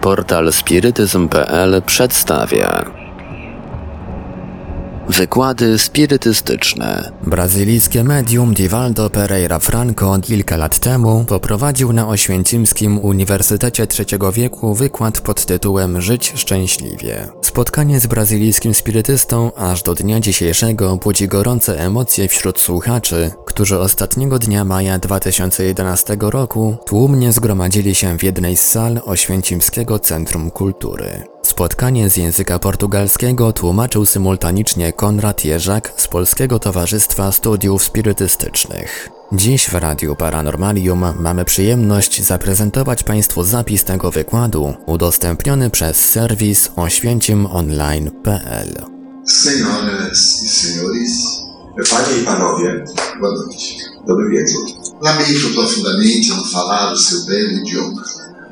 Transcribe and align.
Portal 0.00 0.52
spirytyzm.pl 0.52 1.82
przedstawia 1.86 2.99
Wykłady 5.10 5.78
spirytystyczne. 5.78 7.12
Brazylijskie 7.26 8.04
medium 8.04 8.54
Divaldo 8.54 9.10
Pereira 9.10 9.58
Franco 9.58 10.18
kilka 10.22 10.56
lat 10.56 10.78
temu 10.78 11.24
poprowadził 11.28 11.92
na 11.92 12.08
Oświęcimskim 12.08 12.98
Uniwersytecie 12.98 13.86
Trzeciego 13.86 14.32
Wieku 14.32 14.74
wykład 14.74 15.20
pod 15.20 15.46
tytułem 15.46 16.00
Żyć 16.00 16.32
szczęśliwie. 16.36 17.28
Spotkanie 17.42 18.00
z 18.00 18.06
brazylijskim 18.06 18.74
spirytystą 18.74 19.52
aż 19.54 19.82
do 19.82 19.94
dnia 19.94 20.20
dzisiejszego 20.20 20.96
budzi 20.96 21.28
gorące 21.28 21.78
emocje 21.78 22.28
wśród 22.28 22.60
słuchaczy, 22.60 23.30
którzy 23.46 23.78
ostatniego 23.78 24.38
dnia 24.38 24.64
maja 24.64 24.98
2011 24.98 26.16
roku 26.20 26.76
tłumnie 26.86 27.32
zgromadzili 27.32 27.94
się 27.94 28.18
w 28.18 28.22
jednej 28.22 28.56
z 28.56 28.62
sal 28.62 29.00
Oświęcimskiego 29.04 29.98
Centrum 29.98 30.50
Kultury. 30.50 31.24
Spotkanie 31.42 32.10
z 32.10 32.16
języka 32.16 32.58
portugalskiego 32.58 33.52
tłumaczył 33.52 34.06
symultanicznie 34.06 34.92
Konrad 35.00 35.44
Jerzak 35.44 35.92
z 35.96 36.08
Polskiego 36.08 36.58
Towarzystwa 36.58 37.32
Studiów 37.32 37.84
Spirytystycznych. 37.84 39.08
Dziś 39.32 39.66
w 39.66 39.74
Radiu 39.74 40.16
Paranormalium 40.16 41.04
mamy 41.20 41.44
przyjemność 41.44 42.22
zaprezentować 42.22 43.02
Państwu 43.02 43.44
zapis 43.44 43.84
tego 43.84 44.10
wykładu 44.10 44.74
udostępniony 44.86 45.70
przez 45.70 46.10
serwis 46.10 46.70
oświęcimonline.pl 46.76 48.84
Senhoras 49.26 50.42
e 50.44 50.48
senhores, 50.48 51.12
Panie 51.90 52.16
i 52.22 52.24
panowie, 52.24 52.84
boa 53.20 53.32
noite. 53.32 53.56
dobry 54.06 54.28
wieczór. 54.30 54.64
Lamento 55.02 55.48
profundamente 55.54 56.28
não 56.28 56.44
falar 56.44 56.92
o 56.92 56.96
seu 56.96 57.26
belo 57.26 57.52
idioma, 57.52 58.02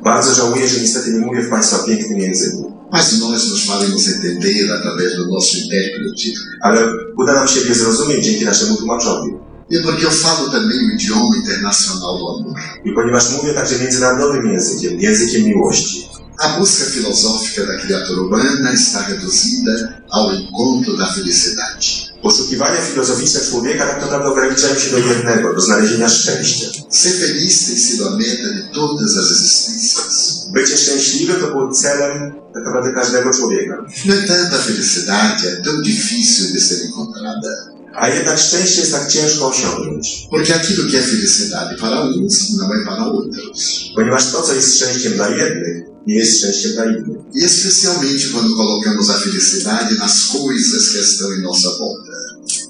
Bardzo 0.03 0.33
żałuję, 0.35 0.67
że 0.67 0.81
niestety 0.81 1.13
nie 1.13 1.19
mówię 1.19 1.41
w 1.41 1.49
Państwa 1.49 1.77
pięknym 1.77 2.19
języku, 2.19 2.73
mas 2.91 3.19
nós 3.19 3.49
nos 3.49 3.65
faremos 3.65 4.07
entender 4.07 4.71
através 4.71 5.17
do 5.17 5.27
nosso 5.27 5.57
intérprete. 5.57 6.29
ale 6.61 6.79
uda 7.17 7.33
nam 7.33 7.47
się 7.47 7.59
je 7.59 7.75
zrozumieć 7.75 8.25
dzięki 8.25 8.45
naszemu 8.45 8.75
tłumaczowi. 8.77 9.31
E 9.71 9.83
porque 9.83 10.05
eu 10.05 10.11
falo 10.11 10.49
também 10.49 10.79
o 10.89 10.93
idioma 10.93 11.37
internacional 11.37 12.17
do 12.19 12.29
amor. 12.35 12.53
I 12.85 12.91
ponieważ 12.91 13.31
mówię 13.31 13.53
także 13.53 13.79
międzynarodowym 13.79 14.47
językiem, 14.47 14.99
językiem 14.99 15.43
miłości, 15.43 16.09
A 16.41 16.57
busca 16.57 16.85
filosófica 16.85 17.65
da 17.65 17.77
criatura 17.77 18.21
humana 18.21 18.71
está 18.71 19.05
reduzida 19.09 20.01
ao 20.09 20.31
encontro 20.31 20.95
da 20.95 21.05
felicidade. 21.13 22.08
Poszukiwania 22.21 22.81
filozoficzne 22.81 23.41
człowieka 23.41 23.85
tak 23.87 24.01
naprawdę 24.01 24.29
ograniczają 24.29 24.75
się 24.75 24.91
do 24.91 24.97
jednego, 24.97 25.53
do 25.53 25.61
znalezienia 25.61 26.09
szczęścia. 26.09 26.67
Ser 26.89 27.11
feliz 27.11 27.65
tem 27.65 27.77
sido 27.77 28.07
a 28.07 28.11
meta 28.17 28.49
de 28.57 28.63
todas 28.73 29.17
as 29.17 29.31
existências. 29.31 30.49
Bycie 30.51 30.77
szczęśliwym 30.77 31.41
to 31.41 31.47
był 31.47 31.71
celem 31.71 32.33
tak 32.53 32.63
naprawdę 32.65 32.93
każdego 32.93 33.33
człowieka. 33.33 33.85
No 34.05 34.13
entanto, 34.13 34.55
a 34.55 34.59
felicidade 34.59 35.47
é 35.47 35.63
tão 35.63 35.81
difícil 35.81 36.53
de 36.53 36.61
ser 36.61 36.85
encontrada. 36.87 37.78
A 37.95 38.09
jednak 38.09 38.39
szczęście 38.39 38.79
jest 38.79 38.91
tak 38.91 39.11
ciężko 39.11 39.47
osiągnąć, 39.47 40.27
Porque 40.31 40.55
aquilo 40.55 40.83
que 40.91 40.97
é 40.97 41.01
felicidade 41.01 41.75
para 41.77 42.01
uns 42.01 42.49
não 42.57 42.73
é 42.73 42.85
para 42.85 43.03
outros. 43.03 43.83
ponieważ 43.95 44.31
to, 44.31 44.41
co 44.41 44.53
jest 44.55 44.75
szczęściem 44.75 45.13
dla 45.13 45.29
jednych, 45.29 45.83
nie 46.07 46.15
jest 46.15 46.37
szczęściem 46.37 46.71
dla 46.71 46.85
innych. 46.85 47.17
E 47.41 47.45
especialmente 47.45 48.27
quando 48.33 48.55
colocamos 48.55 49.09
a 49.09 49.13
felicidade 49.13 49.95
nas 49.95 50.27
coisas 50.27 50.89
que 50.89 50.99
estão 50.99 51.27
em 51.33 51.41
nossa 51.41 51.69
volta. 51.79 52.11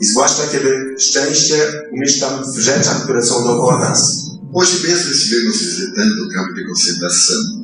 I 0.02 0.06
zwłaszcza 0.06 0.44
kiedy 0.52 0.96
szczęście 1.00 1.56
umieszczam 1.92 2.54
w 2.54 2.60
rzeczach, 2.60 3.04
które 3.04 3.26
są 3.26 3.44
dookoła 3.44 3.90
nas. 3.90 4.30
Hoje 4.54 4.74
mesmo 4.88 5.12
estivemos 5.12 5.58
visitando 5.58 6.24
o 6.26 6.30
campo 6.34 6.54
de 6.56 6.64
concentração 6.66 7.59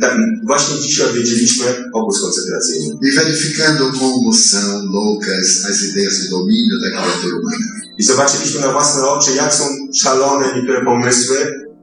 Tak, 0.00 0.18
właśnie 0.46 0.76
dzisiaj 0.82 1.06
odwiedziliśmy 1.06 1.66
obóz 1.92 2.20
koncentracyjny 2.20 2.94
e 3.02 3.12
verificando 3.14 3.92
como 3.92 4.32
são 4.32 4.82
loucas 4.92 5.64
as 5.70 5.82
ideias 5.82 6.18
de 6.22 6.28
domínio 6.28 6.80
da 6.80 6.90
criatura 6.90 7.36
humana. 7.36 7.66
i 7.98 8.02
zobaczyliśmy 8.02 8.60
na 8.60 8.72
własne 8.72 9.06
oczy, 9.06 9.30
jak 9.36 9.54
są 9.54 9.64
szalone 9.94 10.54
niektóre 10.54 10.84
pomysły 10.84 11.36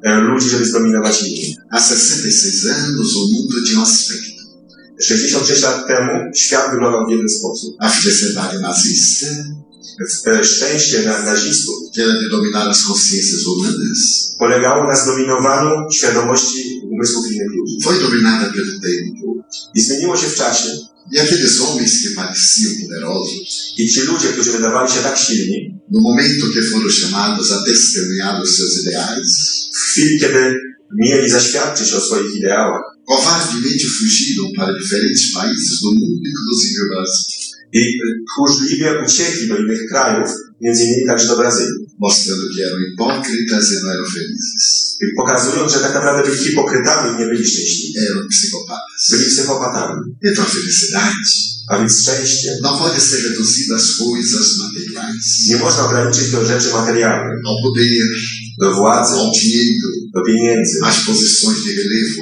e, 0.04 0.20
ludzi, 0.20 0.50
żeby 0.50 0.66
zdominować 0.66 1.22
innych. 1.22 1.58
Há 1.72 1.80
66 1.80 2.66
anos, 2.66 3.16
o 3.16 3.20
mundo 3.20 3.56
tinha 3.68 3.80
um 3.80 3.84
aspecto. 3.84 4.44
66 5.02 5.64
lat 5.64 5.88
temu 5.88 6.32
świat 6.36 6.72
wyglądał 6.72 7.08
w 7.08 7.12
jeden 7.12 7.30
sposób. 7.30 7.76
A 7.80 7.90
felicidade 7.90 8.60
nazista, 8.60 9.28
Szczęście 10.44 11.04
na 11.06 11.22
nazistów 11.22 11.84
que 11.96 12.02
era 12.04 12.14
de 12.14 12.30
dominar 12.30 12.68
as 12.70 12.82
consciências 12.84 13.44
humanas, 13.44 14.36
polegało 14.40 14.88
na 14.88 14.96
zdominowaniu 14.96 15.92
świadomości 15.92 16.82
umysłów 16.92 17.32
innych 17.32 17.52
ludzi. 17.56 17.78
foi 17.84 18.00
dominada 18.00 18.46
pelo 18.54 18.80
tempo. 18.80 19.26
I 19.76 19.82
zmieniło 19.82 20.18
się 20.18 20.28
w 20.28 20.36
czasie. 20.36 20.70
E 21.16 21.22
aqueles 21.22 21.58
homens 21.58 22.02
que 22.02 22.10
pareciam 22.16 22.72
poderosos, 22.82 23.74
I 23.78 23.90
ci 23.90 24.02
ludzie, 24.02 24.28
którzy 24.28 24.52
wydawali 24.52 24.92
się 24.92 25.00
tak 25.00 25.18
silni, 25.18 25.80
no 25.92 26.00
momento 26.02 26.46
que 26.54 26.62
foram 26.62 26.90
chamados 27.02 27.52
a 27.52 27.64
testemunhar 27.66 28.42
os 28.42 28.56
seus 28.56 28.82
ideais, 28.82 29.70
w 29.74 29.78
chwili, 29.78 30.20
kiedy 30.20 30.60
mieli 30.96 31.30
zaświadczyć 31.30 31.94
o 31.94 32.02
swoich 32.02 32.36
ideałach, 32.36 32.84
covardemente 33.06 33.88
fugiram 33.88 34.54
para 34.56 34.80
diferentes 34.80 35.34
países 35.34 35.82
do 35.82 35.92
mundo, 35.92 36.24
inclusive 36.32 36.82
o 36.84 36.88
Brasil, 36.90 37.53
i 37.74 38.00
tchórzliwie 38.28 39.04
uciekli 39.06 39.48
do 39.48 39.58
innych 39.58 39.90
krajów, 39.90 40.30
między 40.62 40.84
innymi 40.84 41.06
także 41.08 41.28
do 41.28 41.38
Brazylii. 41.38 41.84
mostrando 42.00 42.54
que 42.54 42.62
eram 42.62 42.80
hipócritas 42.84 43.72
e 43.72 43.82
não 43.82 43.92
eram 43.92 44.06
felizes. 44.06 44.98
I 45.02 45.06
pokazując, 45.18 45.74
że 45.74 45.80
tak 45.80 45.94
naprawdę 45.94 46.24
byli 46.24 46.44
hipokrytami 46.44 47.16
i 47.16 47.20
nie 47.20 47.26
byli 47.26 47.46
szczęśliwi. 47.46 48.00
Eram. 48.00 48.28
Byli 49.12 49.26
psychopatami. 49.26 50.02
Então 50.24 50.46
a 50.46 50.50
felicidade 50.50 51.14
A 51.68 51.78
więc 51.80 52.02
szczęście 52.02 52.58
não 52.62 52.78
pode 52.78 53.00
ser 53.00 53.24
reduzida 53.24 53.76
às 53.76 53.98
coisas 53.98 54.58
materiais, 54.58 55.48
nie 55.48 55.58
można 55.58 55.86
ograniczyć 55.86 56.32
do 56.32 56.46
rzeczy 56.46 56.70
materialnych, 56.74 57.40
ao 57.46 57.56
poder, 57.64 58.08
do 58.60 58.74
władzy, 58.74 59.14
ao 59.14 59.32
dinheiro, 59.32 59.90
pieniędzy, 60.22 60.80
às 60.84 60.98
posições 61.06 61.64
de 61.64 61.72
relevo, 61.74 62.22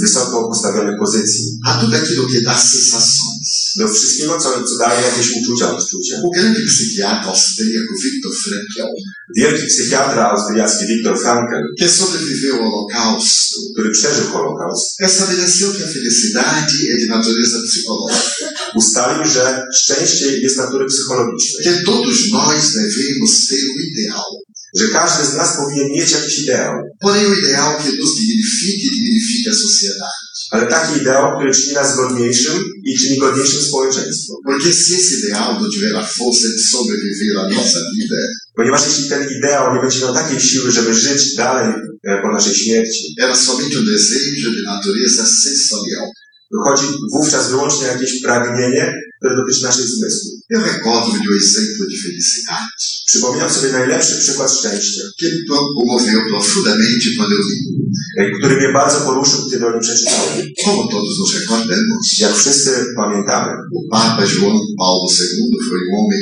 wysoko 0.00 0.48
postawionych 0.48 0.98
pozycji, 0.98 1.58
a 1.64 1.78
tudo 1.78 1.96
aquilo 1.96 2.28
que 2.28 2.42
dá 2.42 2.54
sensações. 2.54 3.32
do 3.76 3.88
wszystkiego, 3.88 4.40
co, 4.40 4.62
co 4.62 4.78
daje 4.78 5.02
jakieś 5.02 5.30
uczucia, 5.42 5.76
odczucia. 5.76 6.16
O 6.24 6.30
grande 6.30 6.60
psiquiatra 6.60 7.30
austríaco 7.30 7.94
Viktor 8.04 8.32
Frankl, 8.42 8.92
Wielki 9.36 9.66
psychiatra 9.66 10.30
austriacki 10.30 10.86
Viktor 10.86 11.18
Frankl, 11.22 11.62
que 11.78 11.88
sobreviveu 11.88 12.54
ao 12.56 12.70
Holocausto, 12.70 13.56
który 13.72 13.90
przeżył 13.90 14.24
Holokaust, 14.24 15.00
estabeleceu 15.00 15.72
que 15.72 15.84
a 15.84 15.86
felicidade 15.86 16.76
é 16.92 16.96
de 17.00 17.06
natureza 17.06 17.58
psicológica, 17.68 18.46
ustalił, 18.74 19.24
że 19.24 19.62
szczęście 19.74 20.26
jest 20.40 20.56
natury 20.56 20.86
psychologicznej, 20.86 21.64
que 21.64 21.84
todos 21.84 22.30
nós 22.30 22.72
devemos 22.74 23.46
ter 23.46 23.58
um 23.70 23.82
ideal. 23.82 24.30
Że 24.78 24.88
każdy 24.88 25.26
z 25.26 25.34
nas 25.34 25.56
powinien 25.56 25.88
mieć 25.88 26.10
jakiś 26.12 26.38
ideał, 26.38 26.72
Porém, 27.00 27.32
o 27.32 27.34
ideal 27.34 27.76
que 27.82 27.90
nos 28.00 28.14
dignifique, 28.16 28.90
dignifica 28.96 29.50
a 29.50 29.54
sociedade. 29.54 30.22
ale 30.50 30.66
taki 30.66 31.00
ideał, 31.00 31.36
który 31.36 31.54
czyni 31.54 31.74
nas 31.74 31.96
godniejszym 31.96 32.54
i 32.84 32.98
czyni 32.98 33.18
godniejszym 33.18 33.62
społeczeństwo. 33.62 34.32
Porque 34.46 34.72
se 34.72 34.94
esse 34.96 35.14
ideal 35.18 35.60
não 35.60 35.70
tiver 35.70 35.96
a 35.96 36.02
força 36.16 36.48
de 36.48 36.58
sobreviver 36.72 37.36
à 37.38 37.48
nossa 37.48 37.80
vida, 37.96 38.16
Ponieważ 38.56 38.86
jeśli 38.86 39.08
ten 39.08 39.28
ideał 39.38 39.74
nie 39.74 39.80
będzie 39.80 40.00
miał 40.00 40.14
takiej 40.14 40.40
siły, 40.40 40.70
żeby 40.72 40.94
żyć 40.94 41.34
dalej 41.34 41.74
e, 42.08 42.22
po 42.22 42.28
naszej 42.32 42.54
śmierci, 42.54 43.14
era 43.22 43.36
somente 43.36 43.78
um 43.78 43.86
desejo 43.86 44.50
de 44.56 44.62
natureza 44.72 45.26
sensorial. 45.26 46.06
Wychodzi 46.52 46.86
wówczas 47.12 47.50
wyłącznie 47.50 47.86
jakieś 47.86 48.22
pragnienie, 48.22 48.94
które 49.18 49.36
dotyczy 49.36 49.62
naszych 49.62 49.86
zmysłów. 49.86 50.32
Eu 50.50 50.60
de 50.60 51.28
um 51.28 51.36
exemplo 51.36 51.86
de 51.86 51.96
felicidade 52.02 52.68
Przypominam 53.06 53.50
sobie 53.50 53.72
najlepszy 53.72 54.18
przykład 54.18 54.50
szczęścia, 54.52 55.02
que 55.18 55.26
me 55.26 55.40
comoveu 55.48 56.20
profundamente 56.30 57.08
quando 57.16 57.34
eu 57.36 57.42
li. 57.48 58.38
który 58.38 58.56
mnie 58.56 58.72
bardzo 58.72 59.00
poruszył, 59.00 59.50
kiedy 59.50 59.66
o 59.66 59.70
nim 59.70 59.80
przeczytałem. 59.80 60.46
Como 60.64 60.82
todos 60.88 61.18
nos 61.18 61.34
recordamos, 61.34 62.18
Jak 62.18 62.34
wszyscy 62.36 62.70
pamiętamy, 62.96 63.52
o 63.76 63.80
Papa 63.90 64.22
João 64.26 64.58
Paulo 64.78 65.06
II 65.20 65.68
foi 65.68 65.78
um 65.78 65.96
homem 65.96 66.20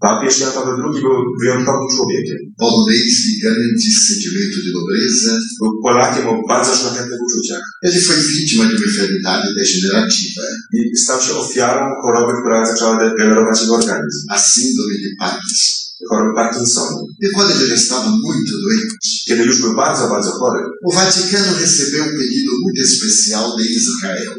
Paweł 0.00 0.76
II 0.84 1.02
był 1.02 1.16
wyjątkowym 1.40 1.88
człowiekiem. 1.96 2.38
polonês 2.62 3.14
de 3.26 3.32
grande 3.42 3.90
sentimento 4.08 4.58
de 4.64 4.70
nobreza. 4.76 5.32
Był 5.60 5.72
Polakiem 5.82 6.26
o 6.28 6.34
bardzo 6.48 6.72
szlachetnych 6.76 7.20
uczuciach 7.26 7.62
Ele 7.86 8.00
foi 8.06 8.16
vítima 8.34 8.64
de 8.64 8.74
uma 8.76 8.86
enfermidade 8.86 9.46
degenerativa, 9.58 10.42
i 10.72 10.96
stał 10.96 11.20
się 11.20 11.32
ofiarą 11.34 11.82
choroby, 12.02 12.32
która 12.40 12.66
zaczęła 12.66 12.94
degenerować 13.04 13.60
jego 13.62 13.74
organizm, 13.74 14.26
a 14.30 14.38
síndrome 14.38 14.94
de 14.94 15.10
Parkinson. 15.18 15.76
choroby 16.08 16.34
Parkinsona. 16.34 16.96
E 17.24 17.28
quando 17.34 17.52
ele 17.64 17.74
estava 17.74 18.10
muito 18.26 18.52
doente, 18.64 18.96
Kiedy 19.28 19.42
już 19.44 19.62
był 19.62 19.74
bardzo, 19.76 20.08
bardzo 20.08 20.30
chory, 20.30 20.60
o 20.84 20.92
Vaticano 20.94 21.58
recebeu 21.60 22.04
um 22.04 22.18
pedido 22.18 22.52
muito 22.62 22.80
especial 22.82 23.56
de 23.56 23.64
Israel. 23.64 24.34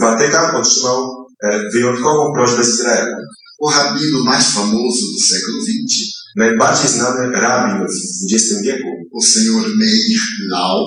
Watykan 0.00 0.56
otrzymał 0.56 1.26
e, 1.42 1.70
wyjątkową 1.72 2.32
prośbę 2.34 2.64
z 2.64 2.68
Izraela. 2.68 3.16
O 3.58 3.68
rabino 3.68 4.24
mais 4.24 4.46
famoso 4.46 5.12
do 5.12 5.20
século 5.20 5.58
XX, 5.58 6.16
Najbardziej 6.36 6.90
znany 6.90 7.32
rabin 7.32 7.86
w 7.86 8.34
XX 8.34 8.62
wieku, 8.62 8.88
o 9.12 9.22
senhor 9.22 9.76
Meir 9.76 10.20
Lau, 10.50 10.84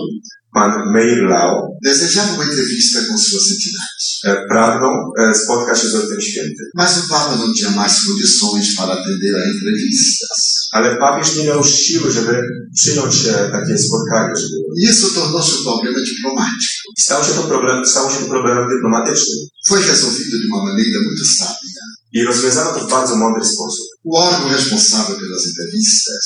pan 0.54 0.94
Meir 0.94 1.24
Lao, 1.24 1.78
desejava 1.84 2.34
uma 2.34 2.44
entrevista 2.44 3.00
com 3.08 3.18
Sua 3.18 3.40
Santidade. 3.40 4.00
e, 4.24 4.48
pragnął 4.50 5.14
e, 5.20 5.36
spotkać 5.36 5.82
się 5.82 5.88
z 5.88 5.96
Ojcem 5.96 6.22
Świętym. 6.22 6.66
Mas 6.76 6.98
o 6.98 7.08
Papa 7.10 7.36
não 7.36 7.54
tinha 7.54 7.72
mais 7.72 7.94
condições 8.06 8.76
para 8.78 8.94
atender 8.94 9.36
a 9.36 9.44
entrevistas. 9.46 10.70
Ale 10.72 10.98
papież 10.98 11.36
nie 11.36 11.44
miał 11.44 11.64
siły, 11.66 12.12
żeby 12.12 12.42
przyjąć 12.76 13.16
e, 13.26 13.50
takie 13.52 13.78
spotkanie. 13.78 14.34
Żeby... 14.36 14.56
Isso 14.92 15.08
tornou-se 15.16 15.56
um 15.56 15.64
problema 15.64 16.00
diplomático. 16.00 16.84
Stało 16.98 17.24
się 17.24 17.34
to 17.34 17.44
problem, 17.44 17.86
stało 17.86 18.12
się 18.12 18.26
problemem 18.26 18.68
dyplomatycznym. 18.70 19.40
Foi 19.68 19.84
resolvido 19.84 20.38
de 20.38 20.48
uma 20.52 20.64
maneira 20.64 21.00
muito 21.08 21.26
sábia. 21.26 21.69
I 22.14 22.24
rozwiązano 22.24 22.74
to 22.74 22.80
w 22.88 22.90
bardzo 22.92 23.16
mądry 23.16 23.46
sposób. 23.46 23.86
O 24.06 24.30
órgão 24.30 24.50
responsável 24.58 25.16
pelas 25.20 25.48
entrevistas. 25.48 26.26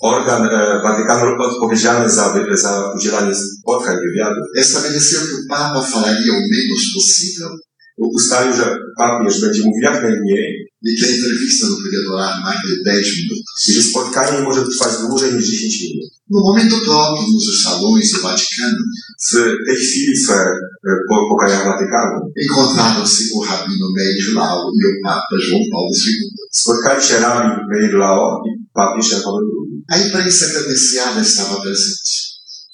Organ 0.00 0.42
e, 0.44 0.82
Watykanu 0.84 1.26
odpowiedzialny 1.42 2.10
za, 2.10 2.28
wy- 2.32 2.56
za 2.56 2.92
udzielanie 2.96 3.34
spotkań, 3.34 3.96
wywiadów, 3.96 4.44
estabeleceu 4.56 5.18
que 5.20 5.34
o 5.34 5.48
Papa 5.48 5.80
falaria 5.82 6.32
o 6.32 6.40
menos 6.52 6.82
possível. 6.94 7.50
Ustalił, 7.96 8.54
że 8.56 8.78
papież 8.98 9.40
będzie 9.40 9.62
mówił 9.64 9.82
jak 9.82 10.02
najmniej 10.02 10.63
e 10.86 10.94
que 10.96 11.04
a 11.04 11.10
entrevista 11.16 11.66
não 11.68 11.76
podia 11.82 12.02
durar 12.08 12.32
mais 12.44 12.60
de 12.68 12.74
10 12.84 13.16
minutos. 13.18 13.68
i 13.68 13.72
że 13.72 13.82
spotkanie 13.82 14.38
nie 14.38 14.44
może 14.44 14.62
trwać 14.68 14.92
dłużej 15.08 15.34
niż 15.34 15.46
10 15.50 15.82
minut. 15.82 16.10
No 16.30 16.40
momento 16.40 16.76
próprio, 16.86 17.22
nos 17.34 17.46
salões 17.64 18.12
do 18.12 18.18
Vaticano, 18.22 18.82
W 19.30 19.32
tej 19.66 19.76
chwili 19.76 20.12
w 20.26 20.30
e, 20.30 20.36
po- 21.08 21.26
pokojach 21.30 21.64
Watykanu 21.66 22.16
encontraram-se 22.42 23.22
o 23.34 23.44
Rabino 23.44 23.86
Meir 23.96 24.26
Lau 24.34 24.58
e 24.80 24.84
o 24.90 24.92
Papa 25.04 25.36
João 25.46 25.64
Paulo 25.72 25.90
II. 26.06 26.30
spotkali 26.50 27.00
się 27.06 27.16
rabin 27.24 27.52
Meir 27.70 27.94
Lao 28.02 28.42
i 28.48 28.50
papież 28.78 29.08
Paweł 29.10 29.40
II. 29.54 29.82
A 29.92 29.96
imprensa 30.04 30.44
credenciada 30.52 31.20
estava 31.20 31.56
presente. 31.62 32.10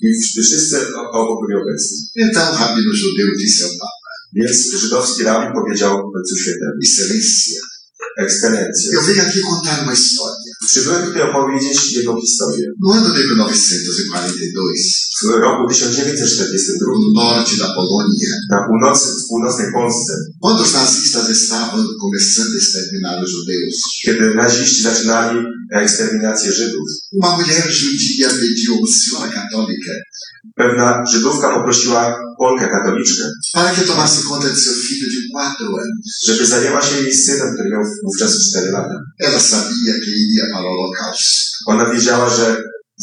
W- 0.03 0.43
wszyscy 0.47 0.77
o- 0.97 1.11
obok 1.21 1.39
byli 1.47 1.55
obecni. 1.62 1.97
Então 2.25 2.45
o 2.53 2.57
Rabino 2.61 2.93
judeu 3.03 3.37
disse 3.39 3.65
ao 3.65 3.71
Papa, 3.71 4.11
Więc 4.37 4.59
żydowski 4.83 5.23
rabin 5.23 5.53
powiedział 5.59 5.93
Ojcu 6.17 6.37
Świętemu, 6.43 6.73
Excelência, 6.85 7.61
ekscelencjo, 8.19 8.93
eu 8.93 9.02
venho 9.05 9.23
aqui 9.23 9.41
contar 9.41 9.82
uma 9.82 9.94
história. 9.94 10.50
przybyłem 10.67 11.02
tutaj 11.06 11.23
opowiedzieć 11.23 11.93
jego 11.93 12.20
historię. 12.20 12.67
No 12.81 12.94
ano 12.94 13.08
de 13.08 13.23
1942, 13.23 14.62
W 15.23 15.41
roku 15.47 15.69
1942 15.69 16.87
no 17.00 17.23
norte 17.23 17.56
da 17.56 17.69
Polônia, 17.79 18.31
na 18.50 18.58
północy, 18.67 19.06
w 19.25 19.29
północnej 19.29 19.73
Polsce, 19.73 20.12
quando 20.41 20.62
os 20.62 20.73
nazistas 20.73 21.31
estavam 21.31 21.85
começando 22.00 22.52
a 22.55 22.56
exterminar 22.56 23.25
os 23.25 23.31
judeus, 23.31 23.76
kiedy 24.05 24.35
naziści 24.35 24.82
zaczynali 24.82 25.38
eksterminację 25.72 26.52
Żydów, 26.52 26.88
senhora 28.88 29.32
católica 29.32 29.93
pewna 30.56 31.05
Żydówka 31.12 31.55
poprosiła 31.55 32.19
Polkę 32.38 32.69
katoliczkę, 32.69 33.25
para 33.52 33.70
que 33.75 33.82
tomasse 33.82 34.22
conta 34.28 34.49
de 34.49 34.56
seu 34.56 34.75
filho 34.75 35.06
de 35.06 35.20
quatro 35.32 35.67
anos. 35.67 36.20
żeby 36.26 36.46
zajęła 36.46 36.82
się 36.82 36.96
jej 37.02 37.14
synem, 37.14 37.55
który 37.55 37.70
miał 37.70 37.82
wówczas 38.05 38.50
4 38.50 38.70
lata. 38.70 38.94
Ela 39.19 39.40
sabia 39.40 39.94
que 40.05 40.11
iria 40.11 40.44
para 40.52 40.69
o 40.69 40.70
Holocausto, 40.70 41.50
Ona 41.67 41.84
wiedziała, 41.90 42.31
że 42.31 42.56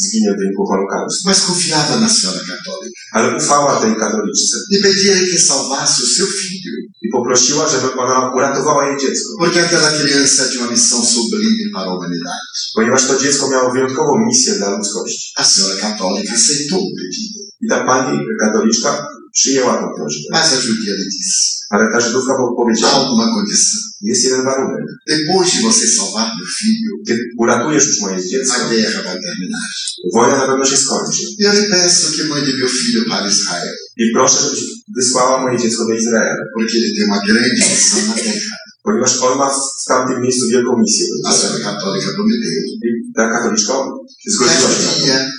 zginie 0.04 0.30
w 0.34 0.40
wyniku 0.40 0.66
Holokaustu, 0.66 1.22
mas 1.26 1.46
confiava 1.46 1.96
na 2.00 2.10
senhora 2.10 2.40
católica. 2.40 3.00
Ale 3.12 3.38
ufała 3.38 3.82
tej 3.82 3.96
katoliczce 3.96 4.58
e 4.76 4.78
pedia 4.84 5.14
que 5.32 5.40
salvasse 5.40 6.04
o 6.04 6.08
seu 6.18 6.28
filho, 6.28 6.74
i 7.02 7.10
poprosiła, 7.10 7.70
żeby 7.70 7.94
ona 7.94 8.32
uratowała 8.36 8.88
jej 8.88 8.98
dziecko, 8.98 9.30
porque 9.40 9.60
aquela 9.62 9.92
criança 9.92 10.50
tinha 10.50 10.64
uma 10.64 10.72
missão 10.72 11.06
sublime 11.06 11.66
para 11.74 11.90
a 11.92 11.94
humanidade. 11.94 12.46
ponieważ 12.76 13.08
to 13.08 13.20
dziecko 13.20 13.50
miało 13.50 13.72
wyjątkową 13.74 14.26
misję 14.28 14.54
dla 14.54 14.70
ludzkości. 14.70 15.34
A 15.36 15.44
senhora 15.44 15.76
católica 15.82 16.34
aceitou 16.34 16.78
o 16.78 16.92
pedido, 16.98 17.40
I 17.62 17.68
ta 17.68 17.84
pani 17.84 18.20
katoliczka 18.40 19.08
przyjęła 19.38 19.74
tę 19.82 19.88
prośbę. 19.98 20.28
mas 20.32 20.54
a 20.54 21.76
Ale 21.76 21.84
ta 21.92 22.00
Żydówka 22.00 22.34
há 22.34 22.44
powiedziała, 22.62 22.94
alguma 22.94 23.26
condição. 23.36 23.80
jest 24.02 24.24
jeden 24.24 24.42
warunek. 24.46 24.84
Depois 25.08 25.48
de 25.54 25.60
você 25.70 25.86
salvar 25.98 26.28
meu 26.38 26.48
filho, 26.60 26.92
Kiedy 27.08 27.22
uratujesz 27.44 27.88
już 27.88 28.02
moje 28.02 28.18
dziecko, 28.30 28.56
a 28.62 28.70
guerra 28.70 29.00
vai 29.08 29.18
terminar. 29.28 29.68
wojna 30.14 30.36
na 30.38 30.48
pewno 30.48 30.66
się 30.66 30.78
skończy. 30.78 31.24
Eu 31.46 31.52
lhe 31.58 31.64
peço 31.72 32.06
que 32.16 32.24
mande 32.32 32.52
meu 32.60 32.70
filho 32.80 33.02
para 33.10 33.28
Israel, 33.36 33.74
I 33.98 34.04
proszę, 34.14 34.38
żebyś 34.44 34.60
wysłała 34.98 35.42
moje 35.42 35.58
dziecko 35.60 35.86
do 35.86 35.94
Izraela, 35.94 36.44
porque 36.56 36.74
ele 36.80 36.90
tem 36.96 37.06
uma 37.10 37.20
grande 37.28 37.50
missão 37.72 38.08
na 38.08 38.14
terra. 38.14 38.56
ponieważ 38.84 39.12
on 39.22 39.38
ma 39.38 39.50
w 39.50 39.86
tamtym 39.88 40.22
miejscu 40.22 40.44
wielką 40.54 40.72
misję. 40.84 41.06
A 41.28 41.34
senhora 41.34 41.64
católica 41.64 42.10
prometeu. 42.18 42.62
I 42.88 42.90
ta 43.16 43.24
katoliczka 43.34 43.74
zgodziła 44.28 44.70
się 44.74 44.86
na 44.86 45.18
to. 45.24 45.37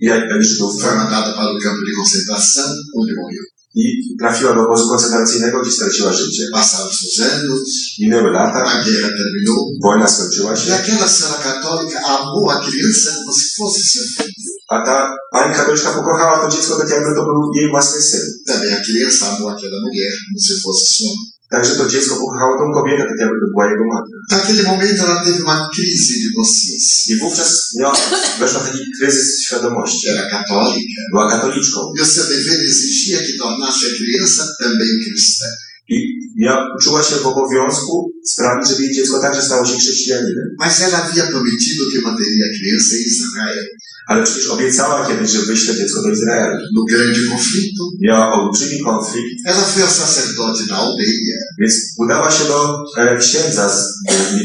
Judia 0.00 0.16
I 0.16 0.18
jak 0.18 0.80
foi 0.80 0.94
mandada 0.96 1.32
para 1.36 1.52
o 1.52 1.58
campo 1.58 1.84
de 1.84 1.94
concentração, 1.94 2.70
onde 2.94 3.14
morreu. 3.14 3.44
i 3.74 4.16
trafiła 4.18 4.54
do 4.54 4.60
obozu 4.60 4.88
koncentracyjnego, 4.88 5.60
gdzie 5.60 5.72
straciła 5.72 6.12
życie. 6.12 6.42
Passaram-se 6.52 7.06
os 7.06 7.20
anos, 7.20 7.60
Minęły 7.98 8.30
lata, 8.30 8.64
a 8.64 8.84
guerra 8.84 9.08
terminou, 9.08 9.72
wojna 9.82 10.08
skończyła 10.08 10.52
e 10.52 10.56
się, 10.56 10.74
aquela 10.74 11.08
senhora 11.08 11.42
católica 11.42 12.00
amou 12.06 12.50
a 12.50 12.60
criança 12.64 13.10
como 13.16 13.32
se 13.32 13.48
fosse 13.56 13.80
seu 13.84 14.04
filho. 14.16 14.32
a 14.68 14.84
ta 14.86 15.16
pani 15.32 15.54
katoliczka 15.54 15.90
pokochała 15.90 16.38
to 16.38 16.56
dziecko 16.56 16.76
tak 16.76 16.90
jakby 16.90 17.14
to 17.14 17.24
był 17.24 17.52
jej 17.54 17.70
własny 17.70 18.02
syn. 18.02 18.20
Também 18.46 18.74
a 18.74 18.80
criança 18.84 19.26
amou 19.32 19.48
aquela 19.48 19.80
mulher 19.84 20.12
como 20.26 20.40
se 20.46 20.60
fosse 20.62 20.84
sua. 20.94 21.14
Także 21.50 21.76
to 21.76 21.88
dziecko 21.88 22.14
pokochało 22.16 22.58
tą 22.58 22.64
kobietę 22.72 23.02
tak 23.10 23.18
jakby 23.18 23.36
to 23.42 23.46
była 23.52 23.66
jego 23.72 23.84
matka. 23.94 24.16
Naquele 24.36 24.62
momento 24.62 25.00
ela 25.04 25.24
teve 25.24 25.42
uma 25.42 25.68
crise 25.74 26.14
de 26.22 26.28
consciência. 26.36 27.14
I 27.14 27.18
wówczas 27.18 27.50
miała, 27.78 27.94
weszła 28.40 28.60
w 28.60 28.66
taki 28.68 28.84
kryzys 28.98 29.42
świadomości. 29.42 30.08
Era 30.08 30.30
católica. 30.30 31.00
Była 31.12 31.30
katoliczką 31.30 31.78
E 31.98 32.02
o 32.02 32.06
seu 32.06 32.24
dever 32.24 32.60
exigia 32.60 33.18
que 33.18 33.32
tornasse 33.38 33.86
a 33.86 33.96
criança 33.98 34.42
também 34.62 34.94
cristã. 35.04 35.46
i 35.88 36.18
miała, 36.36 36.66
czuła 36.82 37.02
się 37.02 37.16
w 37.16 37.26
obowiązku 37.26 38.10
sprawić, 38.24 38.68
żeby 38.68 38.82
jej 38.82 38.94
dziecko 38.94 39.20
także 39.20 39.42
stało 39.42 39.66
się 39.66 39.78
chrześcijaninem. 39.78 40.46
Mas 40.58 40.80
ela 40.80 40.98
havia 40.98 41.26
prometido 41.26 41.84
que 41.92 42.00
manteria 42.00 42.44
a 42.46 42.58
criança 42.58 42.94
em 42.96 43.02
Israel. 43.02 43.64
Ale 44.08 44.24
przecież 44.24 44.46
obiecała 44.48 45.06
kiedyś, 45.08 45.30
że 45.30 45.38
wyśle 45.42 45.74
dziecko 45.76 46.02
do 46.02 46.10
Izraela. 46.10 46.58
No 46.74 46.80
grande 46.90 47.20
conflito, 47.30 47.82
Miała 48.00 48.32
olbrzymi 48.32 48.80
konflikt, 48.80 49.36
ela 49.46 49.62
foi 49.70 49.82
ao 49.82 49.90
sacerdote 49.90 50.66
da 50.68 50.76
aldeia 50.76 51.38
więc 51.60 51.74
udała 51.98 52.30
się 52.30 52.44
do 52.44 52.84
e, 52.96 53.16
księdza 53.16 53.68
z, 53.68 53.78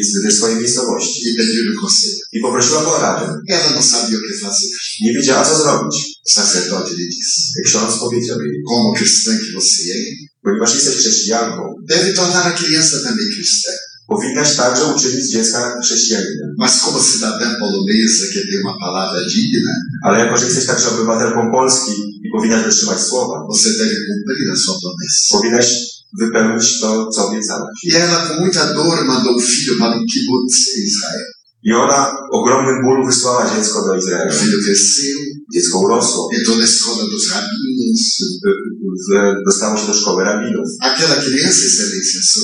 z, 0.02 0.24
ze 0.24 0.32
swojej 0.32 0.58
miejscowości 0.58 1.30
e 1.30 1.36
pediu-lhe 1.38 1.74
conselho. 1.82 2.24
i 2.32 2.40
poprosiła 2.40 2.84
go 2.84 2.98
o 2.98 3.02
radę. 3.02 3.26
Ela 3.50 3.70
não 3.76 3.84
sabia 3.84 4.18
o 4.18 4.22
que 4.28 4.38
fazer. 4.42 4.70
Nie 5.02 5.14
wiedziała, 5.14 5.46
co 5.46 5.56
zrobić. 5.64 5.96
O 6.28 6.32
sacerdote 6.32 6.90
lhe 6.90 7.06
disse: 7.16 7.62
Ksiądz 7.66 8.00
powiedział 8.00 8.42
jej, 8.42 8.64
Como 8.70 8.94
cristã 8.98 9.32
que 9.38 9.52
você 9.58 9.82
é, 9.96 10.00
ponieważ 10.44 10.76
jesteś 10.76 10.96
chrześcijanką, 10.96 11.76
deve 11.90 12.14
tornar 12.14 12.48
a 12.48 12.52
criança 12.52 12.98
também 13.04 13.30
cristã. 13.36 13.72
Powinnaś 14.08 14.56
także 14.56 14.84
uczynić 14.96 15.32
dziecka 15.32 15.60
chrześcijaninem. 15.84 16.50
Mas 16.58 16.82
como 16.82 17.00
cidadã 17.00 17.48
polonesa 17.60 18.24
que 18.34 18.42
tem 18.52 18.62
uma 18.64 18.76
palavra 18.80 19.20
digna, 19.30 19.72
Ale 20.06 20.20
jako, 20.20 20.38
że 20.38 20.46
jesteś 20.46 20.66
także 20.66 20.90
obywatelką 20.90 21.52
Polski 21.52 21.92
i 22.26 22.28
powinnaś 22.36 22.64
dotrzymać 22.66 23.00
słowa, 23.00 23.36
você 23.52 23.70
deve 23.80 23.96
cumprir 24.08 24.52
a 24.54 24.56
sua 24.56 24.76
promessa. 24.82 25.38
powinnaś 25.38 25.68
wypełnić 26.20 26.80
to, 26.82 27.10
co 27.14 27.28
obiecałaś. 27.28 27.76
E 27.94 27.98
ela, 28.04 28.28
com 28.28 28.38
muita 28.40 28.74
dor, 28.74 29.06
mandou 29.06 29.36
o 29.38 29.42
filho 29.42 29.74
para 29.80 29.96
um 29.98 30.06
kibbutz 30.12 30.56
em 30.78 30.84
Israel. 30.92 31.26
I 31.64 31.74
ona 31.74 32.00
ogromnym 32.32 32.82
bólu 32.84 33.06
wysłała 33.06 33.56
dziecko 33.56 33.82
do 33.88 33.96
Izraela. 33.96 34.32
filho 34.34 34.60
cresceu, 34.66 35.20
Dziecko 35.54 35.80
urosło, 35.80 36.30
entrou 36.38 36.56
na 36.58 36.64
escola 36.64 37.04
dos 37.12 37.30
rabinos. 37.34 38.02
dostało 39.46 39.78
się 39.78 39.88
do 39.88 39.94
szkoły 39.94 40.24
rabinów. 40.24 40.68
Aquela 40.82 41.16
criança, 41.16 41.62
excelência, 41.66 42.22
sou. 42.24 42.42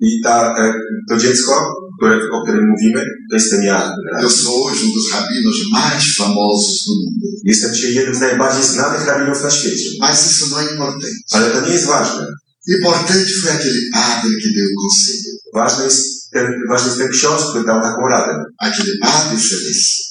I 0.00 0.20
ta, 0.24 0.54
e, 0.58 0.72
to 1.08 1.16
dziecko, 1.16 1.52
które, 1.98 2.20
o 2.32 2.42
którym 2.42 2.64
mówimy, 2.68 3.04
to 3.30 3.36
jestem 3.36 3.62
ja. 3.62 3.92
Eu 4.22 4.30
sou 4.30 4.64
hoje 4.64 4.84
um 4.84 4.92
dos 4.94 5.10
rabinos 5.12 5.56
mais 5.72 6.16
famosos 6.16 6.84
do 6.86 6.92
mundo. 6.94 7.26
Jestem 7.44 7.74
dzisiaj 7.74 7.94
jednym 7.94 8.14
z 8.14 8.20
najbardziej 8.20 8.64
znanych 8.64 9.06
rabinów 9.06 9.42
na 9.42 9.50
świecie. 9.50 9.90
Mas 10.00 10.30
isso 10.30 10.46
não 10.50 10.60
é 10.60 10.72
importante. 10.72 11.06
Ale 11.32 11.50
to 11.50 11.60
nie 11.66 11.72
jest 11.72 11.86
ważne. 11.86 12.26
Importante 12.68 13.32
foi 13.42 13.50
aquele 13.50 13.80
padre 13.92 14.30
que 14.42 14.48
deu 14.54 14.66
o 14.76 14.82
conselho. 14.82 15.30
Ważny 15.54 15.84
jest 15.84 16.30
ten, 16.30 16.46
ważny 16.68 16.88
jest 16.88 16.98
ten 16.98 17.08
ksiądz, 17.08 17.42
który 17.50 17.64
dał 17.64 17.82
taką 17.82 18.00
radę. 18.08 18.32
Aquele 18.58 18.92
padre, 19.00 19.36
excelência, 19.38 20.04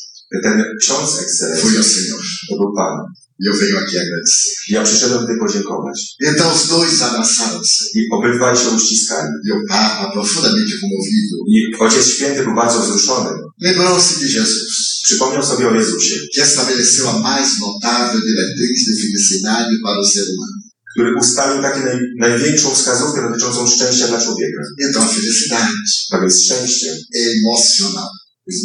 Ten 0.43 0.63
ksiądz 0.81 1.09
foi 1.11 1.23
ekscelencji 1.23 1.79
o 1.79 1.83
Senhor. 1.83 2.21
to 2.49 2.55
był 2.55 2.73
Pan. 2.75 2.93
Eu 3.39 3.53
venho 3.59 3.77
aqui 3.79 3.97
agradecer. 3.99 4.47
I 4.69 4.73
ja 4.73 4.83
przyszedłem 4.83 5.19
tutaj 5.21 5.37
podziękować. 5.39 5.97
Então 6.27 6.47
os 6.55 6.67
dois 6.67 7.01
abraçaram-se. 7.01 7.85
I 7.95 7.99
obydwaj 8.11 8.55
się 8.57 8.69
uściskali. 8.69 9.29
O 9.53 9.57
Papa, 9.69 10.11
profundamente 10.13 10.73
comovido, 10.81 11.35
I 11.47 11.75
Ojciec 11.79 12.05
Święty 12.07 12.43
był 12.43 12.55
bardzo 12.55 12.79
wzruszony. 12.81 13.29
lembrou-se 13.61 14.19
de 14.19 14.27
Jesus, 14.27 15.01
Przypomniał 15.03 15.43
sobie 15.45 15.67
o 15.69 15.75
Jezusie, 15.75 16.15
que 16.35 16.41
estabeleceu 16.41 17.09
a 17.09 17.19
mais 17.19 17.49
notável 17.59 18.21
diretriz 18.21 18.85
de 18.87 18.93
felicidade 19.01 19.71
para 19.83 19.99
o 19.99 20.05
ser 20.05 20.23
humano. 20.29 20.57
który 20.95 21.15
ustalił 21.15 21.61
taką 21.61 21.79
naj, 21.85 21.97
największą 22.19 22.75
wskazówkę 22.75 23.21
dotyczącą 23.29 23.67
szczęścia 23.67 24.07
dla 24.07 24.21
człowieka. 24.21 24.61
Então 24.85 25.07
felicidade 25.09 25.67
A 26.11 26.19
więc 26.21 26.41
szczęście 26.43 26.97
emocional. 27.39 28.07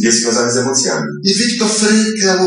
jest 0.02 0.18
związane 0.20 0.52
z 0.52 0.56
emocjami. 0.56 1.06
E 1.30 1.34
Victor 1.34 1.68
Frankl 1.70 2.44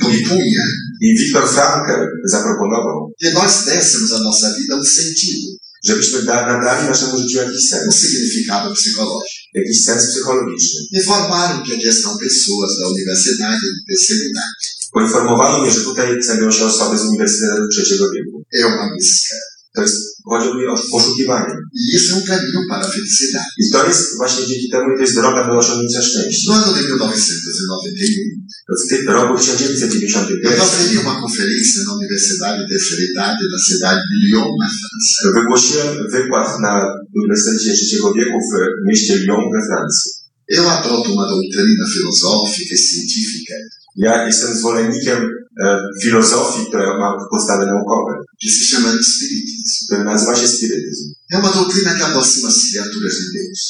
propunha 0.00 0.64
I 1.02 1.08
I 1.08 1.18
Viktor 1.18 1.48
Frankl 1.54 2.00
zaproponował, 2.24 3.12
que 3.20 3.30
nós 3.32 3.64
dessemos 3.64 4.12
à 4.12 4.18
nossa 4.20 4.48
vida 4.58 4.76
um 4.76 4.84
sentido, 4.84 5.48
żebyśmy 5.84 6.22
da, 6.22 6.46
nadali 6.46 6.88
naszemu 6.88 7.18
życiu 7.18 7.36
jakiś 7.38 7.62
um 7.62 7.68
sens, 7.68 7.94
significado 7.96 8.74
psicológico. 8.74 9.42
jakiś 9.54 9.84
sens 9.84 10.06
psychologiczny. 10.10 10.80
Informaram 10.92 11.62
que 11.64 11.74
aqui 11.74 11.88
estão 11.88 12.18
pessoas 12.18 12.78
da 12.78 12.88
universidade 12.88 13.60
de 13.60 13.84
terceira 13.88 14.24
idade. 14.24 14.54
Poinformowano 14.92 15.62
mnie, 15.62 15.70
że 15.70 15.80
tutaj 15.80 16.22
znajdują 16.22 16.50
się 16.50 16.64
osoby 16.64 16.98
z 16.98 17.02
Uniwersytetu 17.02 17.68
Trzeciego 17.68 18.10
Wieku. 18.10 18.44
É 18.54 18.66
uma 18.66 18.90
busca. 18.94 19.36
To 19.74 19.82
jest, 19.82 19.96
chodzi 20.28 20.48
mi 20.56 20.66
o 20.66 20.74
poszukiwanie. 20.90 21.54
E 21.74 21.96
isso 21.96 22.12
é 22.12 22.16
um 22.16 22.24
caminho 22.24 22.60
para 22.68 22.86
a 22.86 22.90
felicidade. 22.90 23.46
I 23.58 23.70
to 23.70 23.86
jest 23.86 24.16
właśnie 24.16 24.46
dzięki 24.46 24.68
temu, 24.70 24.96
to 24.96 25.02
jest 25.02 25.14
droga 25.14 25.46
do 25.46 25.52
osiągnięcia 25.58 26.02
szczęścia. 26.02 26.44
No 26.48 26.54
ano 26.54 26.72
de 26.72 26.82
1991, 26.82 28.42
W 28.82 28.88
tym 28.88 29.08
roku 29.08 29.38
1991 29.38 30.36
eu 30.44 30.62
oferi 30.62 30.98
uma 30.98 31.20
conferência 31.20 31.84
na 31.86 31.92
Universidade 31.94 32.58
de 32.62 32.68
Terceira 32.68 33.02
Idade 33.10 33.50
da 33.52 33.58
cidade 33.68 34.00
de 34.10 34.16
Lyon, 34.26 34.48
na 34.60 34.68
França. 34.78 35.32
wygłosiłem 35.34 36.10
wykład 36.10 36.48
na 36.60 36.72
Uniwersytecie 37.16 37.72
Trzeciego 37.72 38.12
Wieku 38.14 38.38
w 38.48 38.52
mieście 38.88 39.16
Lyon 39.16 39.44
we 39.52 39.60
Francji. 39.68 40.12
Eu 40.48 40.70
adoto 40.70 41.12
uma 41.12 41.26
doutrina 41.28 41.86
filosófica 41.94 42.74
e 42.74 42.78
científica 42.78 43.54
Ja 43.96 44.26
jestem 44.26 44.56
zwolennikiem 44.56 45.30
filozofii, 46.02 46.66
która 46.66 46.98
ma 46.98 47.16
podstawy 47.30 47.66
naukowe, 47.66 48.12
chama 48.70 48.88
Espiritismo. 49.00 49.52
która 49.84 50.04
nazywa 50.04 50.36
się 50.36 50.48
spirytyzm. 50.48 51.12
É 51.34 51.38
uma 51.38 51.50
doutrina 51.50 51.94
que 51.94 52.02
aproxima 52.02 52.48
as 52.48 52.70
criaturas 52.70 53.14
de 53.14 53.26
Deus. 53.38 53.60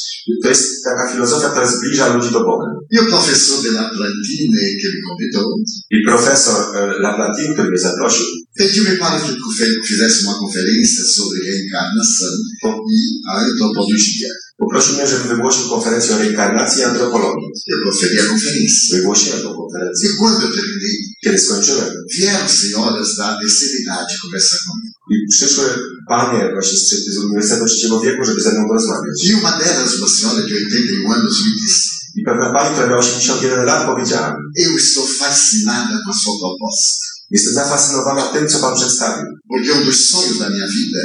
To 0.42 0.48
jest 0.48 0.84
taka 0.84 1.12
filozofia, 1.12 1.48
która 1.48 1.66
zbliża 1.66 2.14
ludzi 2.14 2.30
do 2.30 2.44
Boga. 2.44 2.66
E 2.92 3.00
o 3.00 3.06
professor 3.06 3.62
de 3.62 3.70
la 3.70 3.84
Plantine, 3.90 4.60
que 4.80 4.88
me 4.94 5.00
convidou, 5.08 5.46
I 5.90 5.96
profesor 6.06 6.76
e, 6.76 6.98
Laplatin, 7.00 7.52
który 7.52 7.68
mnie 7.68 7.78
zaprosił, 7.78 8.26
pediu-me 8.58 8.96
para 8.96 9.20
que 9.20 9.30
eu 9.32 9.84
fizesse 9.86 10.24
uma 10.24 10.38
conferência 10.38 11.04
sobre 11.04 11.50
reencarnação 11.50 12.34
e 12.64 12.98
a 13.30 13.32
antropologia. 13.38 14.28
Poprosił 14.62 14.92
mnie, 14.94 15.06
żebym 15.12 15.28
wygłosił 15.32 15.64
konferencję 15.74 16.10
o 16.14 16.18
reinkarnacji 16.18 16.78
i 16.80 16.84
antropologii. 16.90 17.48
Eu 17.72 17.78
proferi 17.84 18.16
a 18.22 18.24
conferência. 18.32 18.96
Wygłosiłem 18.96 19.38
tę 19.44 19.50
konferencję. 19.60 20.04
E 20.10 20.12
quando 20.18 20.40
eu 20.46 20.52
terminei, 20.56 20.96
Kiedy 21.24 21.38
skończyłem, 21.38 21.88
vieram 22.18 22.48
senhoras 22.48 23.08
da 23.18 23.26
terceira 23.40 23.96
conversar 24.22 24.58
comigo. 24.66 24.92
i 25.12 25.14
przyszły 25.34 25.64
panie 26.08 26.40
właśnie 26.52 26.78
z, 26.78 26.88
z 27.14 27.18
Uniwersytetu 27.18 27.66
Trzeciego 27.66 28.00
Wieku, 28.00 28.24
żeby 28.24 28.40
ze 28.40 28.50
mną 28.52 28.62
porozmawiać. 28.68 29.16
E 29.30 29.36
uma 29.40 29.52
delas, 29.58 29.90
uma 29.98 30.08
senhora 30.08 30.38
de 30.40 30.44
81 30.44 31.12
anos, 31.16 31.36
me 31.44 31.50
disse: 31.60 31.82
I 32.18 32.22
pewna 32.28 32.52
pani, 32.56 32.70
która 32.74 32.86
miała 32.88 32.98
81 32.98 33.64
lat, 33.64 33.86
powiedziała 33.86 34.36
Eu 34.64 34.72
estou 34.76 35.04
fascinada 35.20 35.94
com 36.04 36.10
a 36.14 36.14
sua 36.22 36.34
proposta, 36.40 37.04
jestem 37.30 37.52
zafascynowana 37.54 38.22
tym, 38.22 38.48
co 38.48 38.58
pan 38.58 38.74
przedstawił. 38.76 39.26
porque 39.48 39.72
um 39.72 39.84
dos 39.84 39.98
sonhos 40.10 40.38
da 40.38 40.48
minha 40.50 40.66
vida 40.78 41.00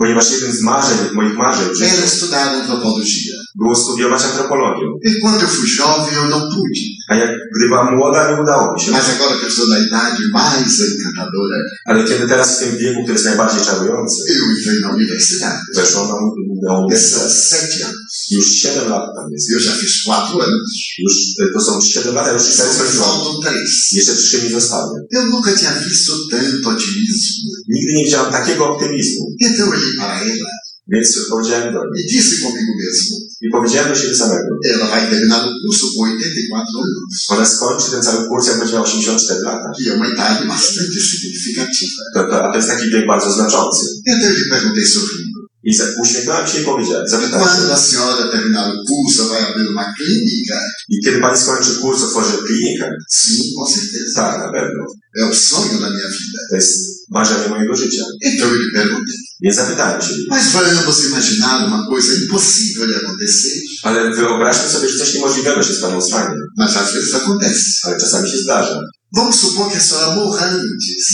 Ponieważ 0.00 0.26
jednym 0.32 0.52
z 0.52 0.60
marzeń, 0.62 0.98
moich 1.18 1.36
marzeń 1.44 1.68
era 1.82 2.04
estudar 2.04 2.48
antropologia. 2.48 3.34
było 3.54 3.74
studiować 3.76 4.22
antropologię. 4.24 4.86
E 5.06 5.20
quando 5.20 5.40
eu 5.46 5.48
fui 5.56 5.68
jovem, 5.78 6.14
eu 6.20 6.28
não 6.34 6.40
pude. 6.52 6.80
A 7.10 7.14
jak 7.14 7.30
gdy 7.56 7.64
byłam 7.68 7.96
młoda, 7.96 8.30
nie 8.30 8.42
udało 8.42 8.74
mi 8.74 8.80
się. 8.80 8.90
Mas 8.92 9.08
agora 9.14 9.34
que 9.38 9.44
eu 9.46 9.48
estou 9.52 9.66
na 9.74 9.78
idade 9.86 10.18
mais 10.32 10.72
encantadora, 10.88 11.56
Ale 11.88 12.04
kiedy 12.04 12.28
teraz 12.28 12.48
w 12.56 12.58
tym 12.60 12.78
wieku, 12.78 12.98
który 13.02 13.12
jest 13.12 13.24
najbardziej 13.24 13.64
czarujący, 13.64 14.16
eu 14.34 14.44
entrei 14.58 14.80
na 14.82 14.90
universidade. 14.98 15.58
weszłam 15.76 16.08
na, 16.08 16.14
na 16.14 16.70
São 16.74 16.80
uniwersytet. 16.84 17.32
sete 17.32 17.84
anos. 17.86 18.12
Już 18.30 18.46
7 18.46 18.88
lat 18.92 19.04
tam 19.16 19.26
jest. 19.32 19.50
Eu 19.50 19.60
já 19.60 19.72
fiz 19.80 19.92
quatro 20.04 20.36
anos. 20.46 20.70
Już, 21.04 21.14
e, 21.42 21.52
to 21.54 21.60
są 21.66 21.80
7 21.80 22.14
lat, 22.14 22.26
a 22.28 22.32
już 22.32 22.42
4 22.42 22.70
skończyłam. 22.74 23.08
Faltam 23.10 23.36
três. 23.44 23.72
Jeszcze 23.92 24.14
3 24.14 24.42
mi 24.42 24.50
zostały. 24.58 24.92
Eu 25.16 25.26
nunca 25.26 25.50
tinha 25.58 25.72
visto 25.88 26.12
tanto 26.30 26.70
otimismo. 26.70 27.50
Nigdy 27.74 27.92
nie 27.94 28.04
widziałam 28.04 28.32
takiego 28.32 28.62
optymizmu. 28.70 29.24
Para 29.98 30.20
ela 30.20 30.50
Więc 30.92 31.08
powiedziałem 31.30 31.74
do 31.74 31.80
niej. 31.94 32.04
e 32.04 32.08
disse 32.12 32.34
comigo 32.44 32.72
mesmo: 32.84 33.16
I 33.44 33.46
powiedziałem 33.56 33.88
do 33.92 33.98
siebie 34.00 34.14
samego. 34.14 34.48
ela 34.74 34.86
vai 34.86 35.02
terminar 35.10 35.40
o 35.48 35.50
curso 35.66 35.86
com 35.94 36.00
84 36.04 36.62
anos, 36.62 37.26
Ona 37.28 37.46
skończy 37.46 37.90
ten 37.90 38.02
cały 38.02 38.28
kurs, 38.28 38.46
jak 38.46 38.58
będzie 38.58 38.72
miała 38.74 38.84
84 38.86 39.40
lata. 39.42 39.68
que 39.84 39.90
é 39.90 39.94
uma 39.96 40.06
idade 40.14 40.46
bastante 40.46 41.00
significativa. 41.10 42.02
To, 42.14 42.20
to, 42.30 42.44
a 42.44 42.50
to 42.52 42.56
jest 42.56 42.68
taki 42.68 42.90
wiek 42.90 43.06
bardzo 43.06 43.32
znaczący. 43.32 43.84
Então 44.06 44.28
eu 44.30 44.36
lhe 44.38 44.44
perguntei 44.50 44.86
sorrindo: 44.86 45.38
I 45.64 45.74
za, 45.74 45.84
uśmiechnąłem 46.02 46.46
się 46.46 46.60
i 46.60 46.64
powiedziałem, 46.64 47.08
zapytałem 47.08 47.46
quando 47.48 47.66
się. 47.66 47.72
a 47.72 47.76
senhora 47.76 48.28
terminar 48.32 48.64
o 48.74 48.78
curso, 48.88 49.22
vai 49.28 49.42
abrir 49.44 49.68
uma 49.70 49.84
clínica? 49.96 50.56
I 50.88 50.94
kiedy 51.04 51.18
pani 51.20 51.38
skończy 51.38 51.70
kurs, 51.80 52.02
otworzy 52.02 52.32
klinikę? 52.46 52.86
Sim, 53.10 53.42
com 53.58 53.66
certeza. 53.74 54.14
Tak, 54.22 54.38
na 54.46 54.52
pewno. 54.52 54.82
É 55.20 55.24
o 55.30 55.34
sonho 55.34 55.78
da 55.80 55.90
minha 55.90 56.08
vida. 56.18 56.38
To 56.50 56.56
jest 56.56 56.99
marzenie 57.10 57.48
mojego 57.48 57.76
życia. 57.76 58.02
Então 58.22 58.48
eu 58.48 58.54
lhe 58.54 58.70
perguntei: 58.72 59.14
Więc 59.42 59.56
zapytałem 59.56 60.02
się. 60.02 60.14
mas 60.28 60.52
vamos 60.52 61.04
imaginar 61.08 61.66
uma 61.68 61.86
coisa 61.86 62.12
impossível 62.22 62.88
de 62.88 62.96
acontecer? 62.96 63.52
Ale 63.82 64.14
wyobraźmy 64.14 64.68
sobie, 64.68 64.88
że 64.88 64.98
coś 64.98 65.14
niemożliwego 65.14 65.62
się 65.62 65.72
z 65.74 65.80
paną 65.80 66.00
stanie. 66.02 66.36
Mas 66.58 66.76
às 66.76 66.92
vezes 66.94 67.14
acontece. 67.14 67.64
Ale 67.84 68.00
czasami 68.00 68.30
się 68.30 68.38
zdarza. 68.38 68.80
Vamos 69.16 69.36
supor 69.36 69.68
que 69.70 69.76
a 69.76 69.80
senhora 69.80 70.14
morra 70.16 70.44
antes. 70.46 71.06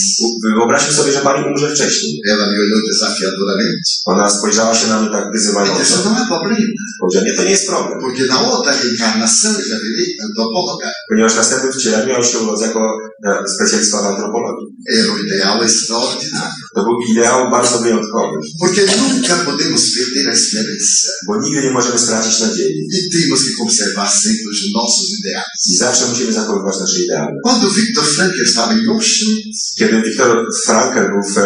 Wyobraźmy 0.44 0.92
sobie, 0.94 1.12
że 1.12 1.20
pani 1.20 1.40
umrze 1.48 1.74
wcześniej. 1.74 2.12
Ela 2.30 2.46
me 2.46 2.58
olhou 2.64 2.80
desafiadoramente. 2.88 3.90
Ona 4.06 4.30
spojrzała 4.30 4.74
się 4.74 4.86
na 4.88 5.00
mnie 5.00 5.10
tak 5.10 5.24
wyzywająco. 5.32 5.80
disse: 5.80 5.96
não 6.04 6.14
há 6.14 6.26
problema, 6.26 6.66
Powiedziała, 7.00 7.24
nie, 7.26 7.34
to 7.36 7.42
nie 7.44 7.50
jest 7.50 7.66
problem. 7.66 8.00
porque 8.00 8.22
na 8.26 8.38
outra 8.40 8.72
reencarnação 8.72 9.50
eu 9.62 9.66
já 9.72 9.78
virei 9.84 10.16
antropóloga. 10.28 10.88
Ponieważ 11.08 11.32
w 11.32 11.36
następnym 11.36 11.72
wcieleniu 11.72 12.06
miał 12.08 12.24
się 12.24 12.38
urodzić 12.38 12.66
jako 12.66 12.80
e, 13.26 13.48
specjalista 13.54 14.02
w 14.02 14.06
antropologii. 14.06 14.66
Era 14.94 15.12
um 15.12 15.26
ideal 15.26 15.62
extraordinário. 15.64 16.62
To 16.74 16.80
był 16.84 16.94
ideał 17.12 17.50
bardzo 17.50 17.78
wyjątkowy, 17.78 18.36
Porque 18.60 18.80
nunca 19.02 19.34
podemos 19.48 19.82
perder 19.94 20.28
a 20.28 20.32
esperança. 20.32 21.08
bo 21.26 21.40
nigdy 21.42 21.62
nie 21.62 21.70
możemy 21.70 21.98
stracić 21.98 22.40
nadziei. 22.40 22.88
E 22.96 22.98
temos 23.12 23.40
que 23.44 23.52
conservar 23.62 24.08
sempre 24.24 24.46
os 24.52 24.60
nossos 24.74 25.08
ideais. 25.18 25.60
I 25.70 25.76
zawsze 25.76 26.04
musimy 26.10 26.32
zachowywać 26.32 26.76
nasze 26.80 26.98
ideały. 27.04 27.32
Quando 27.44 27.66
Estava 28.42 28.74
em 28.74 28.88
Auschwitz, 28.88 29.74
Kiedy 29.78 30.02
Wiktor 30.02 30.46
Frankl 30.64 31.00
był 31.00 31.22
w, 31.34 31.38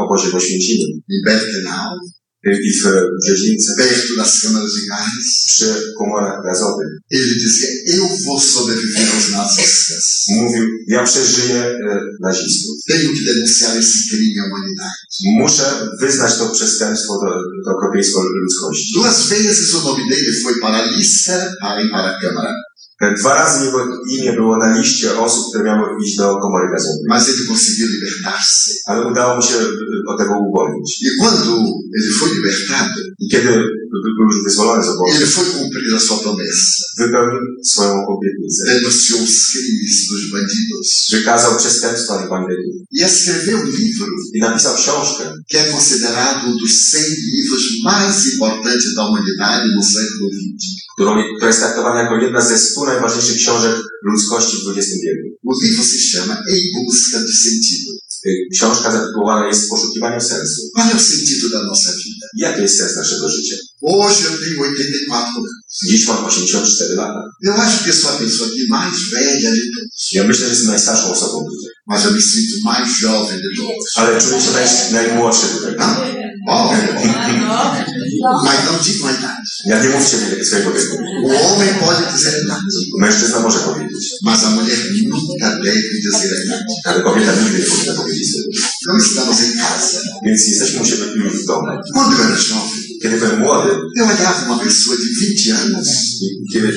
obozie 0.00 0.28
w 0.28 0.36
e, 2.46 2.52
i 2.68 2.72
w 2.72 2.82
Brzeźnicy, 3.22 3.74
perto 3.78 4.16
das 4.16 4.40
câmaras 4.42 4.72
de 4.74 4.86
gás, 4.86 5.44
przy 5.46 5.94
komorach 5.98 6.42
gazowych, 6.44 6.92
ele 7.10 7.34
dizia: 7.34 7.68
Eu 7.86 8.08
vou 8.24 8.40
sobreviver 8.40 9.08
aos 9.14 9.30
nazistas. 9.30 10.26
mówił, 10.28 10.66
ja 10.88 11.02
przeżyję 11.04 11.60
e, 11.64 12.00
nazistów. 12.20 12.76
Tenho 12.88 13.10
que 13.14 13.24
denunciar 13.24 13.76
esse 13.78 13.98
crime 14.08 14.42
à 14.42 14.44
humanidade. 14.44 14.98
Muszę 15.24 15.88
wyznać 16.00 16.38
to 16.38 16.50
przestępstwo 16.50 17.12
do, 17.22 17.30
do 17.64 17.76
okropieństwa 17.76 18.20
ludzkości. 18.42 18.92
Duas 18.94 19.28
vezes 19.28 19.74
o 19.74 19.82
nome 19.82 20.02
dele 20.10 20.32
foi 20.42 20.60
para 20.60 20.78
a 20.78 20.90
lista 20.96 21.54
para 21.60 22.16
a 22.16 22.20
Câmara, 22.20 22.54
Dwa 23.20 23.34
razy 23.34 23.64
jego 23.66 23.78
imię 24.10 24.32
było 24.32 24.56
na 24.56 24.78
liście 24.78 25.18
osób, 25.18 25.44
które 25.48 25.64
miały 25.64 25.86
iść 26.04 26.16
do 26.16 26.36
komory 26.44 26.66
gazowej. 26.74 27.04
mas 27.08 27.28
ele 27.28 27.46
conseguiu 27.48 27.86
libertar-se. 27.94 28.70
Ale 28.86 29.06
udało 29.10 29.36
mu 29.36 29.42
się 29.42 29.54
e, 29.54 29.64
od 30.10 30.18
tego 30.20 30.32
uwolnić. 30.48 30.88
E 31.06 31.10
quando 31.20 31.52
ele 31.98 32.10
foi 32.18 32.28
libertado, 32.36 33.00
I 33.18 33.28
kiedy 33.28 33.48
był 34.16 34.26
już 34.30 34.44
wyzwolony 34.44 34.82
z 34.84 34.88
obozu, 34.88 35.16
ele 35.16 35.26
foi 35.26 35.44
cumprir 35.44 35.94
a 35.96 36.00
sua 36.00 36.16
promessa. 36.24 36.82
wypełnił 36.98 37.40
swoją 37.64 37.94
obietnicę. 38.14 38.64
Denunciou 38.66 39.18
os 39.24 39.36
crimes 39.50 39.96
dos 40.10 40.22
bandidos 40.32 41.08
Wykazał 41.12 41.56
przestępstwa 41.56 42.24
i 42.24 42.28
bandytów. 42.30 42.74
e 43.00 43.04
escreveu 43.04 43.58
um 43.60 43.70
livro 43.70 44.06
I 44.34 44.40
napisał 44.40 44.74
książkę, 44.76 45.24
que 45.50 45.58
é 45.58 45.64
considerado 45.76 46.40
um 46.50 46.56
dos 46.62 46.72
100 46.72 46.98
livros 47.34 47.62
mais 47.84 48.32
importantes 48.32 48.94
da 48.94 49.02
humanidade 49.08 49.66
no 49.76 49.82
século 49.82 50.26
XX. 50.32 50.78
która 50.94 51.48
jest 51.48 51.60
traktowana 51.60 52.02
jako 52.02 52.14
jedna 52.16 52.40
ze 52.40 52.58
stu 52.58 52.84
najważniejszych 52.88 53.36
książek 53.36 53.74
ludzkości 54.02 54.56
w 54.56 54.68
XX 54.70 54.90
wieku. 55.04 55.28
Se 55.84 56.18
chama 56.18 56.34
Em 56.34 56.64
Busca 56.74 57.20
do 57.20 57.32
Sentido. 57.44 57.90
Y, 58.26 58.48
Książka 58.52 58.92
zatytułowana 58.92 59.46
jest 59.46 59.66
W 59.66 59.68
poszukiwaniu 59.68 60.20
sensu. 60.20 60.60
Qual 60.74 60.90
é 60.90 60.96
o 60.96 61.00
sentido 61.00 61.48
da 61.48 61.62
nossa 61.62 61.90
vida? 62.04 62.26
Jaki 62.36 62.62
jest 62.62 62.78
sens 62.78 62.96
naszego 62.96 63.28
życia? 63.28 63.56
Hoje 63.80 64.24
eu 64.28 64.36
tenho 64.42 64.62
84 64.62 65.24
anos. 65.36 65.50
Dziś 65.86 66.06
mam 66.08 66.24
84 66.24 66.94
lata. 66.94 67.22
Eu 67.44 67.54
acho 67.54 67.84
que 67.84 67.92
sou 67.92 68.08
a 68.10 68.12
pessoa 68.18 68.48
aqui 68.48 68.66
mais 68.68 68.94
velha 69.12 69.50
de 69.50 69.60
todos, 69.74 70.12
Ja 70.12 70.24
myślę, 70.24 70.44
że 70.46 70.52
jestem 70.52 70.66
najstarszą 70.66 71.12
osobą 71.12 71.44
tutaj. 71.50 71.67
Mas 71.88 72.04
eu 72.04 72.12
me 72.12 72.20
sinto 72.20 72.60
mais 72.62 72.88
jovem 73.00 73.40
de 73.40 73.50
todos. 73.56 73.84
Ale 73.96 74.20
czuję 74.20 74.40
się 74.40 74.50
naj, 74.52 74.66
najmłodszy 74.92 75.46
tutaj. 75.46 75.74
Ó, 76.48 76.72
mas 78.44 78.64
não 78.66 78.78
digo 78.84 79.08
a 79.08 79.12
idade. 79.12 79.42
Ja 79.66 79.82
nie 79.82 79.88
mówcie 79.88 80.16
mi 80.16 80.44
swojego 80.44 80.70
wieku. 80.72 80.96
O 81.26 81.38
homem 81.38 81.74
pode 81.80 82.12
dizer 82.12 82.34
a 82.34 82.44
idade, 82.44 82.62
Mężczyzna 82.98 83.40
może 83.40 83.58
powiedzieć, 83.58 84.14
mas 84.22 84.44
a 84.44 84.50
mulher 84.50 84.78
nunca 85.06 85.56
deve 85.64 85.82
dizer 86.04 86.30
a 86.38 86.44
idade. 86.44 86.64
ale 86.84 87.02
kobieta 87.02 87.32
nigdy 87.32 87.58
nie 87.58 87.64
powinna 87.64 87.94
powiedzieć 87.94 88.32
sobie. 88.32 88.48
Não 88.86 88.96
estamos 88.96 89.40
em 89.40 89.52
casa. 89.58 90.00
Więc 90.24 90.46
jesteśmy 90.46 90.80
u 90.80 90.84
siebie 90.84 91.04
w 91.30 91.46
domu. 91.46 91.66
Quando 91.94 92.16
eu 92.16 92.24
era 92.24 92.36
jovem, 92.48 92.87
Kiedy 93.02 93.16
byłem 93.16 93.40
młody, 93.40 93.70
eu 93.98 94.04
olhava 94.04 94.44
uma 94.46 94.58
pessoa 94.64 94.96
de 94.96 95.26
20 95.26 95.52
anos 95.52 95.88
i 96.22 96.52
kiedy 96.52 96.72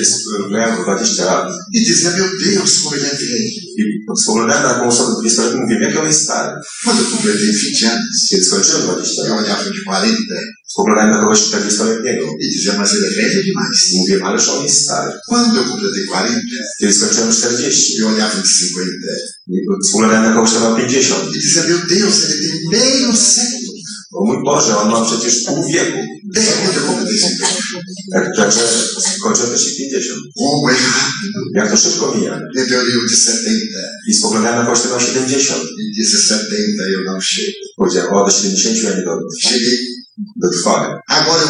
miałem 0.50 0.84
20 0.84 1.24
lat 1.24 1.52
e 1.74 1.80
dizia, 1.80 2.10
meu 2.10 2.28
Deus, 2.38 2.78
como 2.82 2.96
ele 2.96 3.06
é 3.06 3.16
velho. 3.16 3.50
i 3.78 4.22
spoglądałem 4.22 4.62
na 4.62 4.68
taką 4.68 4.86
osobę 4.86 5.12
20 5.20 5.42
lat 5.42 5.54
i 5.54 5.56
mówię, 5.56 5.78
jak 5.80 5.98
on 5.98 6.06
jest 6.06 6.22
stary. 6.22 6.60
Quando 6.84 7.02
eu 7.02 7.10
completei 7.10 7.52
20 7.52 7.92
anos, 7.92 8.28
Kiedy 8.30 8.44
skończyłem 8.44 8.82
20 8.82 9.22
eu 9.22 9.28
lat, 9.28 9.38
olhava 9.38 9.64
de 9.64 9.70
40 9.70 10.16
spoglądałem 10.72 11.10
na 11.10 11.20
kogoś 11.20 11.38
40-letniego 11.40 12.26
e 12.42 12.48
dizia, 12.52 12.72
mas 12.78 12.90
ele 12.94 13.06
é 13.08 13.14
velho 13.16 13.42
demais. 13.48 13.92
i 13.92 13.98
mówię, 13.98 14.24
ależ 14.24 14.48
on 14.48 14.62
jest 14.64 14.82
stary. 14.82 15.12
Quando 15.28 15.60
eu 15.60 15.68
completei 15.68 16.06
40, 16.08 16.40
Kiedy 16.80 16.92
skończyłem 16.92 17.32
40, 17.32 18.02
eu 18.02 18.08
olhava 18.08 18.34
de 18.34 18.42
50 18.42 18.86
i 19.48 19.86
spoglądałem 19.88 20.24
na 20.24 20.34
kogoś, 20.34 20.50
kto 20.50 20.70
ma 20.70 20.76
50. 20.76 21.20
e 21.36 21.38
dizia, 21.38 21.62
meu 21.68 21.78
Deus, 21.78 22.14
ele 22.24 22.34
tem 22.42 22.54
meio 22.70 23.16
século. 23.16 23.61
O 24.12 24.24
mój 24.24 24.44
Boże, 24.44 24.76
on 24.78 24.90
ma 24.90 25.04
przecież 25.04 25.44
pół 25.44 25.64
wieku. 25.72 25.98
Desde 26.34 26.52
quando 26.52 26.80
eu 26.80 26.86
completei 26.86 27.18
50. 27.18 27.84
Tak, 28.12 28.36
Także 28.36 28.60
skończyłem 29.18 29.50
też 29.50 29.72
i 29.72 29.76
50. 29.76 30.20
Como 30.38 30.70
é 30.70 30.72
rápido. 30.72 31.38
Jak 31.54 31.70
to 31.70 31.76
szybko 31.76 32.14
mija. 32.14 32.40
Então 32.56 32.76
eu 32.76 32.80
olhei 32.80 32.96
o 32.96 33.06
de 33.06 33.16
70 33.16 33.60
I 34.08 34.14
spoglądałem 34.14 34.58
na 34.58 34.64
kogoś, 34.64 34.80
kto 34.80 34.94
ma 34.94 35.00
70. 35.00 35.58
e 35.58 35.84
disse 35.96 36.16
70 36.16 36.88
eu 36.94 37.04
não 37.04 37.20
chego. 37.20 37.58
Powiedziałem, 37.76 38.12
o, 38.14 38.24
do 38.24 38.30
70 38.30 38.82
ja 38.82 38.90
nie 38.96 39.04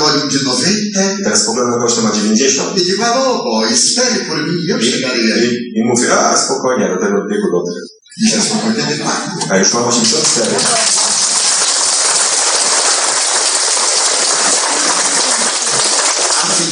olho 0.03 0.25
um 0.25 0.29
de 0.29 0.39
90 0.39 1.21
I 1.21 1.23
teraz 1.25 1.43
spoglądam 1.43 1.71
na 1.71 1.77
kogoś, 1.77 1.93
kto 1.93 2.03
ma 2.03 2.13
90. 2.13 2.77
e 2.77 2.81
digo, 2.85 3.05
alô, 3.05 3.45
boy, 3.45 3.73
espere 3.73 4.25
por 4.29 4.39
mim, 4.47 4.71
eu 4.71 4.79
chegarei 4.81 5.33
aí. 5.33 5.49
I, 5.77 5.79
I 5.79 5.85
mówię, 5.85 6.13
a 6.13 6.37
spokojnie, 6.37 6.89
do 6.89 6.97
tego 7.07 7.19
wieku 7.31 7.49
dotrę. 7.53 7.81
Já 8.21 8.43
sou 8.43 8.57
84. 8.59 9.51
A 9.51 9.57
już 9.57 9.75
mam 9.75 9.89
84. 9.89 11.12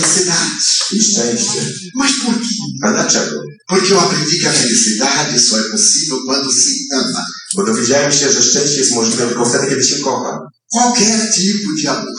Felicidade. 0.00 0.50
I 0.92 1.02
szczęście. 1.02 1.60
Mas 1.94 2.12
por 2.24 2.34
quê? 2.34 2.54
Porque 3.68 3.92
eu 3.92 4.00
aprendi 4.00 4.38
que 4.40 4.48
a 4.48 4.52
felicidade 4.52 5.38
só 5.38 5.58
é 5.58 5.64
possível 5.70 6.18
quando 6.26 6.52
se 6.52 6.70
ama. 6.94 7.26
Bo 7.54 7.64
dowiedziałem 7.64 8.12
się, 8.12 8.32
że 8.32 8.42
szczęście 8.42 8.76
jest 8.76 8.94
możliwe 8.94 9.26
tylko 9.26 9.44
wtedy, 9.46 9.66
kiedy 9.66 9.84
się 9.84 9.98
kocha. 9.98 10.38
Qualquer 10.72 11.32
tipo 11.34 11.68
de 11.82 11.90
amor 11.90 12.14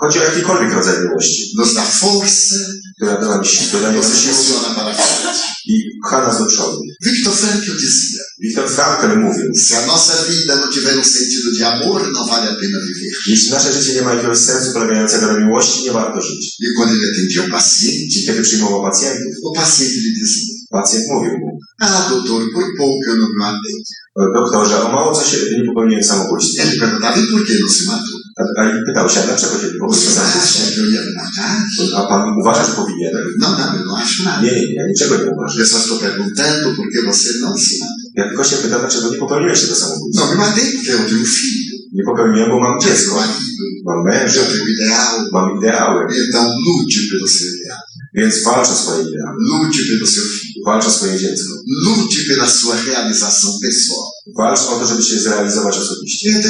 Chodzi 0.00 0.18
o 0.18 0.22
jakikolwiek 0.22 0.72
rodzaj 0.72 1.02
miłości, 1.02 1.52
nos 1.56 1.74
da 1.74 1.82
força, 1.82 2.56
która 2.96 3.20
da 3.20 3.28
nam 3.28 3.44
siłę, 3.44 3.92
nos 3.92 4.08
nam 4.08 4.16
siłę 4.16 4.94
i 5.66 5.74
pcha 6.04 6.18
nas 6.26 6.38
do 6.38 6.46
przodu. 6.46 6.78
Victor 7.04 7.34
Frankl 7.34 7.72
dizia: 7.80 8.22
Wiktor 8.42 8.68
Frankl 8.70 9.18
mówił, 9.18 9.48
se 9.56 9.78
a 9.78 9.86
nossa 9.86 10.14
vida 10.30 10.56
não 10.56 10.68
tiver 10.74 10.96
um 10.98 11.04
sentido 11.04 11.48
de 11.58 11.62
amor, 11.72 12.12
não 12.12 12.26
vale 12.26 12.46
a 12.50 12.54
pena 12.60 12.78
viver. 12.88 13.12
jeśli 13.26 13.50
nasze 13.50 13.72
życie 13.72 13.94
nie 13.94 14.02
ma 14.02 14.14
jakiegoś 14.14 14.38
sensu 14.38 14.72
polegającego 14.72 15.26
na 15.26 15.38
miłości, 15.40 15.84
nie 15.84 15.92
warto 15.92 16.20
żyć. 16.20 16.56
E 16.64 16.66
quando 16.76 16.94
ele 16.94 17.06
atendia 17.12 17.44
o 17.44 17.50
paciente, 17.58 18.18
I 18.20 18.26
kiedy 18.26 18.42
przyjmował 18.42 18.82
pacjentów, 18.82 19.34
o 19.44 19.52
paciente 19.60 19.96
lhe 20.04 20.12
dizia: 20.20 20.54
pacjent 20.70 21.04
mówił 21.12 21.32
mu, 21.38 21.58
Ah, 21.80 22.08
doutor, 22.10 22.42
por 22.54 22.64
pouco 22.78 23.10
eu 23.10 23.16
não 23.16 23.28
me 23.30 23.38
matei. 23.44 23.76
doktorze, 24.34 24.82
o 24.82 24.88
mało 24.92 25.14
co 25.14 25.24
się 25.30 25.36
nie 25.58 25.64
popełniłem 25.68 26.04
samobójstwa. 26.04 26.62
Ele 26.62 26.72
perguntava: 26.80 27.16
e 27.16 27.26
por 27.30 27.46
que 27.46 27.54
não 27.60 27.68
se 27.76 27.84
matou? 27.90 28.13
A, 28.40 28.42
a 28.60 28.64
i 28.70 28.84
pytał 28.86 29.08
się, 29.08 29.20
a 31.96 32.02
pan 32.08 32.22
uważa, 32.40 32.64
że 32.64 32.72
eu 32.72 33.84
não 33.86 33.96
acho 33.96 34.22
nada. 34.24 34.42
Nie, 34.42 34.50
nie, 34.50 34.74
ja 34.74 34.86
niczego 34.88 35.14
nie 35.16 35.30
uważam. 35.32 35.60
Eu 35.60 35.66
só 35.66 35.78
estou 35.78 35.98
perguntando 35.98 36.74
por 36.76 36.86
que 36.92 37.00
você 37.02 37.28
não 37.40 37.56
se. 37.58 37.74
Ja 38.14 38.28
tylko 38.28 38.44
się 38.44 38.56
pytam, 38.56 38.80
dlaczego 38.80 39.10
nie 39.10 39.16
popełniłeś 39.18 39.60
tego 39.60 39.74
samobójstwa. 39.74 40.26
Me 40.30 40.34
matei 40.36 40.72
porque 40.72 40.92
eu 40.92 40.98
tenho 41.08 41.20
um 41.20 41.26
filho, 41.26 41.76
Nie 41.92 42.04
popełniłem, 42.04 42.50
bo 42.50 42.60
mam 42.60 42.72
um 42.72 42.80
dziecko, 42.84 43.22
mam 43.84 44.04
męża, 44.04 44.40
eu 44.40 44.46
tenho 44.46 44.64
um 44.64 44.70
ideal. 44.70 45.28
mam 45.32 45.46
ideały, 45.58 46.00
Então 46.28 46.46
lute 46.66 47.00
pelo 47.10 47.28
seu 47.28 47.48
ideal. 47.56 47.78
więc 48.14 48.34
walcz 48.44 48.68
o 48.68 48.76
swoje 48.82 49.00
ideały. 49.08 49.36
Lute 49.50 49.78
pelo 49.90 50.06
seu 50.06 50.22
filho. 50.22 50.90
Swoje 50.90 51.18
dziecko. 51.18 51.52
Lute 51.84 52.18
pela 52.28 52.46
sua 52.58 52.74
realização 52.88 53.50
pessoal. 53.62 54.08
Walcz 54.36 54.60
o 54.60 54.78
to, 54.78 54.86
żeby 54.86 55.02
się 55.02 55.18
zrealizować 55.18 55.76
osobiście. 55.76 56.42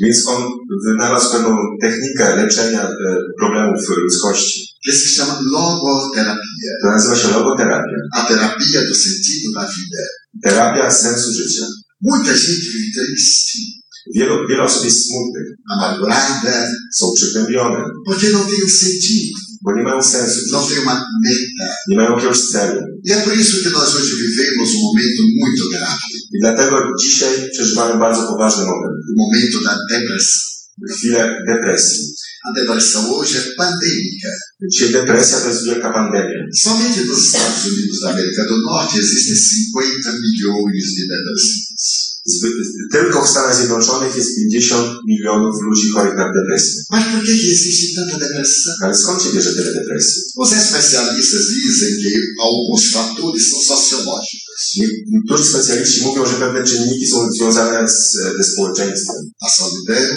Więc 0.00 0.26
on 0.26 0.42
wynalazł 0.84 1.32
pewną 1.32 1.56
technikę 1.80 2.36
leczenia 2.36 2.82
e, 2.82 2.92
problemów 3.38 3.88
ludzkości, 4.02 4.68
que 4.86 4.92
se 4.92 5.20
chama 5.20 5.40
logoterapia. 5.52 6.70
która 6.78 6.92
nazywa 6.92 7.16
się 7.16 7.28
logoterapia. 7.28 7.96
A 8.16 8.22
terapia 8.22 8.88
do 8.88 8.94
sentido 8.94 9.52
da 9.54 9.68
vida. 9.76 10.02
Terapia 10.42 10.90
sensu 10.90 11.32
życia. 11.32 11.66
Muita 12.00 12.32
gente 12.32 12.68
vive 12.72 13.06
triste, 13.06 13.58
Wielu, 14.14 14.48
wiele 14.48 14.62
osób 14.62 14.84
jest 14.84 15.06
smutnych, 15.06 15.46
amargurada, 15.70 16.68
są 16.92 17.12
przygnębione, 17.16 17.84
porque 18.06 18.30
não 18.30 18.44
tem 18.44 18.68
sentido, 18.68 19.38
sensu, 20.02 20.50
não 20.52 20.66
tem 20.66 20.78
uma 20.78 20.94
meta. 20.94 21.74
mają 21.96 22.10
jakiegoś 22.14 22.38
celu. 22.52 22.80
E 23.04 23.12
é 23.12 23.20
por 23.20 23.34
isso 23.34 23.62
que 23.62 23.70
nós 23.70 23.94
hoje 23.94 24.12
vivemos 24.16 24.70
um 24.74 24.82
momento 24.82 25.22
muito 25.40 25.70
grave, 25.70 26.00
I 26.34 26.38
dlatego 26.40 26.76
dzisiaj 27.02 27.50
przeżywamy 27.52 27.98
bardzo 28.00 28.22
poważny 28.22 28.64
moment. 28.64 28.96
o 29.10 29.22
momento 29.22 29.62
da 29.64 29.78
depressão. 29.90 30.50
Chwilę 30.90 31.36
depresji. 31.46 31.98
A 32.48 32.52
depressão 32.52 33.10
hoje 33.14 33.36
é 33.38 33.40
pandêmica. 33.56 34.28
Dzisiaj 34.70 34.92
depresja 34.92 35.40
to 35.40 35.48
jest 35.48 35.64
wielka 35.64 35.92
pandemia. 35.92 36.40
Somente 36.54 37.04
nos 37.04 37.18
Estados 37.26 37.64
Unidos 37.66 38.00
da 38.00 38.10
América 38.10 38.44
do 38.44 38.56
Norte 38.62 38.98
existem 38.98 39.36
50 39.36 40.12
milhões 40.12 40.84
de 40.94 41.08
depressivos. 41.08 42.09
Tylko 42.92 43.24
w 43.24 43.28
Stanach 43.30 43.56
Zjednoczonych 43.56 44.16
jest 44.16 44.36
50 44.36 44.86
milionów 45.06 45.54
ludzi 45.62 45.90
chorych 45.90 46.16
na 46.16 46.32
depresję. 46.32 46.82
Mas 46.90 47.04
por 47.12 47.20
que, 47.26 47.32
existe 47.32 47.94
tanta 48.00 48.16
depressão? 48.26 48.72
Ale 48.82 48.94
skąd 48.94 49.22
się 49.22 49.30
bierze 49.34 49.52
tyle 49.54 49.74
depresji? 49.74 50.22
Os 50.36 50.52
especialistas 50.52 51.42
dizem 51.64 51.92
que 52.02 52.12
alguns 52.46 52.82
fatores 52.92 53.42
são 53.50 53.60
sociológicos. 53.74 54.60
Nie- 54.76 54.88
Niektórzy 55.12 55.44
specjaliści 55.44 56.02
mówią, 56.02 56.26
że 56.26 56.34
pewne 56.34 56.64
czynniki 56.64 57.06
są 57.06 57.32
związane 57.32 57.88
z, 57.88 58.12
ze 58.38 58.44
społeczeństwem. 58.44 59.16
A 59.40 59.46
o 59.64 59.70
medo 59.88 60.14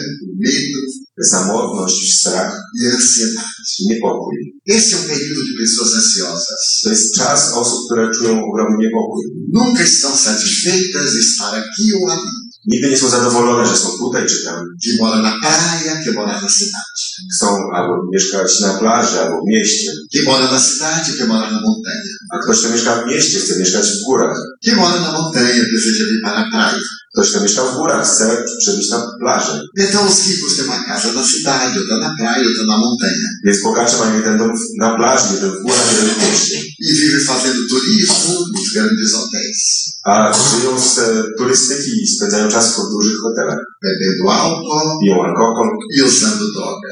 Samotność, 1.22 2.14
strach 2.14 2.54
a 2.54 2.96
ansiedade. 2.96 3.54
i 3.80 3.88
niepokój. 3.88 4.36
Esse 4.68 4.96
é 4.96 4.98
um 4.98 5.04
período 5.04 5.42
de 5.46 5.58
pessoas 5.62 5.94
ansiosas. 5.94 6.82
To 6.84 6.90
jest 6.90 7.16
czas 7.16 7.54
osób, 7.54 7.80
które 7.86 8.12
czują 8.16 8.44
ogromny 8.46 8.78
niepokój. 8.86 9.24
Nunca 9.54 9.84
estão 9.84 10.16
satisfeitas 10.18 11.14
de 11.14 11.20
estar 11.20 11.56
aqui 11.56 11.94
ou 11.94 12.10
ali. 12.10 12.32
Nigdy 12.66 12.90
nie 12.90 12.98
są 12.98 13.10
zadowolone, 13.10 13.66
że 13.66 13.78
są 13.78 13.90
tutaj 13.98 14.26
czy 14.26 14.44
tam. 14.44 14.66
Que 14.84 14.98
mora 15.04 15.22
na 15.22 15.34
praia, 15.42 16.04
que 16.04 16.12
mora 16.12 16.42
na 16.42 16.48
cidade. 16.50 16.94
Chcą 17.34 17.48
albo 17.74 17.94
mieszkać 18.14 18.60
na 18.60 18.74
plaży, 18.74 19.20
albo 19.20 19.42
w 19.42 19.48
mieście. 19.48 19.92
Que 20.14 20.22
mora 20.24 20.52
na 20.52 20.60
cidade, 20.62 21.18
que 21.18 21.26
mora 21.26 21.52
na 21.52 21.62
montanha. 21.62 22.14
A 22.34 22.38
ktoś, 22.38 22.60
kto 22.60 22.70
mieszka 22.70 23.02
w 23.02 23.08
mieście, 23.08 23.40
chce 23.40 23.60
mieszkać 23.60 23.86
w 23.88 24.06
górach. 24.06 24.38
Que 24.66 24.76
mora 24.76 25.00
na 25.00 25.12
montanha, 25.12 25.64
deseja 25.74 26.06
vir 26.10 26.22
para 26.24 26.38
a 26.38 26.52
praia. 26.52 26.84
Ktoś, 27.14 27.30
kto 27.30 27.42
mieszka 27.42 27.64
w 27.64 27.76
górach, 27.76 28.08
chce 28.08 28.44
przebyć 28.60 28.90
na 28.90 29.00
plaży. 29.20 29.68
Então 29.78 30.08
os 30.08 30.28
ricos 30.28 30.56
têm 30.56 30.66
uma 30.66 30.84
casa 30.84 31.14
na 31.14 31.24
cidade, 31.24 31.80
outra 31.80 31.98
na 31.98 32.16
praia, 32.18 32.48
outra 32.48 32.66
na 32.66 32.78
montanha. 32.78 33.30
Więc 33.46 33.64
bogacze 33.64 33.98
mają 33.98 34.16
jeden 34.18 34.38
dom 34.38 34.52
na 34.78 34.96
plaży, 34.98 35.34
jeden 35.34 35.52
w 35.52 35.62
górach, 35.64 35.92
jeden 35.92 36.16
w 36.16 36.18
mieście. 36.24 36.58
E 36.90 36.94
vivem 36.94 37.22
fazendo 37.22 37.62
turismo 37.70 38.34
nos 38.54 38.74
grandes 38.74 39.14
hotéis. 39.14 39.62
A 40.04 40.34
żyją 40.34 40.80
z 40.80 40.98
e, 41.00 41.24
turystyki 41.38 42.04
i 42.04 42.08
spędzają 42.08 42.52
czas 42.52 42.66
w 42.76 42.92
dużych 42.92 43.18
hotelach. 43.22 43.60
Bebendo 43.84 44.24
álcool 44.32 44.88
Piją 45.02 45.16
alkohol, 45.28 45.70
e 45.98 46.04
usando 46.04 46.46
droga. 46.56 46.90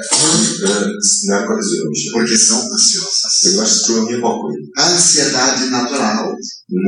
e, 0.68 1.28
narkotyzują 1.28 1.86
się. 1.96 2.10
Porque 2.14 2.38
são 2.48 2.60
ansiosas. 2.76 3.34
Ponieważ 3.44 3.70
czują 3.86 4.10
niepokój. 4.12 4.54
A 4.78 4.82
ansiedade 4.84 5.70
natural 5.70 6.36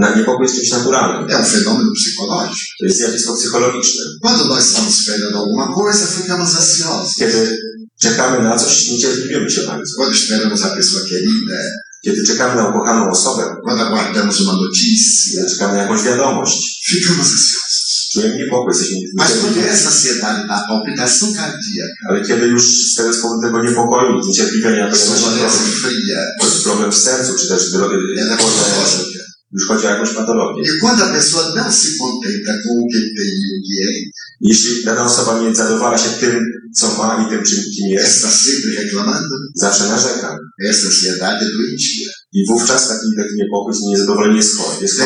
Na 0.01 0.15
niepokój 0.15 0.45
jest 0.45 0.55
czymś 0.57 0.69
naturalnym. 0.71 1.29
é 1.29 1.35
um 1.39 1.45
fenômeno 1.45 1.91
psicológico. 1.99 2.55
To 2.79 2.85
jest 2.85 2.97
zjawisko 2.97 3.33
psychologiczne. 3.37 4.01
Quando 4.21 4.43
nós 4.45 4.59
estamos 4.67 4.93
esperando 4.99 5.37
alguma 5.43 5.67
coisa, 5.75 6.05
ficamos 6.07 6.55
ansiosos. 6.55 7.15
Kiedy 7.19 7.57
czekamy 8.01 8.43
na 8.43 8.57
coś, 8.57 8.87
niecierpliwimy 8.87 9.49
się 9.51 9.61
bardzo. 9.61 9.91
Quando 9.97 10.15
esperamos 10.15 10.61
a 10.63 10.69
pessoa 10.75 11.01
querida, 11.09 11.59
Kiedy 12.05 12.23
czekamy 12.27 12.55
na 12.55 12.69
ukochaną 12.69 13.11
osobę, 13.11 13.43
quando 13.65 13.83
aguardamos 13.87 14.41
uma 14.41 14.53
notícia, 14.53 15.41
czekamy 15.49 15.73
na 15.73 15.81
jakąś 15.81 16.01
wiadomość, 16.03 16.57
ficamos 16.89 17.27
ansiosos. 17.31 17.72
Czujemy 18.13 18.37
niepokój, 18.37 18.73
jesteśmy 18.73 18.97
Mas 19.17 19.31
essa 19.73 19.89
ansiedade 19.89 20.47
palpitação 20.69 21.33
cardíaca, 21.33 21.93
Ale 22.09 22.21
kiedy 22.27 22.47
już 22.47 22.63
z 22.91 22.95
tego 22.95 23.13
z 23.13 23.21
powodu 23.21 23.41
tego 23.41 23.63
niepokoju, 23.63 24.19
niecierpliwienia 24.27 24.91
pojawia 24.91 25.49
się 25.49 25.57
problem, 25.81 26.61
problem 26.63 26.91
w 26.91 26.97
sercu, 26.97 27.33
czy 27.39 27.47
też 27.47 27.71
patológica. 27.71 29.23
już 29.53 29.67
chodzi 29.67 29.87
o 29.87 29.89
jakąś 29.89 30.13
patologię. 30.13 30.61
E 30.71 30.79
quando 30.81 31.05
a 31.05 31.13
pessoa 31.13 31.43
não 31.55 31.71
se 31.71 31.87
contenta 31.99 32.53
com 32.63 32.73
o 32.81 32.87
que 32.91 32.99
tem 33.17 33.27
e 33.27 33.49
o 33.55 33.59
que 33.65 33.75
é, 33.85 34.13
Jeśli 34.41 34.83
dana 34.85 35.03
osoba 35.05 35.41
nie 35.41 35.55
zadowala 35.55 35.97
się 35.97 36.09
tym, 36.09 36.39
co 36.75 36.97
ma 36.97 37.25
i 37.25 37.29
tym, 37.29 37.43
czym 37.43 37.63
kim 37.75 37.87
jest, 37.87 38.15
está 38.15 38.29
sempre 38.31 38.83
reclamando, 38.83 39.35
zawsze 39.55 39.83
narzeka. 39.87 40.37
essa 40.69 40.87
ansiedade 40.87 41.45
é 41.45 41.51
doentia. 41.57 42.09
I 42.33 42.45
wówczas 42.47 42.87
taki, 42.87 43.07
taki 43.17 43.35
niepokój, 43.37 43.73
niezadowolenie 43.89 44.37
jest 44.37 44.57
chory. 44.57 44.77
Jest. 44.81 45.01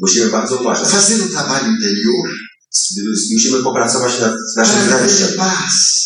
Musimy 0.00 0.26
bardzo 0.30 0.56
uważać. 0.60 0.88
Fazer 0.88 1.20
um 1.20 1.28
trabalho 1.28 1.66
interior 1.68 2.28
Musimy 3.34 3.62
popracować 3.62 4.20
nad 4.20 4.32
naszym 4.56 4.80
wnętrzem, 4.80 5.28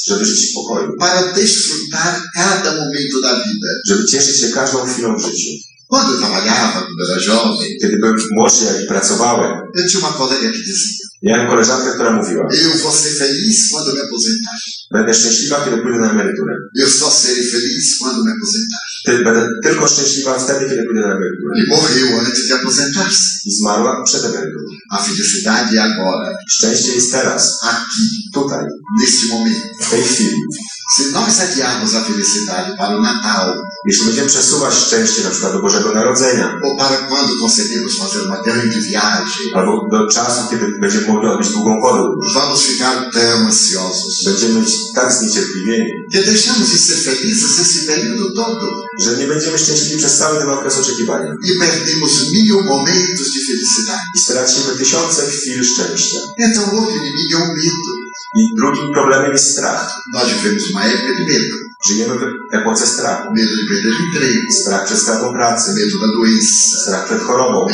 żeby 0.06 0.24
żyć 0.24 0.50
w 0.50 0.54
pokoju, 0.54 0.92
para 0.98 1.32
desfrutar 1.32 2.22
cada 2.34 2.70
momento 2.70 3.20
da 3.22 3.34
vida. 3.44 3.68
żeby 3.88 4.04
cieszyć 4.04 4.36
się 4.40 4.48
każdą 4.48 4.86
chwilą 4.86 5.16
w 5.16 5.22
życiu. 5.26 5.50
Quando 5.88 6.18
trabalhava, 6.18 6.72
quando 6.72 7.04
era 7.12 7.20
jovem, 7.26 7.68
Kiedy 7.80 7.96
byłem 7.98 8.16
młodszy, 8.30 8.64
jak 8.64 8.86
pracowałem, 8.88 9.52
eu 9.76 9.88
tinha 9.88 9.98
uma 10.08 10.12
colega 10.18 10.48
que 10.52 10.58
dizia: 10.58 11.04
miałem 11.22 11.46
koleżankę, 11.50 11.92
która 11.94 12.10
mówiła, 12.10 12.44
Eu 12.52 12.70
vou 12.82 12.92
ser 13.02 13.12
feliz 13.18 13.68
quando 13.70 13.92
me 13.94 14.00
aposentar. 14.02 14.54
będę 14.92 15.14
szczęśliwa, 15.14 15.64
kiedy 15.64 15.76
pójdę 15.82 15.98
na 16.00 16.10
emeryturę. 16.10 16.54
Eu 16.82 16.88
só 16.88 17.10
serei 17.10 17.44
feliz 17.52 17.98
quando 18.00 18.24
me 18.24 18.30
aposentar. 18.36 18.80
Będę 19.06 19.48
tylko 19.62 19.88
szczęśliwa 19.88 20.38
wtedy, 20.38 20.60
kiedy 20.70 20.82
pójdę 20.84 21.00
na 21.00 21.14
emeryturę. 21.16 21.52
E 21.60 21.66
morreu 21.68 22.18
antes 22.18 22.48
de 22.48 22.54
aposentar-se. 22.54 23.28
Zmarła 23.46 24.02
przed 24.04 24.24
emeryturą. 24.24 24.64
A 24.90 24.96
felicidade 25.02 25.76
é 25.76 25.82
agora, 25.82 26.38
Szczęście 26.48 26.94
jest 26.94 27.12
teraz, 27.12 27.42
aqui, 27.62 28.04
tutaj, 28.34 28.64
neste 29.00 29.26
momento. 29.34 29.66
w 29.80 29.90
tej 29.90 30.02
chwili. 30.02 30.36
Se 30.96 31.02
nós 31.12 31.40
adiarmos 31.40 31.94
a 31.94 32.00
felicidade 32.00 32.76
para 32.76 32.96
o 32.96 33.02
Natal, 33.02 33.64
Jeśli 33.86 34.06
będziemy 34.06 34.28
przesuwać 34.28 34.74
szczęście 34.74 35.22
na 35.22 35.30
przykład 35.30 35.52
do 35.52 35.62
Bożego 35.62 35.92
Narodzenia, 35.92 36.60
ou 36.64 36.76
para 36.76 36.96
quando 36.96 37.32
conseguirmos 37.40 37.98
fazer 37.98 38.22
uma 38.26 38.42
grande 38.42 38.80
viagem, 38.80 39.46
albo 39.54 39.88
do 39.90 40.08
czasu, 40.08 40.40
kiedy 40.50 40.66
będziemy 40.80 41.06
mogli 41.08 41.28
odbyć 41.28 41.48
długą 41.48 41.82
podróż, 41.82 42.34
vamos 42.34 42.62
ficar 42.62 43.10
tão 43.14 43.46
ansiosos 43.46 44.24
będziemy 44.24 44.64
tak 44.94 45.12
zniecierpliwieni, 45.12 45.90
que 46.12 46.22
deixamos 46.22 46.70
de 46.72 46.78
ser 46.78 46.96
felizes 46.96 47.58
esse 47.60 47.86
período 47.86 48.24
todo 48.34 48.66
że 49.02 49.16
nie 49.16 49.26
będziemy 49.26 49.58
szczęśliwi 49.58 49.98
przez 49.98 50.18
cały 50.18 50.38
ten 50.38 50.50
okres 50.50 50.78
oczekiwania. 50.78 51.30
e 51.48 51.52
perdemos 51.58 52.12
mil 52.32 52.54
momentos 52.64 53.26
de 53.34 53.40
felicidade. 53.46 54.06
I 54.16 54.18
stracimy 54.18 54.76
tysiące 54.78 55.22
chwil 55.26 55.64
szczęścia. 55.64 56.20
Então, 56.38 56.64
o 56.78 56.90
inimigo 56.90 57.38
é 57.38 57.42
o 57.42 57.46
medo. 57.56 57.92
I 58.36 58.42
drugim 58.56 58.92
problemem 58.92 59.32
jest 59.32 59.50
strach. 59.50 59.90
Nós 60.12 60.28
vivemos 60.32 60.70
uma 60.70 60.84
época 60.84 61.14
de 61.18 61.24
medo. 61.24 61.63
Żyjemy 61.88 62.14
w 62.14 62.54
epoce 62.54 62.86
strachu. 62.86 63.28
Strach 64.50 64.84
przed 64.84 64.98
stratą 64.98 65.32
pracy, 65.32 65.74
strach 66.84 67.04
przed 67.06 67.22
chorobą, 67.22 67.66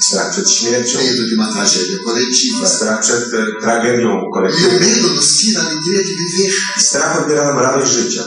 strach 0.00 0.30
przed 0.30 0.50
śmiercią, 0.50 0.98
coletiva. 2.04 2.68
strach 2.68 3.00
przed 3.00 3.34
e, 3.34 3.60
tragedią 3.60 4.20
kolektywną. 4.34 5.08
strach 6.78 7.22
odbiera 7.22 7.44
nam 7.44 7.58
radość 7.58 7.92
życia. 7.92 8.24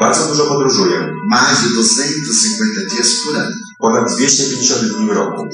Bardzo 0.00 0.26
dużo 0.26 0.46
podróżuję. 0.46 1.16
mais 1.28 1.62
de 1.62 1.68
250 1.70 2.88
dias 2.88 3.08
por 3.24 3.36
ano. 3.36 3.56
Ponad 3.78 4.10
250 4.14 4.80
dni 4.80 5.06
w 5.06 5.10
roku. 5.10 5.48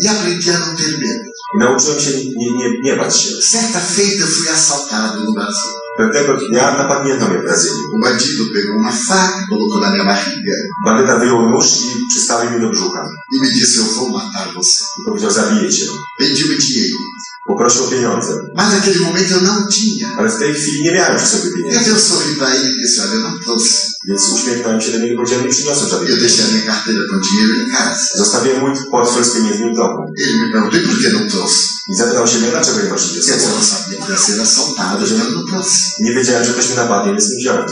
I 1.55 1.59
nauczyłem 1.59 2.01
się 2.01 2.11
nie, 2.11 2.51
nie, 2.59 2.81
nie 2.83 2.97
bać 2.97 3.17
się. 3.17 3.29
Certa 3.51 3.81
feita 3.81 4.27
fui 4.27 4.49
assaltado 4.49 5.25
no 5.25 5.33
Brasil. 5.33 5.82
Pewnego 5.97 6.39
dnia 6.49 6.77
napadnięto 6.79 7.29
mnie 7.29 7.39
w 7.39 7.43
Brazylii. 7.43 7.85
O 7.95 7.99
bandido 7.99 8.45
pegou 8.55 8.77
uma 8.77 8.93
faca 8.93 9.47
colocou 9.49 9.81
na 9.81 9.91
minha 9.91 10.05
barriga 10.05 10.53
Bandyta 10.85 11.19
wyjął 11.19 11.51
nóż 11.51 11.67
i 11.81 12.09
przystawił 12.11 12.51
mi 12.51 12.61
do 12.61 12.71
brzucha. 12.71 13.03
e 13.35 13.41
me 13.41 13.49
disse: 13.51 13.81
Eu 13.81 13.85
vou 13.85 14.09
matar 14.11 14.49
você. 14.55 14.85
I 14.99 15.05
powiedział, 15.05 15.31
zabiję 15.31 15.71
cię. 15.73 15.85
Pediu-me 16.19 16.55
dinheiro. 16.55 16.99
Poprosił 17.47 17.85
o 17.85 17.89
pieniądze. 17.89 18.33
Mas 18.57 18.73
naquele 18.75 18.99
momento 19.07 19.35
eu 19.35 19.43
não 19.43 19.69
tinha. 19.69 20.09
Ale 20.19 20.29
w 20.29 20.39
tej 20.39 20.55
chwili 20.55 20.83
nie 20.83 20.93
miałem 20.93 21.17
przy 21.17 21.27
sobie 21.27 21.53
pieniędzy. 21.55 21.79
Então 21.81 21.95
eu 21.95 22.01
sorri 22.01 22.37
para 22.37 22.55
ele 22.55 22.69
e 22.71 22.77
disse: 22.83 23.03
Olha, 23.03 23.15
eu 23.15 23.21
não 23.21 23.39
trouxe. 23.45 23.93
Więc 24.09 24.29
uśmiechnąłem 24.29 24.81
się 24.81 24.93
do 24.93 24.99
niego 24.99 25.15
i 25.15 25.17
powiedziałem, 25.17 25.47
nie 25.47 25.53
przyniosłem 25.53 25.91
żadnych 25.91 26.11
Eu 26.11 26.17
deixei 26.17 26.45
a 26.45 26.49
minha 26.49 26.73
carteira 26.73 27.03
com 27.11 27.21
dinheiro 27.21 27.55
em 27.63 27.71
casa. 27.71 28.19
Zostawiłem 28.19 28.61
mój 28.61 28.73
portfel 28.91 29.25
z 29.25 29.35
pieniędzmi 29.35 29.73
w 29.73 29.77
domu. 29.77 29.99
Ele 30.19 30.39
me 30.39 30.53
perguntou: 30.53 30.81
por 30.89 31.03
que 31.03 31.11
não 31.11 31.29
trouxe? 31.29 31.73
I 31.89 31.95
zapytał 31.95 32.27
się 32.27 32.39
mnie, 32.39 32.51
dlaczego 32.51 32.83
nie 32.83 32.91
masz 32.91 33.03
sabia 33.03 34.07
que 34.07 34.13
ia 34.13 34.19
ser 34.19 34.41
assaltado, 34.41 35.07
então 35.07 35.27
eu 35.27 35.33
não 35.33 35.47
trouxe. 35.47 35.77
Nie 36.01 36.13
wiedziałem, 36.15 36.45
że 36.45 36.53
ktoś 36.53 36.67
mnie 36.67 36.77
napadnie, 36.77 37.13
więc 37.13 37.31
nie 37.31 37.37
wziąłem. 37.37 37.67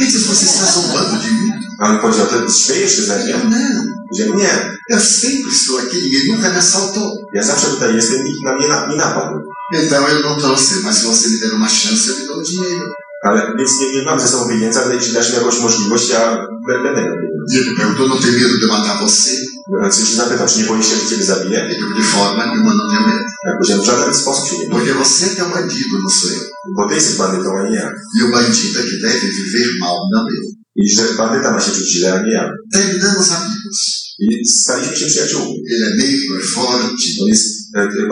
Ele 0.00 0.06
disse: 0.06 0.18
Você 0.18 0.44
está 0.46 0.72
zombando 0.72 1.16
de 1.22 1.30
mim? 1.30 1.52
A 1.78 1.90
on 1.90 1.98
powiedział, 1.98 2.26
ty 2.26 2.52
śmiejesz 2.52 2.96
się 2.96 3.02
ze 3.02 3.24
mnie? 3.24 3.34
não. 3.44 3.84
Powiedziałem, 4.08 4.38
nie. 4.38 4.80
Eu 4.90 5.00
sempre 5.00 5.50
estou 5.52 5.78
aqui, 5.78 5.96
ninguém 6.02 6.26
nunca 6.26 6.50
me 6.50 6.58
assaltou. 6.58 7.16
Ja 7.34 7.42
zawsze 7.42 7.66
tutaj 7.66 7.94
jestem, 7.94 8.24
nikt 8.24 8.42
na 8.44 8.56
mnie 8.56 8.68
na, 8.68 8.86
nie 8.86 8.96
napadł. 8.96 9.34
Então 9.74 10.08
eu 10.08 10.22
não 10.22 10.36
trouxe, 10.36 10.74
mas 10.82 10.96
se 10.98 11.04
você 11.04 11.28
me 11.28 11.38
der 11.38 11.54
uma 11.54 11.68
chance, 11.68 12.10
eu 12.10 12.18
me 12.18 12.26
dou 12.26 12.42
dinheiro. 12.42 12.86
Ale 13.24 13.54
więc 13.58 13.70
nie, 13.80 13.92
nie 13.92 14.02
mam 14.02 14.20
ze 14.20 14.28
sobą 14.28 14.48
pieniędzy, 14.48 14.80
ale 14.80 14.94
jeśli 14.94 15.12
dasz 15.12 15.30
mi 15.30 15.36
jakąś 15.36 15.58
możliwość, 15.60 16.08
ja 16.08 16.46
będę 16.66 17.02
miał. 17.02 17.14
E 17.52 17.58
ele 17.58 17.76
perguntou: 17.76 18.08
Não 18.08 18.18
tem 18.22 18.32
medo 18.32 18.58
de 18.58 18.64
eu 18.64 18.68
matar 18.68 18.98
você? 18.98 19.49
Więc 19.82 19.96
się 20.08 20.16
zapytał, 20.16 20.48
czy 20.48 20.58
nie 20.58 20.64
boisz 20.64 20.86
się, 20.86 20.96
że 20.96 21.06
ciebie 21.10 21.24
zabiję? 21.24 21.58
Eu 21.62 21.68
digo: 21.68 21.94
De 21.98 22.02
forma 22.02 22.46
nenhuma, 22.46 22.74
não 22.74 22.88
tenho 22.88 23.06
medo. 23.08 23.24
Ja 23.46 23.52
powiedziałem, 23.56 23.82
w 23.82 23.86
żaden 23.86 24.14
sposób 24.14 24.48
się 24.48 24.58
nie 24.58 24.68
boję. 24.68 24.94
Porque 24.94 24.94
você 25.04 25.24
é 25.26 25.34
que 25.34 25.40
é 25.42 25.44
um 25.44 25.52
bandido, 25.58 25.94
não 26.02 26.10
sou 26.18 26.28
eu. 26.36 26.42
Bo 26.76 26.88
ty 26.88 26.94
jesteś 26.94 27.16
bandytą, 27.16 27.48
a 27.58 27.62
nie 27.68 27.76
ja. 27.76 27.88
E 28.20 28.24
o 28.26 28.30
bandido 28.36 28.80
é 28.80 28.82
que 28.88 28.96
deve 29.06 29.26
viver 29.38 29.68
mal, 29.80 29.98
não 30.14 30.24
eu. 30.36 30.46
I 30.76 30.90
że 30.94 31.02
bandyta 31.18 31.52
ma 31.52 31.60
się 31.60 31.72
czuć 31.72 31.92
źle, 31.92 32.14
a 32.14 32.22
nie 32.22 32.32
ja. 32.32 32.44
Terminamos 32.72 33.30
amigos. 33.38 33.78
I 34.18 34.48
staliśmy 34.48 34.96
się 34.96 35.06
przyjaciółmi. 35.06 35.54
Ele 35.72 35.86
é 35.90 35.96
negro, 35.96 36.36
é 36.40 36.44
forte. 36.54 36.84
On 37.22 37.28
e, 37.74 37.86
taki 37.86 38.08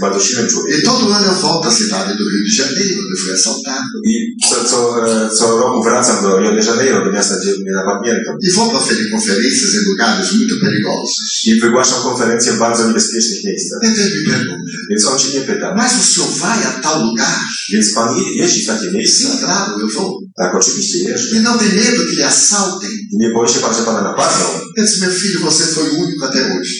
bardzo 0.00 0.20
silnym 0.20 0.48
człowiekiem. 0.50 0.80
E 0.80 0.82
todo 0.82 1.14
ano 1.16 1.26
eu 1.26 1.34
volto 1.48 1.68
à 1.68 1.72
cidade 1.80 2.10
do 2.18 2.24
Rio 2.30 2.42
de 2.48 2.54
Janeiro, 2.62 2.98
onde 3.04 3.16
fui 3.22 3.32
assaltado. 3.32 3.94
I 4.12 4.14
co, 4.48 4.56
co, 4.70 4.78
e, 5.06 5.30
co 5.36 5.44
roku 5.58 5.82
wracam 5.84 6.22
do 6.22 6.38
Rio 6.40 6.52
de 6.56 6.62
Janeiro, 6.62 7.04
do 7.04 7.12
miasta, 7.12 7.34
gdzie 7.40 7.50
mnie 7.62 7.72
napadnięto. 7.72 8.30
E 8.46 8.50
vou 8.56 8.70
proferir 8.70 9.10
conferências 9.10 9.70
em 9.74 9.82
lugares 9.90 10.32
muito 10.38 10.54
perigosos. 10.60 11.44
I 11.44 11.60
wygłaszam 11.60 12.02
konferencje 12.02 12.52
w 12.52 12.58
bardzo 12.58 12.86
niebezpiecznych 12.88 13.44
miejscach. 13.44 13.78
Então 13.82 14.04
ele 14.04 14.16
me 14.22 14.30
pergunta, 14.30 14.72
Więc 14.90 15.04
on 15.04 15.18
się 15.18 15.28
nie 15.38 15.40
pyta. 15.40 15.74
mas 15.74 15.92
o 16.00 16.02
senhor 16.12 16.30
vai 16.42 16.58
a 16.70 16.70
tal 16.82 16.98
lugar? 17.06 17.38
Więc 17.72 17.94
pan 17.94 18.08
je, 18.18 18.36
jeździ 18.42 18.62
w 18.62 18.66
takie 18.66 18.90
miejsca? 18.92 19.28
Sim, 19.28 19.38
claro, 19.38 19.80
eu 19.80 19.88
vou. 19.88 20.20
Tak, 20.36 20.54
oczywiście 20.54 20.98
jeżdżę. 20.98 21.36
E 21.36 21.42
não 21.42 21.58
tem 21.58 21.68
medo 21.74 22.02
que 22.08 22.16
lhe 22.16 22.26
assaltem? 22.26 22.90
Nie 23.12 23.28
boi 23.34 23.48
się 23.48 23.58
pan, 23.60 23.74
że 23.74 23.82
pana 23.82 24.02
napadną. 24.02 24.44
Eu 24.76 24.84
disse, 24.84 25.00
meu 25.00 25.10
filho, 25.20 25.40
você 25.40 25.64
foi 25.74 25.88
o 25.90 25.94
único 26.04 26.24
até 26.26 26.40
hoje. 26.52 26.74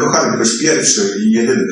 Kochany, 0.00 0.30
ty 0.30 0.36
byłeś 0.36 0.58
pierwszy 0.60 1.02
i 1.20 1.32
jedyny 1.32 1.64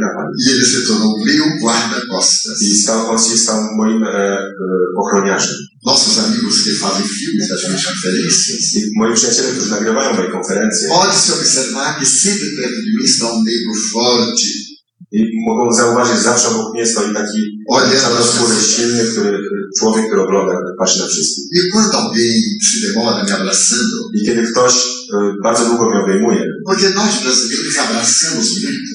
napadł. 0.00 0.32
E 0.46 0.52
ele 0.52 0.66
se 0.66 0.80
tornou 0.86 1.24
meu 1.26 1.44
guarda-costas. 1.60 2.62
I 2.62 2.76
stał, 2.76 3.10
on 3.10 3.18
się 3.18 3.36
stał 3.36 3.76
moim 3.76 4.04
e, 4.04 4.08
e, 4.08 4.48
ochroniarzem. 4.96 5.56
Nossos 5.86 6.18
amigos 6.18 6.62
que 6.64 6.72
fazem 6.84 7.06
filmes 7.18 7.48
das 7.48 7.64
minhas 7.64 7.84
conferências, 7.84 8.76
I 8.76 8.90
moi 8.96 9.14
przyjaciele, 9.14 9.52
którzy 9.52 9.70
nagrywają 9.70 10.14
moje 10.16 10.30
konferencje 10.30 10.88
pode-se 10.88 11.32
observar 11.32 11.98
que 11.98 12.06
sempre 12.06 12.46
perto 12.56 12.78
de 12.86 12.90
mim 12.92 13.04
está 13.04 13.26
um 13.32 13.42
negro 13.44 13.74
forte, 13.92 14.48
i 15.12 15.20
mogą 15.48 15.72
zauważyć, 15.72 16.18
zawsze 16.18 16.48
obok 16.48 16.74
mnie 16.74 16.86
stoi 16.86 17.14
taki 17.14 17.38
czarnoskóry, 18.00 18.54
silny 18.76 19.04
który, 19.12 19.38
człowiek, 19.78 20.06
który 20.06 20.22
ogląda, 20.22 20.52
patrzy 20.78 20.98
na 21.00 21.06
wszystkich. 21.06 21.44
I 24.14 24.26
kiedy 24.26 24.42
ktoś 24.42 24.72
e, 24.72 25.32
bardzo 25.42 25.64
długo 25.64 25.90
mnie 25.90 26.00
obejmuje, 26.04 26.44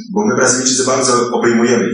bo 0.10 0.26
my 0.28 0.36
Brazylijczycy 0.36 0.84
bardzo 0.84 1.30
obejmujemy 1.32 1.86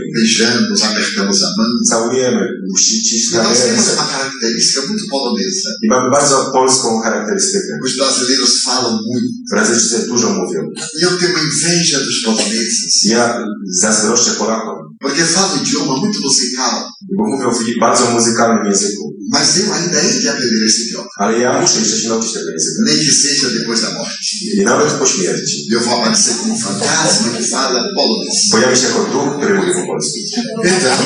apertamos 0.82 1.42
a 1.42 1.46
mão. 1.58 1.84
całujemy, 1.88 2.48
ściskamy 2.78 3.48
nós 3.48 3.58
temos 3.58 3.86
ręce. 3.86 3.94
uma 3.94 4.06
característica 4.06 4.80
muito 4.88 5.04
polonesa. 5.10 5.68
I 5.82 5.88
mamy 5.88 6.10
bardzo 6.10 6.50
polską 6.52 7.00
charakterystykę. 7.00 7.78
Os 7.84 7.96
brasileiros 7.96 8.62
falam 8.62 8.98
muito. 9.06 9.28
Brazylijczycy 9.50 10.06
dużo 10.06 10.30
mówią. 10.30 10.60
Eu 11.02 11.10
tenho 11.18 11.32
uma 11.32 11.42
inveja 11.42 11.98
dos 11.98 12.22
poloneses, 12.24 13.04
Ja 13.04 13.44
zazdroszczę 13.68 14.30
Polakom, 14.30 14.83
porque 15.04 15.20
um 15.22 15.56
idioma 15.60 15.96
muito 16.00 16.18
musical. 16.22 16.88
bo 17.16 17.24
mówią 17.28 17.50
w 17.50 17.78
bardzo 17.80 18.10
muzykalnym 18.10 18.64
języku. 18.66 19.14
Mas 19.32 19.56
eu 19.58 19.72
ainda 19.72 20.00
hei 20.00 20.22
de 20.22 20.30
aprender 20.30 20.62
esse 20.66 20.82
idioma, 20.82 21.08
Ale 21.16 21.38
ja 21.38 21.60
muszę 21.60 21.78
jeszcze 21.78 21.98
się 21.98 22.08
nauczyć 22.08 22.32
tego 22.32 22.50
języka. 22.50 22.78
nem 22.86 22.98
que 23.04 23.12
seja 23.12 23.48
depois 23.58 23.80
da 23.80 23.90
morte. 23.92 24.14
I 24.58 24.64
nawet 24.64 24.92
po 24.92 25.06
śmierci. 25.06 25.56
Eu 25.72 25.80
vou 25.80 25.94
aparecer 25.98 26.34
como 26.36 26.54
um 26.54 26.60
fantasma 26.60 27.28
que 27.36 27.44
fala 27.48 27.80
polonês. 27.96 28.50
Pojawi 28.50 28.76
się 28.76 28.86
jako 28.86 29.04
duch, 29.12 29.36
który 29.36 29.54
mówi 29.54 29.72
po 29.72 29.86
polsku. 29.86 30.18
Então, 30.64 30.96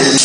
ele 0.00 0.18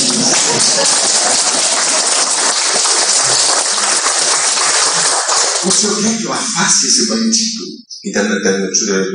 o 5.68 5.72
senhor 5.72 6.02
quer 6.02 6.18
que 6.18 6.24
eu 6.24 6.34
afaste 6.34 6.88
esse 6.88 7.06
bandido? 7.08 7.69
I 8.04 8.14
ten, 8.14 8.28
ten 8.44 8.68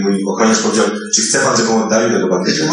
mój 0.03 0.23
ochroniarz 0.27 0.59
powiedział, 0.59 0.87
czy 1.14 1.23
chce 1.23 1.38
pan, 1.38 1.57
żebym 1.57 1.73
oddalił 1.73 2.16
tego 2.16 2.29
bandyta? 2.29 2.64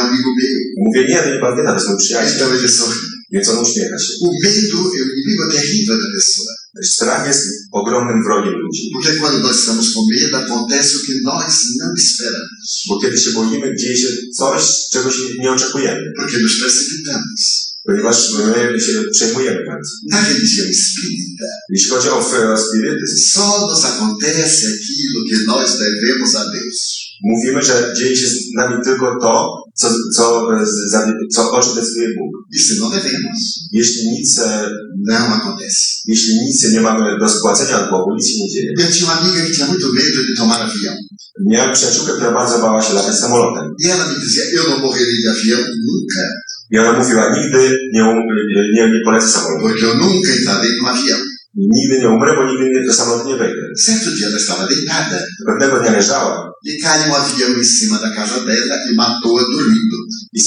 amigo 0.00 0.28
meu. 0.38 0.58
Mówię, 0.78 1.04
nie, 1.08 1.22
to 1.22 1.30
nie 1.30 1.40
bandyta, 1.40 1.68
to 1.68 1.74
jest 1.74 1.88
mój 1.88 1.98
przyjaciel. 1.98 2.34
Então 2.34 2.52
ele 2.52 2.68
sorri. 2.68 3.00
Więc 3.30 3.48
on 3.48 3.58
uśmiecha 3.58 3.98
się. 3.98 4.12
O 4.22 4.26
medo 4.42 4.78
é 4.96 5.02
o 5.02 5.06
inimigo 5.16 5.52
terrível 5.52 5.98
da 5.98 6.10
pessoa. 6.14 6.52
Strach 6.82 7.26
jest 7.26 7.42
ogromnym 7.72 8.22
wrogiem 8.24 8.54
ludzi. 8.54 8.90
Porque 8.92 9.16
quando 9.20 9.38
nós 9.38 9.56
estamos 9.60 9.92
com 9.94 10.06
medo, 10.10 10.36
acontece 10.36 10.96
o 10.96 11.06
que 11.06 11.20
nós 11.22 11.62
não 11.80 11.94
esperamos. 11.94 12.84
Bo 12.88 13.00
kiedy 13.00 13.18
się 13.18 13.30
boimy, 13.30 13.76
dzieje 13.76 13.96
się 13.96 14.08
coś, 14.36 14.62
czego 14.92 15.10
się 15.12 15.22
nie 15.38 15.50
oczekujemy. 15.50 16.12
Porque 16.16 16.38
nos 16.40 16.58
precipitamos. 16.60 17.65
Ponieważ 17.86 18.32
my 18.72 18.80
się 18.80 18.92
przejmujemy 19.12 19.64
bardzo. 19.66 19.90
Na 20.10 20.20
religião 20.28 20.66
espírita, 20.70 21.44
Jeśli 21.70 21.90
chodzi 21.90 22.08
o, 22.08 22.18
o 22.54 22.58
spirytyzm, 22.58 23.18
só 23.18 23.60
nos 23.60 23.84
acontece 23.84 24.66
aquilo 24.74 25.18
que 25.30 25.44
nós 25.46 25.78
devemos 25.78 26.34
a 26.36 26.44
Deus. 26.52 26.96
Mówimy, 27.22 27.62
że 27.62 27.94
dzieje 27.96 28.16
się 28.16 28.28
z 28.28 28.52
nami 28.54 28.84
tylko 28.84 29.18
to, 29.22 29.62
co, 29.74 29.88
co, 30.14 30.54
e, 30.60 30.64
co 31.32 31.50
o 31.52 31.62
czym 31.62 31.74
decyduje 31.74 32.08
Bóg. 32.18 32.32
E 32.56 32.58
se 32.60 32.74
não 32.74 32.90
devemos, 32.90 33.38
Jeśli 33.72 34.10
nic, 34.10 34.38
e, 34.38 34.70
não 35.06 35.26
acontece. 35.34 35.82
jeśli 36.06 36.34
nic 36.40 36.72
nie 36.72 36.80
mamy 36.80 37.18
do 37.20 37.28
spłacenia 37.28 37.84
od 37.84 37.90
Bogu, 37.90 38.14
nic 38.14 38.26
się 38.28 38.38
nie 38.38 38.48
dzieje. 38.50 38.72
Eu 38.78 38.92
tinha 38.92 39.04
uma 39.06 39.20
amiga 39.20 39.40
que 39.46 39.52
tinha 39.54 39.66
muito 39.66 39.92
medo 39.92 40.24
de 40.28 40.34
tomar 40.36 40.60
avião. 40.62 40.96
Miałem 41.46 41.72
przyjaciółkę, 41.74 42.12
która 42.12 42.32
bardzo 42.32 42.58
bała 42.58 42.82
się 42.82 42.94
latać 42.94 43.16
samolotem. 43.18 43.64
E 43.84 43.92
ela 43.92 44.04
me 44.08 44.14
dizia, 44.24 44.42
eu 44.56 44.70
não 44.70 44.78
morreria 44.78 45.20
de 45.22 45.28
avião 45.30 45.60
nunca, 45.88 46.22
Ona 46.80 46.92
mówiła, 46.98 47.24
nigdy 47.36 47.60
nie, 47.94 48.02
nie, 48.74 48.84
nie 48.92 49.00
polecę 49.04 49.28
samolotu. 49.28 49.62
porque 49.68 49.84
eu 49.86 49.94
nunca 49.94 50.30
entrarei 50.38 50.70
num 50.78 50.86
avião. 50.94 51.20
Nigdy 51.76 51.98
nie 52.00 52.08
umrę, 52.08 52.36
bo 52.36 52.44
nigdy 52.50 52.64
nie, 52.74 52.86
do 52.86 52.92
samolotu 52.94 53.28
nie 53.28 53.36
wejdę. 53.36 53.62
Certo 53.86 54.10
dia 54.16 54.26
ela 54.26 54.36
estava 54.36 54.66
deitada 54.66 55.18
Pewnego 55.46 55.80
dnia 55.80 55.90
leżała 55.92 56.52
e 56.70 56.72
caiu 56.82 57.04
um 57.10 57.14
avião 57.14 57.48
em 57.58 57.64
cima 57.64 57.98
da 57.98 58.10
casa 58.18 58.40
dela 58.46 58.74
e 58.90 58.94
matou-a 58.94 59.42
dormindo. 59.52 59.96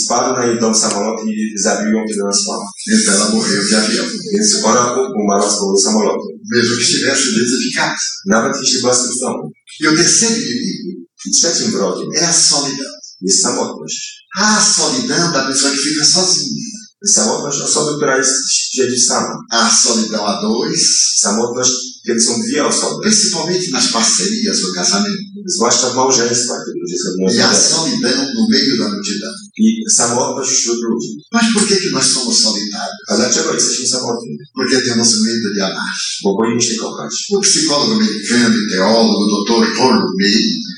spadł 0.02 0.30
na 0.38 0.46
jej 0.46 0.60
dom 0.60 0.76
samolot 0.76 1.18
i 1.28 1.60
zabił 1.60 1.92
ją, 1.94 2.06
kiedy 2.08 2.24
ona 2.24 2.34
spała. 2.34 2.66
Então 2.94 3.14
ela 3.14 3.30
morreu 3.30 3.64
de 3.70 3.76
avião. 3.78 4.06
Więc 4.34 4.50
ona 4.64 4.84
u- 4.94 5.12
umarła 5.24 5.50
z 5.52 5.58
powodu 5.60 5.80
samolotu. 5.80 6.26
Mesmo 6.56 6.76
que 6.76 6.82
estivesse 6.84 7.58
de 7.66 7.72
casa. 7.78 8.06
Nawet 8.26 8.54
jeśli 8.62 8.80
była 8.82 8.94
z 8.96 9.02
tym 9.04 9.12
w 9.16 9.20
domu. 9.20 9.52
E 9.86 9.90
o 9.90 9.92
terceiro 10.00 10.36
inimigo 10.36 10.90
I 11.28 11.32
trzecim 11.32 11.72
wrogiem 11.72 12.10
é 12.16 12.22
a 12.30 12.34
solidão. 12.34 12.94
jest 13.22 13.42
samotność. 13.42 14.19
A 14.38 14.62
solidão 14.62 15.32
da 15.32 15.46
pessoa 15.48 15.72
que 15.72 15.78
fica 15.78 16.06
sozinha. 16.06 16.70
Samotność 17.06 17.62
osoby, 17.62 17.96
która 17.98 18.18
jest, 18.18 18.52
siedzi 18.52 19.00
sama. 19.00 19.34
A 19.52 19.70
solidão 19.72 20.26
a 20.28 20.42
dois, 20.42 20.82
Samotność, 21.16 21.72
kiedy 22.06 22.22
są 22.22 22.42
dwie 22.42 22.66
osoby. 22.66 22.96
principalmente 23.04 23.72
nas 23.72 23.88
parcerias 23.92 24.62
do 24.62 24.68
casamento. 24.76 25.20
Zwłaszcza 25.46 25.90
w 25.90 25.96
małżeństwach, 25.96 26.60
kiedy 26.66 26.80
ludzie 26.82 26.98
są 27.04 27.10
E 27.10 27.14
a 27.16 27.52
nieodpowiedni. 27.52 27.70
solidão 27.76 28.18
no 28.36 28.48
meio 28.52 28.78
da 28.78 28.88
multidão. 28.90 29.34
I 29.58 29.84
samotność 29.90 30.52
wśród 30.52 30.78
ludzi. 30.90 31.12
Mas 31.32 31.46
por 31.54 31.68
que, 31.68 31.76
que 31.82 31.90
nós 31.92 32.06
somos 32.16 32.36
solitários? 32.48 33.04
A 33.10 33.16
dlaczego 33.18 33.54
jesteśmy 33.54 33.88
samotni? 33.88 34.38
Porque 34.56 34.78
temos 34.82 35.10
medo 35.22 35.50
de 35.56 35.62
amar. 35.66 35.94
Bo 36.24 36.36
boimy 36.38 36.62
się 36.62 36.76
kochać. 36.76 37.12
O 37.36 37.40
psicólogo 37.42 37.94
americano 37.96 38.56
e 38.56 38.70
teólogo, 38.72 39.24
Dr. 39.34 39.60
Rollo 39.78 40.06
May, 40.22 40.36
E, 40.36 40.69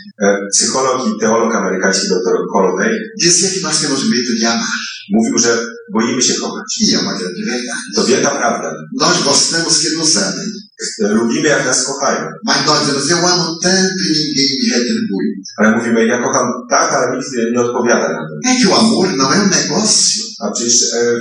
Psycholog 0.54 0.98
i 1.08 1.20
teolog 1.20 1.56
amerykański 1.56 2.08
dr 2.08 2.36
dizia 3.22 3.48
que 3.54 3.62
nós 3.62 3.82
temos 3.82 4.02
medo 4.10 4.32
de 4.40 4.48
amar. 4.54 4.68
mówił, 5.12 5.38
że 5.38 5.58
boimy 5.94 6.22
się 6.22 6.34
kochać. 6.34 6.70
E 6.94 7.00
uma 7.00 7.14
grande 7.20 7.42
verdade. 7.46 7.82
To 7.96 8.04
wielka 8.06 8.30
prawda. 8.30 8.74
Nós 9.00 9.24
gostamos 9.24 9.74
que 9.82 9.90
nos 9.98 10.18
amem. 10.18 10.52
E, 11.04 11.08
Lubimy, 11.08 11.48
jak 11.50 11.66
nas 11.66 11.84
kochają. 11.86 12.26
Mas 12.46 12.66
nós 12.66 12.80
dizemos, 12.80 13.10
eu 13.12 13.28
amo 13.28 13.58
tanto 13.64 14.02
e 14.10 14.14
ninguém 14.22 14.50
me 14.60 14.66
retribui. 14.78 15.28
Ale 15.58 15.78
mówimy, 15.78 16.08
ja 16.08 16.18
kocham 16.24 16.48
tak, 16.70 16.94
ale 16.94 17.18
nikt 17.18 17.32
nie- 17.34 17.52
nie 17.52 17.62
odpowiada 17.62 18.08
na 18.16 18.22
to. 18.28 18.34
É 18.50 18.52
que 18.62 18.68
o 18.68 18.76
amor 18.80 19.08
não 19.18 19.34
é 19.34 19.38
um 19.44 19.50
negócio. 19.50 20.24
A 20.44 20.52
przecież 20.52 20.94
e, 20.94 21.20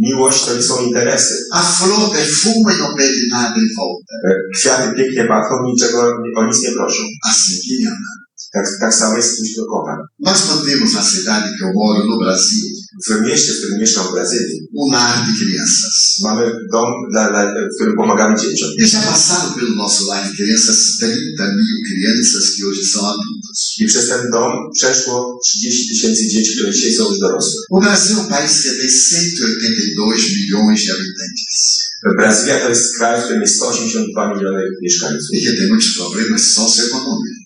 miłość 0.00 0.44
to 0.44 0.54
nie 0.56 0.62
są 0.62 0.74
interesy. 0.86 1.34
A 1.52 1.60
flor 1.62 2.12
perfuma 2.12 2.72
e 2.72 2.78
não 2.78 2.94
pede 2.96 3.20
nada 3.30 3.54
em 3.56 3.68
volta. 3.78 4.14
E, 4.26 4.30
kwiaty 4.56 4.96
pięknie 4.96 5.24
pachną, 5.24 5.56
niczego 5.66 5.98
o 6.36 6.46
nic 6.46 6.62
nie 6.62 6.72
proszą. 6.72 7.02
Assim 7.30 7.56
que 7.64 7.88
ama. 7.88 8.21
Z 8.54 9.36
kimś, 9.36 9.52
kto 9.52 9.64
kocha. 9.64 9.96
Nós 10.18 10.38
mantemos 10.48 10.92
na 10.92 11.02
cidade 11.02 11.56
que 11.56 11.64
eu 11.64 11.72
moro, 11.74 12.06
no 12.06 12.18
Brasil, 12.18 12.72
którym 13.02 13.78
mieszkam 13.78 14.06
w 14.06 14.12
Brazylii, 14.12 14.68
um 14.72 14.92
lar 14.92 15.26
de 15.26 15.32
crianças. 15.38 16.18
mamy 16.22 16.42
dom, 16.72 16.88
dla, 17.10 17.30
dla, 17.30 17.42
w 17.72 17.74
którym 17.74 17.96
pomagamy 17.96 18.36
dzieciom. 18.40 18.68
E 18.78 18.82
já 18.82 19.02
passaram 19.02 19.54
pelo 19.54 19.74
nosso 19.76 20.04
lar 20.06 20.30
de 20.30 20.36
crianças 20.36 20.96
30 20.98 21.56
mil 21.56 21.76
crianças 21.88 22.50
que 22.50 22.64
hoje 22.64 22.84
são 22.84 23.06
adultos. 23.06 23.74
I 23.78 23.86
przez 23.86 24.08
ten 24.08 24.30
dom 24.30 24.52
przeszło 24.74 25.40
30 25.44 25.88
tysięcy 25.88 26.28
dzieci, 26.28 26.56
które 26.56 26.72
dzisiaj 26.72 26.92
są 26.92 27.08
już 27.08 27.18
dorosłe. 27.18 27.60
O 27.70 27.80
Brasil 27.80 28.16
é 28.16 28.20
um 28.20 28.28
país 28.28 28.62
que 28.62 28.70
tem 28.70 28.90
182 28.90 30.16
milhões 30.38 30.84
de 30.84 30.92
habitantes 30.92 31.82
Brazylia 32.16 32.60
to 32.60 32.68
jest 32.68 32.96
kraj, 32.96 33.20
w 33.20 33.24
którym 33.24 33.42
jest 33.42 33.56
182 33.56 34.34
miliony 34.34 34.62
mieszkańców, 34.82 35.28
e 35.34 35.40
que 35.40 35.52
tem 35.52 35.68
muitos 35.68 35.94
problemas 35.96 36.42
socioeconômicos. 36.42 37.41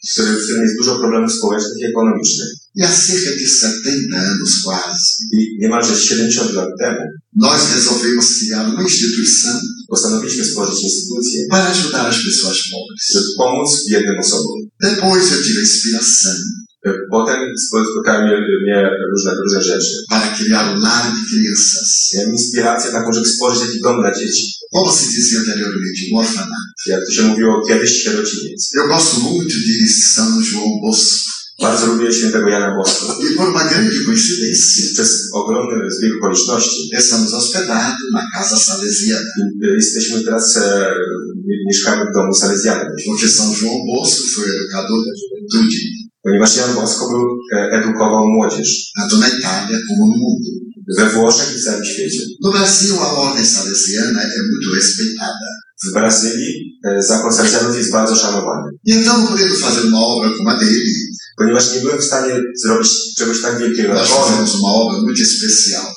Jest 0.63 0.77
dużo 0.79 0.99
problemów 0.99 1.33
społecznych 1.33 1.79
i 1.81 1.85
ekonomicznych. 1.85 2.49
E 2.79 2.87
há 2.87 2.93
cerca 2.93 3.31
de 3.31 3.47
70 3.47 4.15
anos 4.15 4.63
quase, 4.65 5.25
I 5.33 5.59
niemalże 5.59 5.97
70 5.97 6.53
lat 6.53 6.69
temu 6.79 7.01
nós 7.37 7.61
resolvemos 7.75 8.39
criar 8.39 8.69
uma 8.69 8.83
instituição 8.83 9.61
postanowiliśmy 9.89 10.45
stworzyć 10.45 10.83
instytucję, 10.83 11.47
para 11.51 11.67
ajudar 11.67 12.07
as 12.07 12.25
pessoas 12.25 12.57
pobres. 12.71 13.11
żeby 13.13 13.27
pomóc 13.37 13.85
biednym 13.89 14.19
osobom. 14.19 14.59
Depois 14.81 15.33
eu 15.33 15.43
tive 15.43 15.59
a 15.59 15.63
inspiração 15.63 16.35
Potem 17.11 17.41
spotkały 17.69 18.25
mnie, 18.25 18.91
różne, 19.13 19.31
różne 19.43 19.63
rzeczy. 19.63 19.91
para 20.11 20.29
criar 20.37 20.65
um 20.75 20.81
lar 20.83 21.05
de 21.15 21.23
crianças. 21.31 22.11
Miałem 22.15 22.33
inspirację 22.33 22.91
taką, 22.93 23.13
żeby 23.13 23.27
stworzyć 23.27 23.81
dom 23.83 24.01
dla 24.01 24.15
dzieci. 24.15 24.45
Como 24.73 24.93
se 24.93 25.07
dizia 25.07 25.39
anteriormente, 25.39 26.01
um 26.13 26.19
orfanato. 26.19 26.73
Jak 26.87 27.01
to 27.07 27.13
się 27.13 27.23
mówiło, 27.23 27.63
kiedyś 27.69 27.91
sierociniec. 28.03 28.71
Eu 28.75 28.89
gosto 28.89 29.21
muito 29.21 29.55
de 29.67 29.87
São 30.15 30.31
João 30.49 30.81
Bosco. 30.83 31.17
Bardzo 31.63 31.87
lubię 31.87 32.13
świętego 32.13 32.49
Jana 32.49 32.77
Bosko. 32.77 33.07
E 33.33 33.37
por 33.37 33.49
uma 33.49 33.65
grande 33.65 33.91
coincidência, 34.07 34.85
I 34.91 34.95
przez 34.95 35.11
ogromny 35.33 35.91
zbieg 35.91 36.13
okoliczności 36.19 36.91
estamos 36.97 37.31
hospedados 37.33 38.11
na 38.13 38.23
Casa 38.35 38.57
Salesiana. 38.59 39.31
i- 39.63 39.77
jesteśmy 39.77 40.25
teraz, 40.25 40.57
e, 40.57 40.91
mieszkamy 41.69 42.03
w 42.11 42.15
domu 42.15 42.35
salezjanym. 42.35 42.93
Porque 43.07 43.27
São 43.29 43.49
João 43.61 43.79
Bosco 43.95 44.23
foi 44.35 44.45
educador 44.57 44.99
juventude, 45.21 45.79
Ponieważ 46.27 46.57
Jan 46.57 46.75
Bosko 46.75 47.11
był, 47.11 47.25
e, 47.55 47.71
edukował 47.79 48.25
młodzież 48.37 48.69
tanto 48.97 49.19
na 49.19 49.29
Itália 49.29 49.79
como 49.89 50.07
no 50.07 50.17
mundo. 50.23 50.51
we 50.99 51.11
Włoszech 51.11 51.57
i 51.57 51.63
całym 51.63 51.85
świecie. 51.85 52.23
No 52.43 52.53
Brasil, 52.53 52.93
a 53.01 53.13
ordem 53.13 53.47
salesiana 53.47 54.23
é 54.23 54.39
muito 54.51 54.75
respeitada. 54.75 55.49
W 55.85 55.93
Brazylii 55.93 56.79
e, 56.85 57.03
zakon 57.03 57.33
salezjanów 57.33 57.77
jest 57.77 57.93
bardzo 57.93 58.17
szanowany. 58.17 58.71
Então, 58.87 59.19
não 59.19 59.27
podendo 59.27 59.55
fazer 59.55 59.85
uma 59.87 60.01
obra 60.01 60.31
como 60.39 60.51
a 60.51 60.57
dele, 60.57 60.81
Ponieważ 61.37 61.75
nie 61.75 61.81
byłem 61.81 61.99
w 61.99 62.05
stanie 62.05 62.35
zrobić 62.63 62.89
czegoś 63.19 63.43
tak 63.43 63.59
wielkiego 63.59 63.95
jak 63.95 64.09
on, 64.17 64.47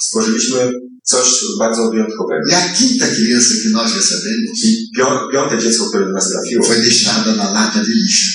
stworzyliśmy 0.02 0.72
coś 1.12 1.28
bardzo 1.60 1.82
wyjątkowego. 1.92 2.44
E 2.52 2.56
a 2.58 2.70
quinta 2.78 3.08
criança 3.16 3.54
que 3.64 3.70
nós 3.78 3.88
recebemos 4.00 4.64
I 4.64 4.70
pią- 4.98 5.28
piąte 5.34 5.56
dziecko, 5.64 5.84
które 5.90 6.06
do 6.06 6.12
nas 6.12 6.28
trafiło, 6.32 6.62
foi 6.70 6.80
deixada 6.90 7.32
na 7.42 7.48
lata 7.58 7.80
de 7.88 7.94
lixo. 8.02 8.30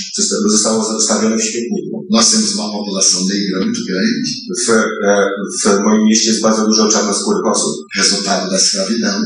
zostało 0.55 0.79
zostawione 0.93 1.37
w 1.39 1.43
śmietniku. 1.49 1.95
Nós 2.11 2.31
temos 2.31 2.55
uma 2.55 2.69
população 2.79 3.21
negra 3.33 3.57
muito 3.67 3.81
grande, 3.89 4.29
W, 4.67 4.69
e, 5.09 5.15
w 5.61 5.83
moim 5.85 6.03
mieście 6.09 6.29
jest 6.31 6.43
bardzo 6.43 6.63
dużo 6.67 6.89
czarnoskórych 6.89 7.47
osób, 7.55 7.73
resultado 8.01 8.51
da 8.51 8.57
escravidão. 8.57 9.17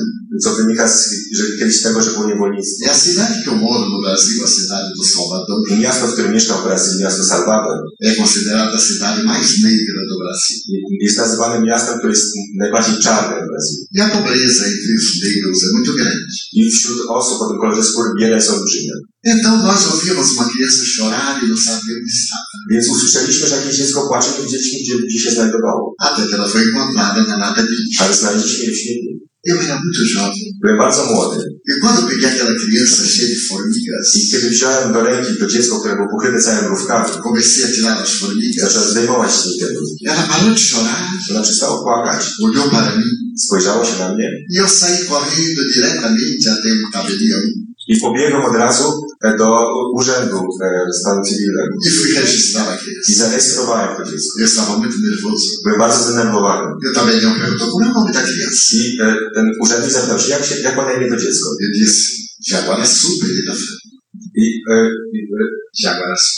Co 0.42 0.54
wynika 0.54 0.88
z, 0.88 1.10
że 1.36 1.44
kiedyś 1.58 1.82
tego, 1.82 2.02
że 2.02 2.10
było 2.10 2.26
niewolnictwo. 2.28 2.86
E 2.86 2.90
a 2.92 2.98
cidade 3.04 3.34
que 3.44 3.50
eu 3.50 3.56
moro 3.56 3.84
no 3.92 3.98
Brasil, 4.04 4.44
a 4.44 4.48
cidade 4.58 4.88
do 4.98 5.04
Salvador, 5.14 5.58
I 5.70 5.74
miasto, 5.84 6.06
w 6.06 6.12
którym 6.12 6.32
mieszkam 6.32 6.58
w 6.60 6.64
Brazylii, 6.64 7.00
miasto 7.04 7.24
Salvador, 7.24 7.76
é 8.06 8.16
considerada 8.22 8.72
a 8.78 8.86
cidade 8.88 9.22
mais 9.30 9.48
negra 9.66 10.00
do 10.10 10.16
Brasil. 10.22 10.56
i- 10.72 11.04
jest 11.04 11.16
nazywane 11.24 11.56
miastem, 11.66 11.98
które 11.98 12.12
jest 12.12 12.26
najbardziej 12.62 12.96
czarne 13.06 13.34
w 13.44 13.48
Brazylii. 13.50 13.86
E 13.98 14.04
a 14.04 14.08
pobreza 14.16 14.62
entre 14.72 14.90
os 15.00 15.06
negros 15.24 15.58
é 15.66 15.68
muito 15.76 15.92
grande. 15.98 16.24
I 16.52 16.70
wśród 16.76 16.98
osób 17.08 17.36
o 17.42 17.48
tym 17.48 17.58
kolorze 17.62 17.82
skóry 17.90 18.08
jest 18.30 18.50
olbrzymia. 18.50 18.94
Então 19.34 19.52
nós 19.68 19.80
ouvimos 19.92 20.26
uma 20.36 20.44
criança 20.52 20.82
chorar 20.96 21.34
e 21.44 21.46
não 21.50 21.56
sabia 21.68 21.92
onde 21.98 22.12
estava. 22.20 22.48
Więc 22.70 22.88
usłyszeliśmy, 22.88 23.48
że 23.48 23.56
jakieś 23.56 23.76
dziecko 23.76 24.06
płacze, 24.08 24.28
nie 24.38 24.44
wiedzieliśmy, 24.44 24.78
gdzie, 24.82 24.94
gdzie 25.08 25.18
się 25.24 25.30
znajdowało. 25.30 25.94
Até 26.06 26.20
que 26.28 26.34
ela 26.36 26.48
foi 26.48 26.62
encontrada 26.62 27.20
na 27.30 27.36
lata 27.38 27.62
de 27.62 27.72
lixo. 27.82 28.04
Ale 28.04 28.14
znaleźliśmy 28.14 28.64
je 28.64 28.72
w 28.72 28.78
śmietniku. 28.82 29.17
Eu 29.48 29.56
era 29.62 29.76
muito 29.84 30.04
jovem. 30.14 30.44
Bardzo 30.78 31.02
młody. 31.06 31.38
E 31.70 31.80
quando 31.80 32.02
eu 32.02 32.08
peguei 32.08 32.28
aquela 32.28 32.54
criança 32.62 33.06
cheia 33.06 33.28
de 33.28 33.36
formigas, 33.48 34.14
I 34.14 34.20
kiedy 34.30 34.48
wziąłem 34.50 34.92
do 34.92 35.00
ręki 35.02 35.38
to 35.40 35.46
dziecko, 35.46 35.80
które 35.80 35.96
było 35.96 36.08
pokryte 36.08 36.40
całym 36.42 36.64
mrówkami, 36.64 37.10
comecei 37.22 37.64
a 37.64 37.68
tirar 37.74 37.98
as 38.02 38.10
formigas, 38.20 38.64
zacząłem 38.64 38.90
zdejmować 38.90 39.32
z 39.32 39.46
nich 39.46 39.58
te 39.60 39.72
mrówki. 39.72 40.08
ela 40.08 40.22
parou 40.22 40.54
de 40.54 40.60
chorar, 40.70 41.02
Ona 41.30 41.42
przestała 41.42 41.82
płakać, 41.82 42.22
olhou 42.44 42.70
para 42.70 42.90
mim 42.96 43.28
spojrzało 43.38 43.84
się 43.84 43.98
na 43.98 44.14
mnie 44.14 44.28
e 44.54 44.58
eu 44.60 44.68
saí 44.68 44.98
correndo 45.06 45.62
diretamente 45.74 46.50
até 46.50 46.68
o 46.86 46.90
tabelião 46.90 47.42
i 47.88 48.00
pobiegłem 48.00 48.44
od 48.44 48.56
razu 48.56 49.02
e, 49.24 49.36
do 49.36 49.48
urzędu 49.92 50.36
e, 50.62 50.92
stanu 50.92 51.22
cywilnego 51.22 51.74
e 51.86 51.90
fui 51.90 52.14
registrar 52.14 52.68
a 52.68 52.76
i 53.10 53.14
zarejestrowałem 53.14 53.96
to 53.96 54.02
dziecko. 54.38 54.78
Muito 54.78 54.96
nervoso. 55.10 55.46
Byłem 55.64 55.78
bardzo 55.78 56.04
zdenerwowany. 56.04 56.66
E 56.84 56.90
o 56.90 56.94
tabelião 56.94 57.34
perguntou 57.34 57.70
como 57.70 57.84
é 57.84 57.90
o 57.90 57.94
nome 57.94 58.12
da 58.12 58.22
criança. 58.22 58.76
I 58.76 58.98
e, 59.02 59.16
ten 59.34 59.46
urzędnik 59.62 59.92
zapytał 59.92 60.18
się, 60.18 60.30
jak, 60.30 60.44
się, 60.44 60.54
jak 60.60 60.76
ma 60.76 60.84
na 60.84 60.92
imię 60.92 61.08
to 61.10 61.16
dziecko. 61.16 61.48
Disse, 61.74 62.02
Jaguaraçu, 62.50 63.08
Pereira 63.20 63.54
Franco. 63.54 63.88
I, 64.36 64.46
e, 64.70 64.74
i, 65.16 65.18
e, 65.18 65.44
Jaguaraçu. 65.84 66.34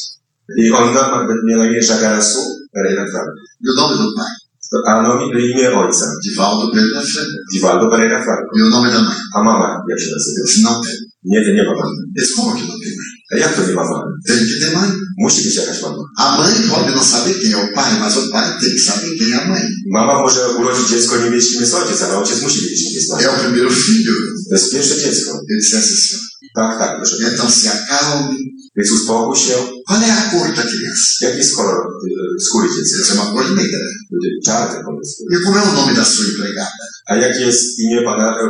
I 0.56 0.72
on 0.72 0.94
ma 0.94 1.26
miał 1.46 1.58
na 1.58 1.66
imię 1.66 1.82
Żagarasu 1.82 2.38
Pereira 2.74 3.04
Franco. 3.10 3.32
E 3.66 3.70
o 3.72 3.74
nome 3.74 3.94
do 4.02 4.12
pai? 4.16 4.32
A 4.86 5.02
no, 5.02 5.10
imię 5.38 5.70
ojca, 5.70 6.06
Divaldo 6.24 6.72
Pereira 6.72 7.00
Franco. 7.00 7.38
Divaldo 7.52 7.90
Pereira 7.90 8.22
Franco. 8.24 8.50
O 8.66 8.70
nome 8.70 8.90
da 8.90 9.00
mãe? 9.02 9.16
A 9.34 9.42
mama, 9.42 9.82
jak 9.88 10.00
się 10.00 10.10
nazywa? 10.12 10.70
Não 10.70 10.82
tem. 10.82 11.09
Nie 11.24 11.64
ma 11.64 11.74
mamy. 11.74 11.96
Mas 12.16 12.32
como 12.34 12.54
que 12.56 12.62
não 12.66 12.78
tem 12.80 14.38
que 14.38 14.58
ter 14.60 14.70
mãe. 14.72 14.90
A 16.16 16.36
mãe 16.38 16.68
pode 16.68 16.94
não 16.94 17.02
saber 17.02 17.34
quem 17.40 17.52
é 17.52 17.56
o 17.56 17.72
pai, 17.74 17.98
mas 18.00 18.16
o 18.16 18.30
pai 18.30 18.58
tem 18.58 18.70
que 18.70 18.78
saber 18.78 19.16
quem 19.18 19.30
é 19.32 19.36
a 19.36 19.46
mãe. 19.48 19.62
Mama 19.92 20.14
może 20.22 20.40
urodzić 20.58 20.88
dziecko, 20.88 21.16
nie 21.16 21.30
wiedzieć 21.30 21.50
kim 21.52 21.60
jest 21.60 21.74
ojciec, 21.74 22.02
ale 22.02 22.16
ojciec 22.18 22.42
musi 22.42 22.60
wiedzieć 22.60 22.84
kim 22.84 22.94
jest 22.94 23.10
É 23.10 23.30
o 23.30 23.38
primeiro 23.40 23.70
filho. 23.70 24.14
To 24.48 24.54
jest 24.54 24.72
pierwsze 24.72 24.96
dziecko. 25.00 25.30
Ele 25.48 25.58
dissesse 25.60 25.94
assim, 25.94 26.18
Tak, 26.54 26.78
tak, 26.78 26.96
proszę. 26.96 27.16
então 27.32 27.50
se 27.50 27.70
acalme. 27.72 28.34
Więc 28.76 28.90
uspokój 28.92 29.36
się. 29.38 29.54
Qual 29.88 30.02
é 30.02 30.10
a 30.12 30.30
cor 30.30 30.54
da 30.56 30.62
criança? 30.62 31.24
Jaki 31.24 31.38
jest 31.38 31.54
kolor 31.56 31.76
y, 32.38 32.44
skóry 32.44 32.68
dziecka? 32.74 33.02
Essa 33.02 33.12
é 33.12 33.16
uma 33.16 33.32
cor 33.32 33.44
negra. 33.56 33.78
Czarny. 34.46 34.76
E 35.34 35.40
como 35.44 35.58
é 35.58 35.62
o 35.62 35.72
nome 35.72 35.94
da 35.94 36.04
sua 36.04 36.24
empregada? 36.24 36.84
A 37.10 37.16
jakie 37.16 37.40
jest 37.40 37.78
imię 37.78 38.02
pana 38.04 38.34
y, 38.34 38.46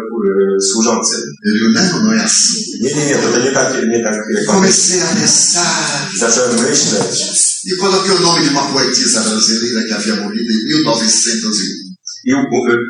y, 1.48 1.72
não, 1.74 2.02
não 2.04 2.12
é 2.12 2.24
assim. 2.24 2.60
Nie, 2.80 2.94
nie, 2.94 3.06
nie, 3.06 3.14
to, 3.14 3.32
to 3.32 3.38
nie 3.38 3.52
tak, 3.52 3.74
nie 3.88 4.00
tak 4.02 4.14
jak 4.34 4.46
pan 4.46 4.54
Comecei 4.56 5.00
a 5.00 5.06
pensar 5.06 6.08
Zacząłem 6.18 6.54
myśleć 6.62 7.30
e 7.72 7.76
coloquei 7.76 8.16
o 8.16 8.20
nome 8.20 8.40
de 8.44 8.50
uma 8.50 8.62
poetisa 8.62 9.20
brasileira 9.20 9.82
que 9.86 9.94
havia 9.94 10.16
morrido 10.16 10.52
em 10.52 10.64
1901. 10.66 11.79
i 12.24 12.32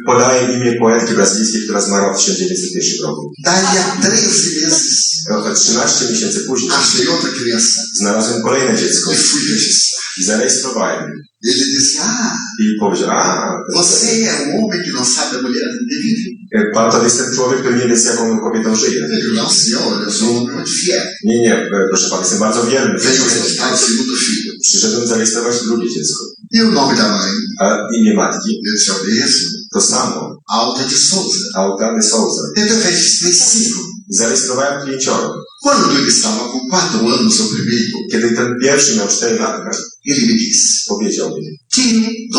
podaję 0.07 0.55
imię 0.55 0.73
poetki 0.79 1.15
brazylijskiej, 1.15 1.63
która 1.65 1.81
zmarła 1.81 2.15
w 2.15 2.19
1901 2.19 3.07
roku. 3.07 3.33
Daí 3.45 3.79
a 3.79 4.01
13 4.01 4.61
meses, 4.65 5.11
O 5.29 5.55
13 5.55 6.05
miesięcy 6.11 6.41
później 6.47 6.71
achei 6.71 7.09
outra 7.09 7.31
criança 7.31 7.81
znalazłem 7.95 8.43
kolejne 8.43 8.77
dziecko 8.79 9.13
e 9.13 9.17
fui 9.17 9.41
registrar. 9.53 10.01
i 10.19 10.25
zarejestrowałem. 10.25 11.23
Ele 11.45 11.65
disse, 11.75 11.99
ah, 12.03 12.37
I 12.61 12.79
powiedział, 12.81 13.11
a, 13.11 13.57
você 13.75 14.25
é 14.25 14.33
um 14.43 14.61
homem 14.61 14.83
que 14.85 14.93
não 14.93 15.05
sabe 15.05 15.39
a 15.39 15.43
mulher 15.43 15.69
que 15.89 15.97
vive. 16.03 16.31
pan 16.75 16.91
to 16.91 17.05
jest 17.05 17.19
ten 17.19 17.35
człowiek, 17.35 17.61
który 17.61 17.77
nie 17.77 17.89
wie 17.89 17.97
z 17.97 18.05
jaką 18.05 18.39
kobietą 18.41 18.77
żyje. 18.77 19.01
Ele 19.05 19.35
não, 19.35 19.51
senhor, 19.51 20.03
eu 20.07 20.13
sou 20.13 20.31
um 20.31 20.37
homem 20.39 20.55
muito 20.57 20.71
fiel. 20.71 21.03
Nie, 21.25 21.39
nie, 21.41 21.55
y, 21.67 21.69
proszę 21.91 22.11
pana, 22.11 22.23
jestem 22.23 22.39
bardzo 22.39 22.67
wierny. 22.67 22.99
Venho 22.99 23.25
registrar 23.25 23.73
o 23.73 23.77
segundo 23.77 24.17
filho. 24.17 24.40
Przyszedłem 24.63 25.07
zarejestrować 25.07 25.63
drugie 25.63 25.91
dziecko. 25.95 26.25
O 26.63 26.71
nome 26.71 26.97
da 26.97 27.09
mãe? 27.09 27.31
A 27.61 27.65
imię 27.97 28.15
matki 28.15 28.51
Ele 28.67 28.73
disse, 28.77 28.91
é 28.93 28.95
o 28.95 29.05
mesmo. 29.05 29.49
to 29.73 29.81
samo. 29.81 30.37
Alta 30.49 30.83
de 30.85 30.97
Souza. 30.99 31.39
Altany 31.55 32.03
Souza. 32.03 32.43
Eu 32.57 32.83
registrei 32.83 33.33
cinco. 33.35 33.81
Zarejestrowałem 34.09 34.87
pięcioro. 34.87 35.35
Quando 35.65 35.91
ele 35.99 36.09
estava 36.09 36.49
com 36.53 36.69
quatro 36.71 36.99
anos, 37.15 37.41
o 37.41 37.45
primeiro, 37.55 37.99
Kiedy 38.13 38.31
ten 38.37 38.55
pierwszy 38.63 38.97
miał 38.97 39.09
4 39.09 39.39
lata, 39.39 39.71
ele 40.07 40.21
me 40.27 40.33
disse, 40.39 40.85
powiedział 40.89 41.29
mi, 41.29 41.59
tio, 41.75 41.83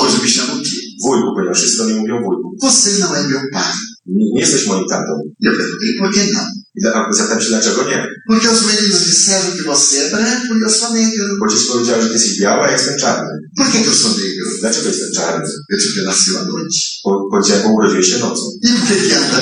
hoje 0.01 0.17
me 0.23 0.29
chamam 0.35 0.63
tio. 0.63 0.77
wujku, 1.03 1.27
ponieważ 1.35 1.57
wszyscy 1.57 1.83
mi 1.85 1.93
mówią 1.93 2.15
wujku. 2.23 2.47
Você 2.61 2.89
não 2.99 3.15
é 3.15 3.27
meu 3.29 3.39
pai. 3.53 3.73
Nie, 4.05 4.25
nie 4.33 4.41
jesteś 4.41 4.67
moim 4.67 4.85
tatą. 4.89 5.13
Eu 5.43 5.51
perguntei, 5.57 5.97
por 5.99 6.13
que 6.13 6.23
não? 6.33 6.45
I 6.75 6.81
Zapytam 7.11 7.41
się, 7.41 7.47
dlaczego 7.49 7.83
nie? 7.83 8.07
Porque 8.27 8.49
os 8.49 8.61
meninos 8.65 8.99
disseram 9.05 9.51
que 9.57 9.63
você 9.63 9.95
é 9.97 10.09
branco 10.09 10.53
e 10.53 10.63
eu 10.63 10.69
sou 10.69 10.93
negro. 10.93 11.25
Bo 11.39 11.47
dziś 11.47 11.67
powiedziała, 11.67 12.01
że 12.01 12.07
ty 12.07 12.13
jesteś 12.13 12.39
biała, 12.39 12.65
ja 12.67 12.71
jestem 12.71 12.97
czarny. 12.97 13.29
Por 13.57 13.71
que, 13.71 13.77
eu 13.77 13.93
sou 13.93 14.09
negro? 14.09 14.45
Dlaczego 14.61 14.87
jestem 14.87 15.11
czarny? 15.15 15.45
Eu 15.71 15.77
porque 15.83 16.01
nasceu 16.05 16.37
à 16.37 16.45
noite. 16.45 16.77
Bo 17.03 17.29
bo 17.63 17.69
urodziłeś 17.73 18.09
się 18.09 18.19
nocą. 18.19 18.41
E 18.65 18.69
por 18.69 18.87
que, 18.87 19.17
anda? 19.17 19.41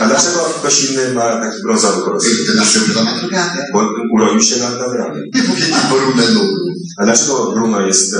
A 0.00 0.06
dlaczego 0.06 0.38
ktoś 0.58 0.90
inny 0.90 1.14
ma 1.14 1.40
taki 1.40 1.62
brązowy 1.62 2.02
kolor? 2.02 2.20
Porque 2.38 2.54
nasceu 2.54 2.80
pela 2.80 3.04
madrugada. 3.04 3.62
Bo 3.72 3.90
urodził 4.14 4.42
się 4.42 4.56
nad, 4.56 4.78
nad 4.80 4.92
ranem. 4.92 5.24
E 5.34 5.42
por 5.42 5.56
que, 5.56 5.64
dlaczego 7.04 7.52
Bruno 7.52 7.80
jest 7.80 8.14
e, 8.14 8.18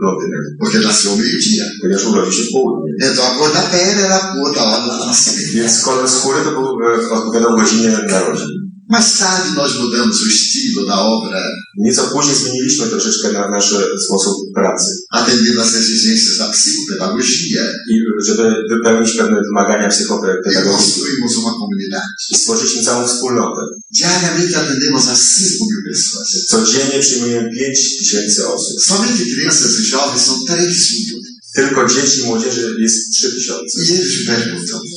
blondynem? 0.00 0.42
Porque 0.60 0.78
nasceu 0.80 1.10
ao 1.10 1.16
meio-dia. 1.16 1.64
Ponieważ 1.82 2.04
urodził 2.06 2.32
się 2.32 2.42
w 2.42 2.52
południe. 2.52 2.90
Então 3.02 3.24
a 3.24 3.38
cor 3.38 3.52
da 3.52 3.62
pele 3.62 4.02
era 4.06 4.16
a 4.16 4.34
cor 4.34 4.54
da 4.54 4.60
hora 4.60 4.98
do 4.98 5.06
nascimento. 5.06 5.52
Więc 5.54 5.84
kolor 5.84 6.08
skóry 6.08 6.40
to 6.44 6.50
był, 6.50 6.64
e, 6.64 7.10
odpowiadał 7.10 7.56
godzinie 7.56 7.88
narodzin. 8.08 8.69
Mais 8.90 9.18
tarde 9.18 9.54
nós 9.54 9.76
mudamos 9.78 10.20
o 10.22 10.26
estilo 10.26 10.84
da 10.86 11.00
obra, 11.00 11.42
Nieco 11.78 12.02
później 12.12 12.36
zmieniliśmy 12.36 12.86
troszeczkę 12.86 13.32
na 13.32 13.48
nasz 13.50 13.74
sposób 14.04 14.34
pracy. 14.54 14.90
atendendo 15.12 15.62
às 15.62 15.74
exigências 15.74 16.38
da 16.38 16.48
psicopedagogia. 16.48 17.62
I 17.92 17.94
żeby 18.26 18.54
wypełnić 18.70 19.10
pewne 19.16 19.36
wymagania 19.48 19.86
E 19.86 19.90
psychopedagogiczne. 19.90 20.72
construímos 20.72 21.36
uma 21.36 21.50
comunidade. 21.52 22.06
I 22.30 22.34
stworzyliśmy 22.38 22.82
całą 22.84 23.08
wspólnotę. 23.08 23.60
Diariamente 23.98 24.56
atendemos 24.60 25.04
a 25.08 25.14
5 25.14 25.60
mil 25.70 25.82
pessoas. 25.88 26.28
Codziennie 26.48 26.98
przyjmujemy 27.00 27.50
5 27.50 27.98
tysięcy 27.98 28.48
osób. 28.48 28.82
Somente 28.82 29.22
crianças 29.34 29.70
e 29.80 29.82
jovens 29.92 30.22
são 30.28 30.34
3 30.46 30.56
mil. 30.94 31.20
Tylko 31.54 31.86
dzieci 31.88 32.20
i 32.20 32.24
młodzieży 32.24 32.76
jest 32.78 33.12
3 33.12 33.30
tysiące. 33.32 33.80
E 33.80 33.84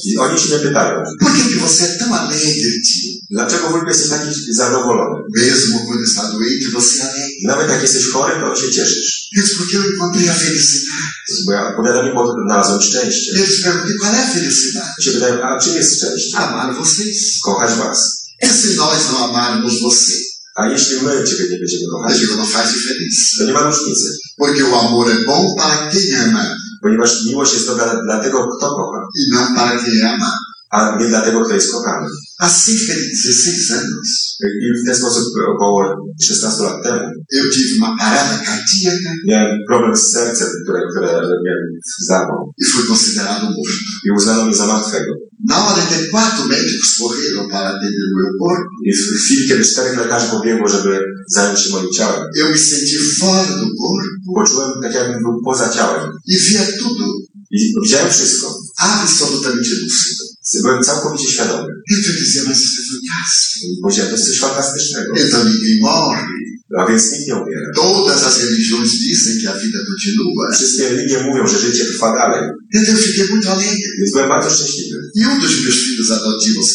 I 0.10 0.18
oni 0.18 0.40
się 0.40 0.60
pytają, 0.60 1.04
por 1.20 1.32
que 1.32 1.60
você 1.60 1.84
é 1.84 1.98
tão 2.00 2.14
alegre, 2.14 2.82
tio? 2.88 3.13
Dlaczego 3.34 3.70
wujku 3.70 3.88
jesteś 3.88 4.10
taki 4.10 4.54
zadowolony? 4.54 5.24
Mesmo 5.36 5.80
quando 5.88 6.04
está 6.04 6.24
doente, 6.32 6.68
você 6.78 7.00
é 7.00 7.04
alegre. 7.04 7.48
Nawet 7.48 7.70
jak 7.70 7.82
jesteś 7.82 8.10
chory, 8.10 8.34
to 8.42 8.56
się 8.62 8.72
cieszysz. 8.72 9.30
Eles, 9.38 9.58
porque 9.58 9.78
eu 9.78 9.84
encontrei 9.84 10.30
a 10.30 10.34
felicidade. 10.34 11.04
Bo 11.46 11.52
ja 11.52 11.68
opowiadam 11.68 12.08
im, 12.08 12.16
bo 12.16 12.36
znalazłem 12.46 12.82
szczęście. 12.82 13.32
Eles 13.32 13.62
perguntam, 13.64 13.98
qual 14.02 14.16
é 14.16 14.20
a 14.24 14.34
felicidade? 14.34 14.94
I 15.00 15.04
się 15.04 15.12
pytają, 15.12 15.44
a 15.44 15.60
czym 15.60 15.76
jest 15.76 15.98
szczęście? 15.98 16.38
Amar 16.38 16.76
vocês. 16.76 17.40
Kochać 17.44 17.72
was. 17.78 18.00
E 18.42 18.50
se 18.50 18.68
nós 18.76 19.00
não 19.12 19.18
amarmos 19.30 19.74
você? 19.82 20.14
A 20.56 20.68
jeśli 20.68 20.96
my 21.02 21.24
Ciebie 21.28 21.44
nie 21.52 21.60
będziemy 21.60 21.88
kochać, 21.92 22.18
to 23.38 23.46
nie 23.46 23.54
ma 23.54 23.62
różnicy. 23.62 24.10
Porque 24.38 24.66
o 24.66 24.80
amor 24.82 25.08
é 25.12 25.26
bom 25.26 25.56
para 25.58 25.92
quem 25.92 26.20
ama 26.26 26.56
Ponieważ 26.82 27.26
miłość 27.26 27.54
jest 27.54 27.68
dobra 27.68 28.02
dla 28.06 28.20
tego, 28.20 28.48
kto 28.48 28.76
kocha, 28.76 29.02
e 29.20 29.32
não 29.32 29.56
para 29.56 29.78
quem 29.84 30.02
é 30.02 30.18
amado. 30.74 30.94
a 30.96 31.00
nie 31.00 31.08
dla 31.08 31.22
tego, 31.22 31.42
kto 31.46 31.54
jest 31.56 31.72
kochany. 31.72 32.08
Há 32.42 32.50
cerca 32.50 32.94
de 32.94 33.16
16 33.16 33.74
anos, 33.74 34.38
I 34.66 34.82
w 34.82 34.86
ten 34.86 34.96
sposób 34.96 35.24
około 35.56 35.80
16 36.22 36.64
lat 36.64 36.84
temu 36.84 37.06
eu 37.38 37.44
tive 37.54 37.76
uma 37.78 37.96
parada 38.00 38.36
cardíaca 38.46 39.10
miałem 39.30 39.58
problem 39.70 39.96
z 39.98 40.04
sercem, 40.12 40.48
które, 40.64 40.80
które 40.92 41.08
miałem 41.46 41.68
zawał. 42.10 42.42
e 42.62 42.66
fui 42.66 42.84
considerado 42.88 43.46
morto. 43.46 43.84
I 44.06 44.12
uznano 44.18 44.46
mnie 44.46 44.56
za 44.56 44.68
martwego. 44.68 45.14
Na 45.50 45.56
hora 45.56 45.82
em 45.84 45.88
que 45.92 46.08
quatro 46.12 46.44
médicos 46.48 46.90
correram 46.98 47.46
para 47.52 47.70
atender 47.70 48.04
o 48.10 48.18
meu 48.20 48.32
corpo, 48.42 48.70
I 48.90 48.92
w 48.94 49.02
chwili, 49.24 49.48
kiedy 49.48 49.64
czterech 49.66 49.98
lekarzy 49.98 50.28
pobiegło, 50.32 50.68
żeby 50.70 51.00
zająć 51.36 51.60
się 51.60 51.70
moim 51.70 51.90
ciałem, 51.98 52.22
eu 52.40 52.50
me 52.50 52.58
senti 52.58 52.98
fora 53.20 53.44
do 53.44 53.68
corpo 53.82 54.34
poczułem 54.36 54.72
tak, 54.84 54.94
jakbym 54.96 55.22
był 55.24 55.36
poza 55.46 55.70
ciałem. 55.70 56.04
e 56.34 56.38
via 56.48 56.64
tudo 56.80 57.06
I 57.52 57.74
widziałem 57.84 58.10
wszystko. 58.12 58.48
absolutamente 58.80 59.70
lúcido. 59.82 60.24
Byłem 60.62 60.84
całkowicie 60.84 61.32
świadomy. 61.32 61.68
Powiedziałem, 63.82 64.12
to 64.12 64.18
jest 64.18 64.28
coś 64.30 64.40
fantastycznego. 64.40 65.14
Morre. 65.82 66.28
A 66.78 66.86
więc 66.86 67.12
nikt 67.12 67.28
nie 67.28 67.36
umiera. 67.36 67.72
Wszystkie 70.54 70.90
religie 70.90 71.24
mówią, 71.24 71.48
że 71.48 71.60
życie 71.60 71.86
trwa 71.86 72.14
dalej. 72.14 72.50
Alegre. 73.52 73.88
Więc 74.00 74.12
byłem 74.12 74.30
bardzo 74.30 74.50
szczęśliwy. 74.56 74.98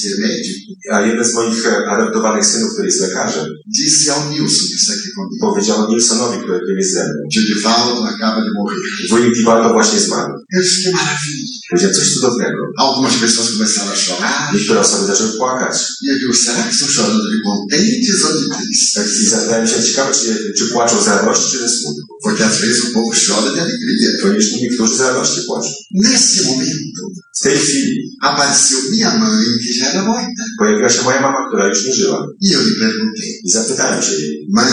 Que 0.02 0.08
é 0.08 0.20
médico, 0.20 0.60
A 0.92 1.00
jeden 1.06 1.24
z 1.24 1.34
moich 1.34 1.66
e, 1.66 1.86
adoptowanych 1.90 2.46
synów, 2.46 2.70
który 2.72 2.86
jest 2.86 3.00
lekarzem, 3.00 3.46
disse 3.66 4.14
ao 4.14 4.30
Nilson, 4.30 4.66
aqui 4.92 5.08
comigo, 5.14 5.36
powiedział 5.40 5.90
Nilsonowi, 5.90 6.38
który 6.38 6.58
który 6.60 6.78
jest 6.80 6.92
ze 6.92 7.04
mną. 7.04 7.20
tio 7.32 7.40
Divaldo 7.40 8.04
acaba 8.12 8.40
de 8.44 8.50
morrer. 8.56 8.78
Wujek 9.10 9.36
Iwaldo 9.36 9.68
właśnie 9.72 10.00
zmarł. 10.00 10.32
Disse, 10.54 10.82
que 10.82 10.90
maravilha. 10.92 11.58
Powiedział 11.70 11.92
coś 11.92 12.14
cudownego. 12.14 12.60
Algumas 12.78 13.14
pessoas 13.14 13.48
começaram 13.50 13.88
a 13.94 13.96
chorar. 14.06 14.54
Niektóre 14.54 14.80
osoby 14.80 15.06
zaczęły 15.06 15.32
płakać. 15.38 15.76
E 16.04 16.12
eu 16.12 16.18
digo, 16.18 16.34
será 16.34 16.62
que 16.62 16.74
estão 16.76 16.88
chorando 16.94 17.18
de 17.30 17.36
contentes 17.48 18.18
ou 18.24 18.32
de 18.40 18.44
tristes? 18.56 19.20
I 19.20 19.24
zadałem 19.28 19.66
się 19.66 19.82
ciekawe, 19.82 20.10
czy, 20.14 20.52
czy 20.58 20.64
płaczą 20.72 21.02
z 21.02 21.08
radości, 21.08 21.46
czy 21.52 21.58
ze 21.58 21.68
smutku. 21.68 22.08
Porque 22.24 22.44
às 22.50 22.56
vezes 22.60 22.78
o 22.84 22.88
povo 22.94 23.10
chora 23.26 23.50
de 23.54 23.60
alegria. 23.62 24.08
Ponieważ 24.22 24.52
niektórzy 24.62 24.94
z 24.96 25.00
radości 25.00 25.40
płaczą. 25.46 25.70
Nesse 25.94 26.42
momento, 26.42 27.00
chwili 27.42 27.96
apareceu 28.20 28.90
minha 28.90 29.10
mãe, 29.16 29.44
que 29.62 29.78
já 29.78 29.86
era 29.90 30.04
morta. 30.04 30.44
pojawiła 30.58 30.88
się 30.88 31.02
moja 31.02 31.20
mama, 31.20 31.48
która 31.48 31.68
już 31.68 31.86
nie 31.86 31.94
żyła. 31.94 32.26
E 32.44 32.54
eu 32.54 32.62
lhe 32.62 32.74
perguntei, 32.80 33.30
I 33.44 33.50
zapytałem 33.50 34.02
się 34.02 34.12
jej, 34.12 34.46
mãe, 34.54 34.72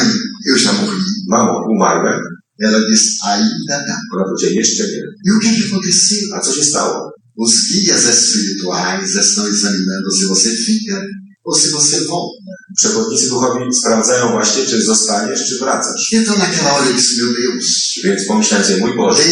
eu 0.49 0.57
já 0.57 0.73
morri? 0.73 1.03
mamo, 1.29 1.61
umarłem? 1.69 2.21
Ela 2.59 2.79
disse, 2.89 3.09
ainda 3.23 3.77
não. 3.87 3.99
Ona 4.13 4.23
powiedziała, 4.25 4.53
jeszcze 4.53 4.83
nie. 4.83 5.03
E 5.27 5.35
o 5.35 5.39
que, 5.39 5.47
é 5.47 5.55
que 5.55 5.67
aconteceu? 5.67 6.33
A 6.35 6.39
co 6.39 6.53
się 6.55 6.63
stało? 6.63 7.11
Os 7.37 7.53
guias 7.71 8.05
espirituais 8.05 9.15
estão 9.15 9.47
examinando 9.47 10.11
se 10.11 10.25
você 10.25 10.49
fica 10.55 11.01
ou 11.45 11.53
se 11.55 11.67
você 11.69 11.97
volta. 12.05 12.44
Przewodnicy 12.77 13.29
duchowi 13.29 13.73
sprawdzają 13.73 14.31
właśnie, 14.31 14.65
czy 14.65 14.83
zostaniesz, 14.83 15.49
czy 15.49 15.59
wracasz. 15.59 16.13
Então 16.13 16.37
naquela 16.37 16.69
hora 16.69 16.91
disse, 16.91 17.21
meu 17.21 17.33
Deus, 17.33 17.93
Więc 18.03 18.27
pomyślałem 18.27 18.65
sobie, 18.67 18.77
mój 18.77 18.95
Boże, 18.97 19.23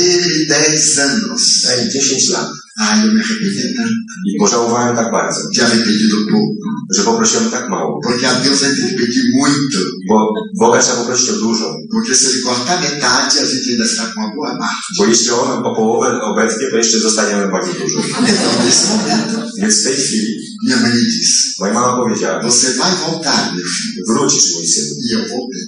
dei 0.49 0.71
10 0.71 0.99
anos. 0.99 1.41
daj 1.63 1.85
mi 1.85 1.91
10 1.91 2.29
lat. 2.29 2.47
Ai, 2.79 3.05
eu 3.05 3.13
me 3.13 3.21
arrependi 3.21 3.75
tanto. 3.77 4.11
I 4.29 4.39
pożałowałem 4.39 4.95
tak 4.95 5.11
bardzo, 5.11 5.39
De 5.55 5.61
haver 5.61 5.83
pedido 5.85 6.17
pouco. 6.31 6.63
że 6.95 7.01
poprosiłem 7.03 7.49
tak 7.51 7.69
mało. 7.69 7.99
Porque 8.03 8.27
a 8.29 8.33
Deus 8.43 8.63
a 8.63 8.65
gente 8.65 8.81
tem 8.81 8.89
que 8.89 8.97
pedir 9.05 9.23
muito. 9.39 9.77
Bo 10.09 10.15
Boga 10.59 10.79
trzeba 10.81 10.97
poprosić 10.97 11.29
o 11.29 11.33
dużo. 11.33 11.65
Porque 11.93 12.15
se 12.15 12.27
ele 12.27 12.41
cortar 12.41 12.81
metade, 12.81 13.39
a 13.39 13.45
gente 13.45 13.69
ainda 13.71 13.85
está 13.85 14.03
com 14.05 14.19
uma 14.21 14.29
boa 14.35 14.51
marca. 14.59 14.87
Bo 14.97 15.05
jeśli 15.05 15.29
on 15.31 15.49
o 15.65 15.75
połowę 15.75 16.21
obecnie, 16.21 16.65
to 16.71 16.77
jeszcze 16.77 16.99
zostaniemy 16.99 17.51
bardzo 17.51 17.73
dużo. 17.73 17.99
Então, 18.31 18.51
nesse 18.65 18.85
momento, 18.97 19.37
Więc 19.57 19.73
w 19.81 19.83
tej 19.83 19.95
chwili 19.95 20.33
Minha 20.65 20.77
mãe 20.77 20.91
disse: 20.91 21.33
Moja 21.59 21.73
mama 21.73 21.97
powiedziała, 21.97 22.41
Você 22.43 22.67
vai 22.77 22.91
voltar, 23.05 23.51
meu 23.55 23.65
filho. 23.75 24.01
wrócisz 24.07 24.45
mój 24.55 24.65
syn. 24.67 24.85
E 25.09 25.13
eu 25.15 25.21
voltei. 25.29 25.63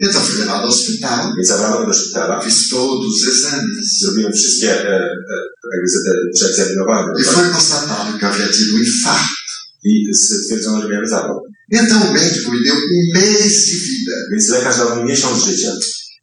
Então 0.00 0.20
fui 0.20 0.38
levado 0.40 0.64
ao 0.64 0.68
hospital, 0.68 1.34
Więc 1.36 1.48
zabrano 1.48 1.86
do 1.86 1.94
szpitala. 1.94 2.42
fiz 2.42 2.68
todos 2.68 3.16
os 3.16 3.28
exames. 3.28 3.98
Zrobiłem 4.00 4.32
wszystkie 4.32 4.70
e, 4.70 4.96
e, 4.96 6.02
te 6.04 6.12
przeegzaminowane. 6.34 7.12
E 7.20 7.24
foi 7.24 7.48
constatado 7.50 8.18
que 8.18 8.24
eu 8.24 8.28
havia 8.28 8.48
tido 8.48 8.76
um 8.76 8.78
infarto. 8.78 9.36
I 9.84 10.14
stwierdzono, 10.14 10.82
że 10.82 10.88
miałem 10.88 11.08
zawał. 11.08 11.42
Então 11.72 11.98
o 12.08 12.12
médico 12.12 12.50
me 12.52 12.62
deu 12.64 12.76
um 12.76 13.12
mês 13.14 13.54
de 13.66 13.76
vida. 13.88 14.12
Więc 14.30 14.48
lekarz 14.48 14.76
dał 14.76 14.96
mi 14.96 15.04
miesiąc 15.10 15.44
życia. 15.44 15.72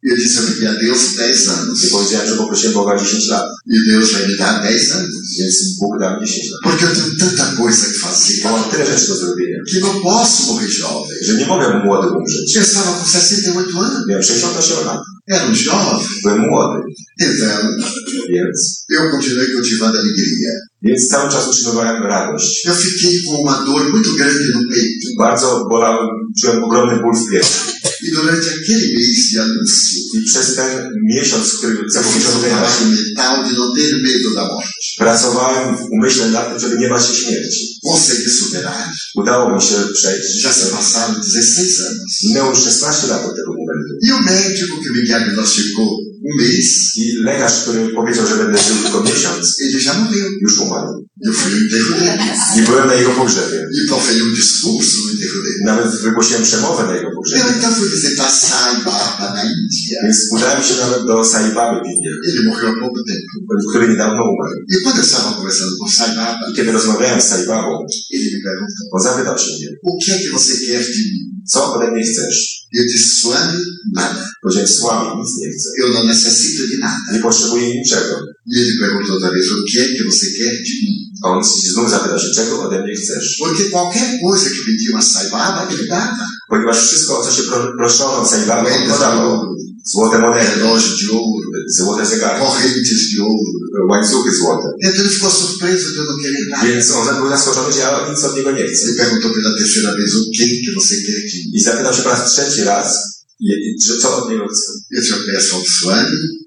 E 0.04 0.10
eu 0.10 0.16
disse: 0.16 0.38
Eu 0.38 0.70
a 0.70 0.74
Deus 0.74 1.00
10 1.16 1.48
anos. 1.48 1.84
I 1.84 1.88
powiedziałem, 1.88 2.28
że 2.28 2.36
poprosiłem 2.36 2.74
Boga 2.74 2.96
10 2.98 3.28
lat. 3.28 3.46
E 3.74 3.90
Deus 3.90 4.12
vai 4.12 4.22
me 4.28 4.36
dar 4.36 4.62
10 4.62 4.92
anos. 4.92 5.14
Więc 5.38 5.78
Bóg 5.78 5.92
dał 6.00 6.20
mi 6.20 6.26
10 6.26 6.50
lat. 6.50 6.60
Porque 6.64 6.84
eu 6.86 6.90
tenho 6.96 7.10
tanta 7.18 7.46
coisa 7.62 7.84
que 7.86 7.98
fazer. 7.98 8.34
Bo 8.42 8.50
mam 8.50 8.64
tyle 8.70 8.86
rzeczy 8.86 9.06
do 9.08 9.14
zrobienia, 9.16 9.58
Que 9.72 9.80
não 9.80 9.94
posso 10.02 10.52
morrer 10.52 10.70
jovem. 10.80 11.18
że 11.26 11.34
nie 11.34 11.46
mogę 11.46 11.66
młody 11.84 12.08
umrzeć. 12.08 12.56
Eu 12.56 12.62
estava 12.62 12.90
com 12.98 13.06
68 13.06 13.78
anos. 13.78 14.06
Miałem 14.08 14.22
68 14.24 14.86
lat. 14.86 15.00
Era 15.30 15.46
um 15.46 15.54
jovem. 15.54 16.00
Byłem 16.22 16.40
młody. 16.50 16.78
Então, 17.20 17.58
Więc, 18.34 18.84
eu 18.90 19.10
continuei 19.10 19.46
cultivando 19.54 19.98
alegria. 19.98 20.50
więc 20.82 21.08
cały 21.08 21.30
czas 21.32 21.48
utrzymywałem 21.48 22.02
radość. 22.02 22.66
Eu 22.66 22.74
fiquei 22.74 23.22
com 23.26 23.34
uma 23.40 23.64
dor 23.66 23.90
muito 23.92 24.10
grande 24.18 24.44
no 24.54 24.60
peito. 24.74 25.08
Bardzo 25.18 25.66
bolałem, 25.70 26.08
czułem 26.40 26.64
ogromny 26.64 26.96
ból 27.02 27.14
w 27.16 27.30
piersi. 27.30 27.60
I 30.14 30.24
przez 30.24 30.56
ten 30.56 30.90
miesiąc, 31.02 31.52
który 31.58 31.72
eu 31.72 31.84
fiz 31.84 31.92
zapowiedziano 31.92 32.38
wyjechać, 32.40 32.70
trabalho 32.70 32.96
mental 32.96 33.44
de 33.44 33.52
não 33.58 33.74
ter 33.74 34.02
medo 34.02 34.34
da 34.34 34.44
morte. 34.48 34.68
pracowałem 34.98 35.76
w 35.76 35.80
umyśle 35.92 36.30
nad 36.30 36.48
tym, 36.50 36.58
żeby 36.60 36.78
nie 36.78 36.88
bać 36.88 37.06
się 37.06 37.14
śmierci. 37.14 37.80
Udało 39.14 39.56
mi 39.56 39.62
się 39.62 39.74
przejść. 39.94 40.44
Já 40.44 40.52
se 40.52 40.66
passaram 40.66 41.14
16 41.14 41.62
anos. 41.90 42.22
Minęło 42.22 42.50
już 42.50 42.64
16 42.64 43.06
lat 43.06 43.24
od 43.26 43.36
tego 43.36 43.52
momentu. 43.52 43.90
E 44.08 44.14
o 44.14 44.20
médico 44.20 44.66
que 44.84 44.90
me 44.90 45.02
diagnosticou 45.02 46.13
mês, 46.38 46.96
I 46.96 47.12
lekarz, 47.24 47.62
który 47.62 47.88
powiedział, 47.88 48.26
że 48.26 48.36
będę 48.36 48.58
żył 48.58 48.76
tylko 48.82 49.00
miesiąc, 49.02 49.60
ele 49.60 49.80
já 49.80 49.94
morreu. 49.94 50.30
już 50.42 50.58
umarł. 50.58 51.04
Eu 51.26 51.32
fui 51.32 51.52
enterro 51.62 51.94
dele. 51.98 52.18
I 52.58 52.62
byłem 52.68 52.86
na 52.88 52.94
jego 52.94 53.10
pogrzebie. 53.10 53.58
E 53.84 53.88
proferi 53.88 54.22
um 54.22 54.34
discurso 54.34 54.96
no 55.04 55.10
enterro 55.12 55.40
dele. 55.44 55.58
Nawet 55.70 56.00
wygłosiłem 56.02 56.42
przemowę 56.42 56.82
na 56.86 56.94
jego 56.96 57.08
Eu 57.08 57.14
pogrzebie. 57.14 57.44
então 57.58 57.74
fui 57.74 57.88
visitar 57.96 58.30
Sai 58.30 58.76
Baba 58.84 59.26
na 59.36 59.42
Índia. 59.44 59.98
Więc 60.02 60.18
udałem 60.32 60.62
się 60.62 60.74
nawet 60.84 61.06
do 61.06 61.24
Sai 61.24 61.54
Baby 61.54 61.78
w 61.84 61.86
Indiach, 61.94 62.20
Ele 62.28 62.42
morreu 62.48 62.68
há 62.70 62.74
pouco 62.80 63.00
tempo. 63.10 63.32
który 63.70 63.88
niedawno 63.88 64.22
umarł. 64.32 64.54
E 64.74 64.76
quando 64.82 64.98
eu 65.00 65.04
estava 65.04 65.32
conversando 65.38 65.72
com 65.80 65.88
Sai 65.98 66.10
Baba, 66.16 66.40
I 66.50 66.54
kiedy 66.56 66.72
rozmawiałem 66.72 67.20
z 67.20 67.24
Sai 67.30 67.46
Babą, 67.46 67.72
ele 68.14 68.24
me 68.34 68.38
perguntou: 68.48 68.82
on 68.92 69.02
zapytał 69.02 69.38
się 69.38 69.50
mnie, 69.58 69.68
O 69.82 69.92
que 70.04 70.10
é 70.14 70.18
que 70.22 70.30
você 70.36 70.52
quer 70.66 70.82
de 70.96 71.02
mim? 71.12 71.33
Co 71.48 71.74
ode 71.74 71.90
mnie 71.90 72.02
chcesz? 72.02 72.64
Disse: 72.72 73.08
Swami, 73.20 73.58
nada. 73.94 74.28
Powiedziałem, 74.42 74.68
słabi, 74.68 75.06
nic 75.18 75.30
nie 75.38 75.50
chcę. 75.52 75.68
Eu 75.80 75.88
não 75.94 76.04
necessito 76.04 76.62
de 76.70 76.78
nada. 76.78 77.12
Nie 77.12 77.18
potrzebuję 77.18 77.78
niczego. 77.78 78.14
E 78.54 78.60
ele 78.60 78.72
perguntou 78.80 79.14
outra 79.14 79.30
vez: 79.30 79.52
O 79.52 79.64
que 79.64 79.78
é 79.80 79.84
que 79.84 80.04
você 80.04 80.26
quer 80.38 80.52
de 80.66 80.74
mim? 80.82 81.04
A 81.22 81.28
on 81.28 81.44
znów 81.44 81.90
zapytał 81.90 82.18
się, 82.18 82.30
czego 82.34 82.62
ode 82.62 82.82
mnie 82.82 82.94
chcesz? 82.94 83.36
Porque 83.38 83.64
qualquer 83.70 84.20
coisa 84.22 84.50
que 84.50 84.64
pediam 84.66 84.96
a 84.96 85.02
Sai 85.02 85.30
Baba, 85.30 85.68
ele 85.70 85.86
dava. 85.88 86.26
Ponieważ 86.48 86.78
wszystko, 86.86 87.18
o 87.18 87.24
co 87.24 87.32
się 87.32 87.42
pro, 87.42 87.72
proszono 87.78 88.12
od 88.12 88.30
Sai 88.30 88.46
Baby, 88.46 88.70
on 88.70 88.90
podawał. 88.90 89.56
Złote 89.92 90.18
monety, 90.18 90.50
relógio 90.60 90.88
de 91.00 91.12
ouro, 91.12 91.48
złote 91.68 92.06
zegary, 92.06 92.38
correntes 92.40 93.00
de 93.12 93.22
ouro. 93.22 93.50
łańcuchy 93.90 94.30
złote. 94.40 94.66
Então 94.84 95.00
ele 95.00 95.10
ficou 95.10 95.30
surpreso 95.30 95.86
de 95.94 95.98
eu 96.00 96.06
não 96.06 96.16
querer 96.22 96.48
nada. 96.50 96.64
Więc 96.66 96.90
on 96.90 97.16
był 97.16 97.28
zaskoczony, 97.28 97.72
że 97.72 97.78
ja 97.80 98.08
nic 98.10 98.24
od 98.24 98.36
niego 98.36 98.50
nie 98.52 98.64
chcę. 98.66 98.82
Ele 98.86 98.94
perguntou 98.96 99.30
pela 99.34 99.50
terceira 99.58 99.92
vez: 99.98 100.14
O 100.14 100.20
que 100.36 100.44
que 100.62 100.70
você 100.78 100.94
quer 101.06 101.20
mim? 101.24 101.44
I 101.54 101.60
zapytał 101.60 101.94
się 101.94 102.02
po 102.02 102.08
raz 102.10 102.32
trzeci 102.32 102.62
raz, 102.64 102.88
i- 103.40 103.82
że 103.86 103.96
co 104.00 104.16
od 104.18 104.30
niego 104.30 104.46
chcę. 104.52 104.72
Eu 104.96 105.02
Eu 105.12 105.18
peço 105.26 105.56
ao 105.56 105.62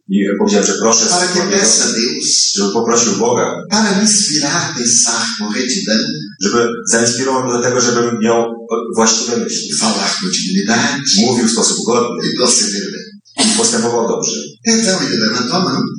I 0.09 0.25
powiedziałem, 0.39 0.67
że 0.67 0.73
proszę 0.83 1.05
para 1.05 1.27
que 1.27 1.41
peça 1.51 1.85
Deus, 1.97 2.53
żeby 2.55 2.73
poprosił 2.73 3.11
Boga, 3.23 3.45
para 3.69 3.91
me 3.95 4.01
inspirar 4.01 4.75
pensar 4.77 5.21
com 5.37 5.53
retidão 5.55 5.99
żeby 6.43 6.67
zainspirował 6.91 7.43
mnie 7.43 7.53
do 7.53 7.61
tego, 7.61 7.81
żebym 7.81 8.19
miał 8.23 8.67
właściwe 8.95 9.37
myśli. 9.37 9.73
falar 9.73 10.09
com 10.21 10.29
dignidade 10.31 10.99
Mówił 11.25 11.47
w 11.47 11.51
sposób 11.51 11.77
godny 11.85 12.21
e 12.33 12.37
proceder 12.37 12.81
bem. 12.91 13.06
I 13.45 13.57
postępował 13.57 14.07
dobrze. 14.07 14.31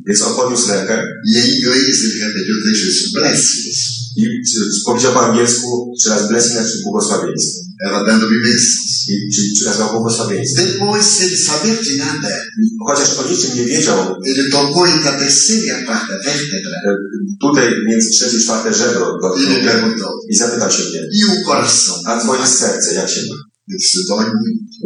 Więc 0.07 0.23
on 0.23 0.35
podniósł 0.37 0.69
rękę 0.69 1.03
Bless-us. 3.15 3.79
i 4.17 4.23
czy- 4.53 4.85
powiedział 4.85 5.13
po 5.13 5.21
angielsku 5.27 5.93
trzy 6.01 6.09
razy 6.11 6.29
blessing, 6.29 6.53
znaczy 6.53 6.83
błogosławieństwo. 6.85 7.61
Dando-me 8.07 8.37
bênçãos. 8.47 8.89
I, 9.09 9.35
czyli 9.35 9.53
przekazał 9.55 9.93
błogosławieństwo. 9.93 10.63
Depois, 10.63 11.07
sem 11.19 11.31
saber 11.37 11.77
de 11.85 11.97
nada, 12.05 12.29
Chociaż 12.89 13.19
o 13.19 13.31
niczym 13.31 13.51
nie 13.57 13.65
wiedział, 13.65 13.97
terceira 15.19 15.77
e 15.79 16.15
vértebra 16.25 16.79
tutaj 17.41 17.67
między 17.89 18.11
trzecie 18.11 18.37
i 18.37 18.41
czwarte 18.41 18.75
żebro 18.75 19.19
perguntou: 19.65 20.11
i 20.31 20.37
zapytał 20.37 20.71
się 20.71 20.83
mnie, 20.83 21.01
E 21.01 21.27
o 21.33 21.37
coração? 21.47 21.95
a 22.07 22.21
twoje 22.21 22.47
serce 22.47 22.95
jak 22.95 23.09
się 23.11 23.21
ma? 23.31 23.37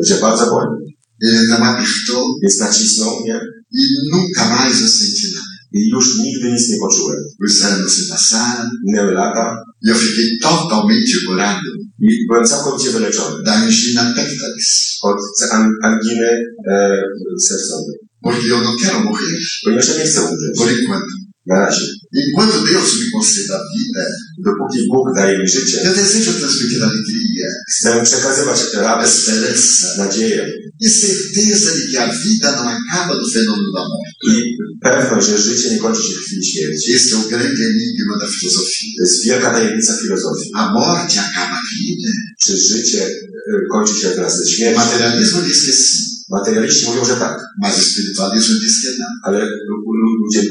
Cię 0.08 0.14
bardzo 0.20 0.44
boli. 0.46 0.96
Ele 1.22 1.36
então 1.44 1.64
apertou 1.64 2.22
Więc 2.42 2.58
nacisnął 2.60 3.20
mnie 3.20 3.34
e 3.80 3.82
nunca 4.12 4.42
mais 4.54 4.82
eu 4.82 4.88
senti 4.88 5.26
nada. 5.34 5.52
i 5.74 5.90
już 5.94 6.18
nigdy 6.18 6.52
nic 6.52 6.68
nie 6.70 6.78
poczułem. 6.84 7.18
Os 7.46 7.62
anos 7.62 7.92
se 7.96 8.02
passaram 8.12 8.70
Minęły 8.86 9.12
lata 9.12 9.44
eu 9.88 9.94
fiquei 9.94 10.38
totalmente 10.42 11.12
curado 11.26 11.70
i 12.00 12.26
byłem 12.28 12.46
całkowicie 12.46 12.90
wyleczony 12.90 13.44
da 13.44 13.52
angina 13.52 14.02
pectoris. 14.16 14.98
od 15.02 15.18
an- 15.50 15.76
anginy 15.82 16.30
e, 16.72 17.02
sercowej. 17.40 17.96
Porque 18.24 18.46
eu 18.54 18.60
não 18.66 18.76
quero 18.82 19.00
morrer 19.00 19.38
Ponieważ 19.64 19.88
ja 19.88 19.94
nie 19.98 20.04
chcę 20.10 20.20
umrzeć. 20.22 20.52
por 20.58 20.68
enquanto. 20.68 21.12
Na 21.46 21.56
razie. 21.66 21.86
Enquanto 22.26 22.56
Deus 22.66 22.90
me 23.00 23.06
conceda 23.14 23.54
a 23.56 23.62
vida, 23.78 24.04
Dopóki 24.44 24.78
Bóg 24.88 25.06
daje 25.16 25.38
mi 25.38 25.48
życie, 25.48 25.76
eu 25.86 25.94
desejo 25.94 26.32
transmitir 26.32 26.82
alegria, 26.84 27.46
chcę 27.72 28.02
przekazywać 28.04 28.58
radość, 28.74 29.12
esperança 29.12 29.86
nadzieję 30.04 30.40
e 30.82 30.88
certeza 30.88 31.70
de 31.76 31.86
que 31.90 31.96
a 31.96 32.06
vida 32.06 32.52
não 32.56 32.68
acaba 32.68 33.14
no 33.14 33.28
fenômeno 33.34 33.72
da 33.72 33.84
morte. 33.88 34.12
i 34.26 34.56
pewność, 34.80 35.26
że 35.28 35.38
życie 35.38 35.70
nie 35.70 35.78
kończy 35.78 36.02
się 36.02 36.14
w 36.14 36.24
chwili 36.24 36.46
śmierci. 36.46 36.92
Esse 36.96 37.14
é 37.14 37.18
o 37.18 37.28
grande 37.28 37.62
enigma 37.72 38.18
da 38.20 38.26
filosofia. 38.26 38.86
To 38.96 39.02
jest 39.04 39.24
wielka 39.24 39.50
tajemnica 39.50 39.96
filozofii. 40.02 40.50
A 40.54 40.72
morte 40.72 41.20
acaba 41.20 41.56
a 41.58 41.62
vida. 41.74 42.08
Czy 42.42 42.56
życie 42.56 43.06
e, 43.06 43.66
kończy 43.72 43.94
się 44.00 44.08
wraz 44.16 44.36
ze 44.38 44.44
O 44.44 44.46
śmiercią? 44.46 44.80
materialismo 44.80 45.40
diz 45.42 45.60
que 45.66 45.72
sim, 45.72 46.11
Materialiści 46.32 46.86
mówią, 46.88 47.04
że 47.04 47.16
tak, 47.16 47.34
mas 47.62 47.74
o 47.78 47.80
espiritualismo 47.80 48.54
diz 48.60 48.74
que 48.82 48.90
não. 49.00 49.12
ale 49.26 49.38
lu- 49.68 49.82
lu- 50.02 50.16
ludzie 50.22 50.42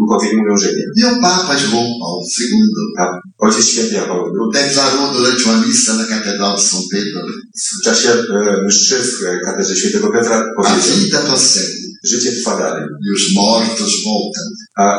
duchowi 0.00 0.36
mówią, 0.36 0.56
że 0.62 0.68
nie. 0.76 0.84
E 1.04 1.10
o 1.12 1.20
Papa 1.22 1.54
João 1.62 1.88
Paulo 2.00 2.22
II 2.40 2.48
Ojciec 3.38 3.66
Święty 3.66 3.94
Jan 3.94 4.08
Paweł 4.08 4.26
II 4.26 4.52
declarou 4.52 5.12
durante 5.14 5.42
uma 5.44 5.66
missa 5.66 5.94
na 5.94 6.04
Catedral 6.04 6.56
de 6.56 6.62
São 6.62 6.80
Pedro: 6.92 7.20
w 7.80 7.84
czasie 7.84 8.08
e, 8.12 8.66
mszy 8.66 8.96
w 8.96 9.24
e, 9.24 9.38
katedrze 9.46 9.76
świętego 9.76 10.06
Piotra 10.12 10.36
a 10.58 10.62
powiedział, 10.62 10.96
vida 10.96 11.18
prossegue 11.18 11.80
życie 12.04 12.32
trwa 12.32 12.56
dalej, 12.58 12.84
e 12.84 13.12
os 13.16 13.34
mortos 13.34 13.92
voltam, 14.04 14.44
a 14.76 14.98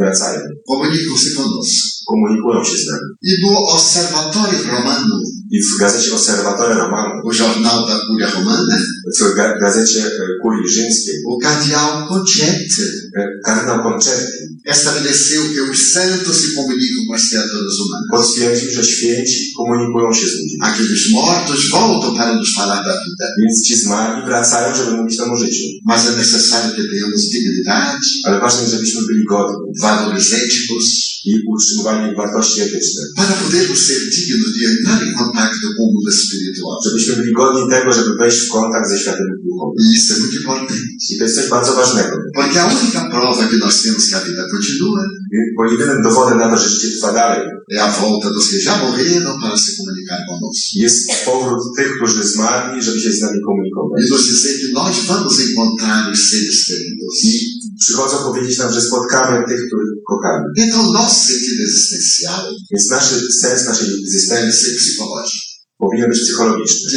wracają. 0.00 0.40
comunicam-se 0.68 1.30
conosco. 1.36 1.92
Komunikują 2.06 2.64
się 2.64 2.76
z 2.78 2.86
nami. 2.86 3.08
E 3.28 3.32
no 3.42 3.58
Observatório 3.74 4.58
Romano, 4.72 5.16
I 5.50 5.62
w 5.62 5.76
gazecie 5.78 6.12
Osservatore 6.14 6.74
Romano, 6.74 7.14
o 7.24 7.32
jornal 7.32 7.86
da 7.88 7.94
Cúria 8.06 8.30
Romana, 8.34 8.78
w 9.20 9.36
ga- 9.36 9.60
gazecie 9.60 10.00
e, 10.06 10.10
Kurii 10.42 10.68
Rzymskiej, 10.68 11.14
o 11.28 11.38
cardeal 11.42 12.08
Concetti 12.08 12.82
kardynał 13.46 13.82
Concerti 13.82 14.42
estabeleceu 14.66 15.42
que 15.54 15.60
os 15.70 15.78
santos 15.92 16.36
se 16.36 16.48
comunicam 16.54 17.06
com 17.06 17.14
as 17.14 17.28
criaturas 17.28 17.74
humanas. 17.78 18.08
potwierdził, 18.10 18.70
że 18.70 18.84
święci 18.84 19.52
komunikują 19.56 20.12
się 20.12 20.26
z 20.26 20.32
ludźmi. 20.38 20.58
Aqueles 20.62 21.10
mortos 21.10 21.60
voltam 21.70 22.16
para 22.16 22.34
nos 22.34 22.54
falar 22.56 22.80
da 22.84 22.94
vida, 23.04 23.26
Więc 23.42 23.62
ci 23.66 23.74
zmarli 23.76 24.26
wracają, 24.26 24.76
żeby 24.76 24.90
mówić 24.96 25.18
nam 25.18 25.30
o 25.32 25.36
życiu. 25.36 25.64
mas 25.90 26.00
é 26.08 26.16
necessário 26.16 26.70
que 26.76 26.82
tenhamos 26.90 27.20
dignidade, 27.32 27.98
Ale 28.26 28.40
ważne 28.40 28.68
żebyśmy 28.70 29.00
byli 29.08 29.21
godni 29.30 29.56
valores 29.82 30.32
éticos, 30.32 31.12
i 31.24 31.32
utrzymywali 31.52 32.16
wartości 32.16 32.60
etyczne. 32.60 33.02
para 33.16 33.34
podermos 33.42 33.78
ser 33.78 33.98
dignos 34.14 34.50
de 34.56 34.62
entrar 34.72 34.98
em 35.08 35.12
contato 35.20 35.54
com 35.76 35.82
o 35.84 35.92
mundo 35.94 36.10
espiritual. 36.10 36.76
Żebyśmy 36.86 37.16
byli 37.16 37.32
godni 37.32 37.70
tego, 37.70 37.92
żeby 37.92 38.10
wejść 38.18 38.38
w 38.40 38.48
kontakt 38.48 38.88
ze 38.88 38.98
światem 38.98 39.26
duchowym. 39.44 39.76
E 39.80 39.82
isso 39.96 40.14
é 40.14 40.18
muito 40.22 40.36
importante, 40.40 40.74
I 41.10 41.18
to 41.18 41.24
jest 41.24 41.36
coś 41.36 41.48
bardzo 41.48 41.72
ważnego. 41.72 42.12
porque 42.38 42.58
a 42.62 42.66
única 42.66 43.00
prova 43.14 43.42
que 43.50 43.56
nós 43.64 43.74
temos 43.82 44.02
que 44.08 44.16
a 44.16 44.20
vida 44.20 44.42
continua 44.54 45.02
Bo 45.56 45.70
jedynym 45.72 46.02
dowodem 46.02 46.38
na 46.38 46.48
to, 46.50 46.56
że 46.62 46.68
życie 46.68 46.96
trwa 46.96 47.12
dalej, 47.12 47.40
é 47.72 47.78
a 47.86 47.88
volta 48.00 48.28
dos 48.30 48.48
que 48.50 48.58
já 48.68 48.74
morreram 48.82 49.40
para 49.40 49.56
se 49.64 49.70
comunicar 49.76 50.18
conosco. 50.28 50.70
jest 50.84 50.98
powrót 51.24 51.62
tych, 51.76 51.90
którzy 51.96 52.24
zmarli, 52.34 52.82
żeby 52.82 53.00
się 53.00 53.12
z 53.12 53.20
nami 53.20 53.38
komunikować. 53.46 54.04
E 54.04 54.08
nos 54.10 54.22
dizer 54.30 54.52
que 54.60 54.68
nós 54.80 54.94
vamos 55.08 55.34
encontrar 55.46 56.12
os 56.12 56.20
seres 56.30 56.58
queridos. 56.66 57.14
I 57.24 57.32
przychodzą 57.80 58.16
powiedzieć 58.16 58.58
nam, 58.58 58.72
że 58.72 58.80
spotkamy 58.80 59.01
tych, 59.48 59.66
których 59.66 59.92
kochamy. 60.06 60.44
Então, 60.56 60.80
o 60.80 60.92
nosso 60.92 61.14
sentido 61.28 61.62
existencial 61.62 62.42
Więc 62.70 62.90
nasz 62.90 63.10
sens 63.30 63.66
naszej 63.66 63.86
deve 63.86 63.98
egzystencji 63.98 64.52
ser 64.52 64.76
psicológico. 64.76 65.51
Powinien 65.82 66.10
być 66.10 66.20
psychologiczny. 66.20 66.90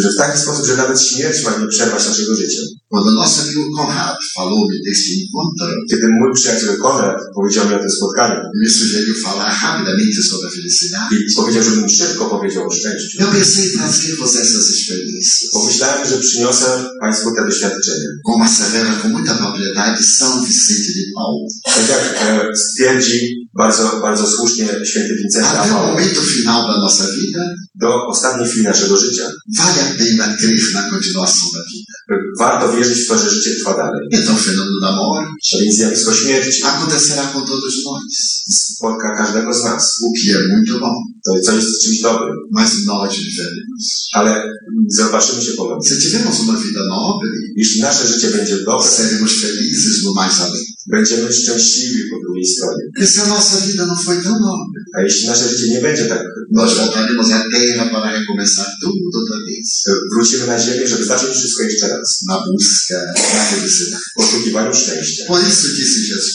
Że 0.00 0.10
w 0.12 0.16
taki 0.16 0.38
sposób, 0.38 0.66
że 0.66 0.76
nawet 0.76 1.00
śmierć 1.00 1.44
ma 1.44 1.50
nie 1.58 1.68
przerwać 1.68 2.06
naszego 2.06 2.36
życia. 2.36 2.62
Quando 2.90 3.10
nosso 3.12 3.42
amigo 3.42 3.62
Conrado 3.76 4.18
falou-me 4.36 4.76
deste 4.86 5.10
encontro, 5.20 5.66
Kiedy 5.90 6.06
mój 6.08 6.30
przyjaciel 6.34 6.76
Konrad 6.76 7.16
powiedział 7.34 7.68
mi 7.68 7.74
o 7.74 7.78
tym 7.78 7.90
spotkaniu 7.90 8.40
me 8.62 8.70
sugeriu 8.70 9.14
falar 9.24 9.52
rapidamente 9.62 10.22
sobre 10.30 10.46
a 10.48 10.50
felicidade. 10.56 11.08
i 11.30 11.34
powiedział, 11.34 11.62
żebym 11.62 11.88
szybko 11.88 12.24
powiedział 12.34 12.66
o 12.68 12.70
szczęściu, 12.70 13.22
Eu 13.22 13.28
pensei 13.36 13.64
em 13.64 13.78
trazer-vos 13.78 14.32
essas 14.44 14.64
experiências. 14.74 15.50
pomyślałem, 15.52 16.08
że 16.10 16.16
przyniosę 16.18 16.66
Państwu 17.00 17.34
te 17.34 17.42
doświadczenia. 17.46 18.08
Como 18.26 18.44
com 19.02 19.10
muita 19.12 19.34
propriedade 19.34 19.98
São 20.18 20.32
Vicente 20.46 20.92
de 20.98 21.04
Paulo. 21.14 21.46
Tak 21.64 21.88
jak 21.88 22.04
e, 22.22 22.56
stwierdzi 22.56 23.45
bardzo, 23.56 24.00
bardzo 24.02 24.26
słusznie 24.26 24.66
święty 24.84 25.14
Wincenty 25.16 25.48
Até 25.48 25.60
o 25.60 25.62
Amal, 25.62 25.86
momento 25.86 26.20
final 26.20 26.66
da 26.66 26.76
nossa 26.80 27.04
vida, 27.16 27.40
do 27.74 28.06
ostatniej 28.06 28.48
chwili 28.48 28.64
naszego 28.64 28.96
życia. 28.96 29.26
Vale 29.58 29.80
a 29.82 29.94
pena 29.98 30.36
crer 30.36 30.72
na 30.72 30.90
continuação 30.90 31.48
da 31.54 31.60
vida. 31.70 31.75
Warto 32.38 32.72
wierzyć 32.72 32.98
w 32.98 33.08
to, 33.08 33.18
że 33.18 33.30
życie 33.30 33.50
trwa 33.60 33.76
dalej. 33.76 34.08
Então, 34.12 34.34
o 34.34 34.38
fenômeno 34.38 34.80
da 34.80 34.92
morte 34.96 35.36
więc 35.60 35.76
zjawisko 35.76 36.14
śmierci 36.14 36.62
acontecerá 36.62 37.22
com 37.32 37.46
todos 37.46 37.74
nós, 37.84 38.02
spotka 38.48 39.16
każdego 39.16 39.54
z 39.54 39.64
nas. 39.64 39.96
o 40.02 40.12
que 40.12 40.30
é 40.36 40.48
muito 40.48 40.78
bom, 40.80 40.94
To 41.46 41.52
jest 41.52 41.82
czymś 41.82 42.00
dobrym, 42.00 42.36
mas 42.50 42.70
nós 42.84 43.10
ale 44.12 44.52
zobaczymy 44.88 45.42
się 45.42 45.52
ponownie. 45.52 45.88
Se 45.88 45.96
tivermos 45.96 46.40
uma 46.40 46.60
vida 46.60 46.80
nobre, 46.88 47.28
Jeśli 47.56 47.80
nasze 47.80 48.06
życie 48.06 48.28
będzie 48.30 48.56
dobre, 48.58 48.88
seremos 48.88 49.32
felizes 49.40 50.02
no 50.04 50.12
mais 50.14 50.40
além. 50.40 50.64
będziemy 50.86 51.32
szczęśliwi 51.32 52.10
po 52.10 52.16
drugiej 52.24 52.46
stronie. 52.46 52.84
E 53.00 53.06
se 53.06 53.22
a 53.22 53.26
nossa 53.26 53.56
vida 53.66 53.86
não 53.86 53.96
foi 53.96 54.16
tão 54.22 54.36
nobre, 54.40 54.78
A 54.96 55.02
jeśli 55.02 55.28
nasze 55.28 55.48
życie 55.48 55.72
nie 55.74 55.80
będzie 55.80 56.04
tak 56.04 56.22
nós 56.50 56.70
voltaremos 56.74 57.30
à 57.30 57.40
Terra 57.52 57.84
para 57.92 58.08
recomeçar 58.18 58.66
tudo 58.80 59.18
outra 59.18 59.36
vez, 59.46 59.84
wrócimy 60.12 60.46
na 60.46 60.58
ziemię, 60.58 60.88
żeby 60.88 61.04
zacząć 61.04 61.32
wszystko 61.36 61.62
jeszcze 61.62 61.88
raz. 61.88 61.95
Na 62.28 62.36
busca 62.46 62.94
da 63.34 63.40
felicidade. 63.50 64.02
W 64.10 64.14
poszukiwaniu 64.20 64.74
szczęścia. 64.74 65.24
Por 65.28 65.40
isso 65.50 65.66
disse 65.78 66.00
Jesus: 66.00 66.34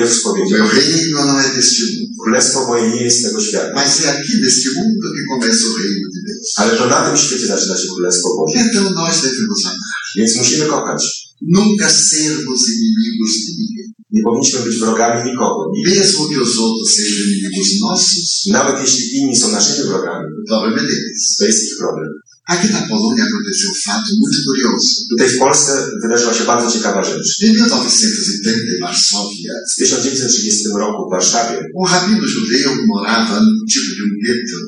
Jezus 0.00 0.26
O 0.26 0.32
powiedział, 0.32 0.58
meu 0.58 0.68
reino 0.68 1.24
não 1.26 1.40
é 1.40 1.48
deste 1.56 1.82
mundo, 1.86 2.14
Królestwo 2.22 2.66
moje 2.66 2.90
nie 2.90 3.02
jest 3.04 3.22
tego 3.24 3.40
świata. 3.40 3.72
mas 3.74 4.00
é 4.04 4.08
aqui 4.10 4.34
neste 4.44 4.68
mundo 4.78 5.04
que 5.14 5.22
começa 5.32 5.62
o 5.70 5.76
reino 5.82 6.06
de 6.14 6.20
Deus. 6.26 6.48
Ale 6.56 6.76
to 6.78 6.86
na 6.86 7.00
tym 7.06 7.16
świecie 7.16 7.46
zaczyna 7.46 7.76
się 7.78 7.86
Królestwo 7.94 8.28
Boże. 8.36 8.58
Então 8.64 8.84
nós 8.94 9.14
devemos 9.22 9.60
amar, 9.66 9.92
Więc 10.16 10.36
musimy 10.36 10.64
kochać. 10.66 11.02
nunca 11.42 11.90
sermos 11.90 12.60
inimigos 12.68 13.32
de 13.46 13.52
ninguém. 13.60 13.88
Nie 14.10 14.22
powinniśmy 14.22 14.60
być 14.60 14.76
wrogami 14.78 15.30
nikogo. 15.30 15.72
Nikt. 15.76 15.94
Mesmo 15.98 16.20
que 16.28 16.40
os 16.46 16.58
outros 16.58 16.88
sejam 16.96 17.14
inimigos 17.26 17.68
nossos, 17.80 18.46
Nawet 18.46 18.76
jeśli 18.84 19.16
inni 19.18 19.36
są 19.36 19.52
naszymi 19.52 19.88
wrogami, 19.88 20.26
o 20.42 20.48
problema 20.48 20.78
é 20.82 20.86
deles. 20.86 21.36
to 21.38 21.44
jest 21.46 21.64
ich 21.64 21.76
problem. 21.78 22.08
Aqui 22.48 22.72
na 22.72 22.80
Polônia 22.88 23.24
aconteceu 23.24 23.70
um 23.70 23.74
fato 23.74 24.08
muito 24.16 24.42
curioso. 24.42 25.04
Tutaj 25.10 25.28
w 25.28 25.38
Polsce 25.38 25.72
wydarzyła 26.02 26.34
się 26.34 26.44
bardzo 26.44 26.70
ciekawa 26.70 27.04
rzecz. 27.04 27.42
Em 27.42 27.52
1930, 27.52 28.74
em 28.74 28.80
Varsóvia, 28.80 29.52
W 29.72 29.76
1930 29.76 30.68
roku 30.68 31.08
w 31.08 31.10
Warszawie 31.10 31.56
um 31.74 31.86
rabino 31.92 32.26
judeu 32.26 32.86
morava 32.86 33.40
num 33.40 33.66
tipo 33.72 33.94
de 33.96 34.02
um 34.02 34.14
gueto. 34.24 34.58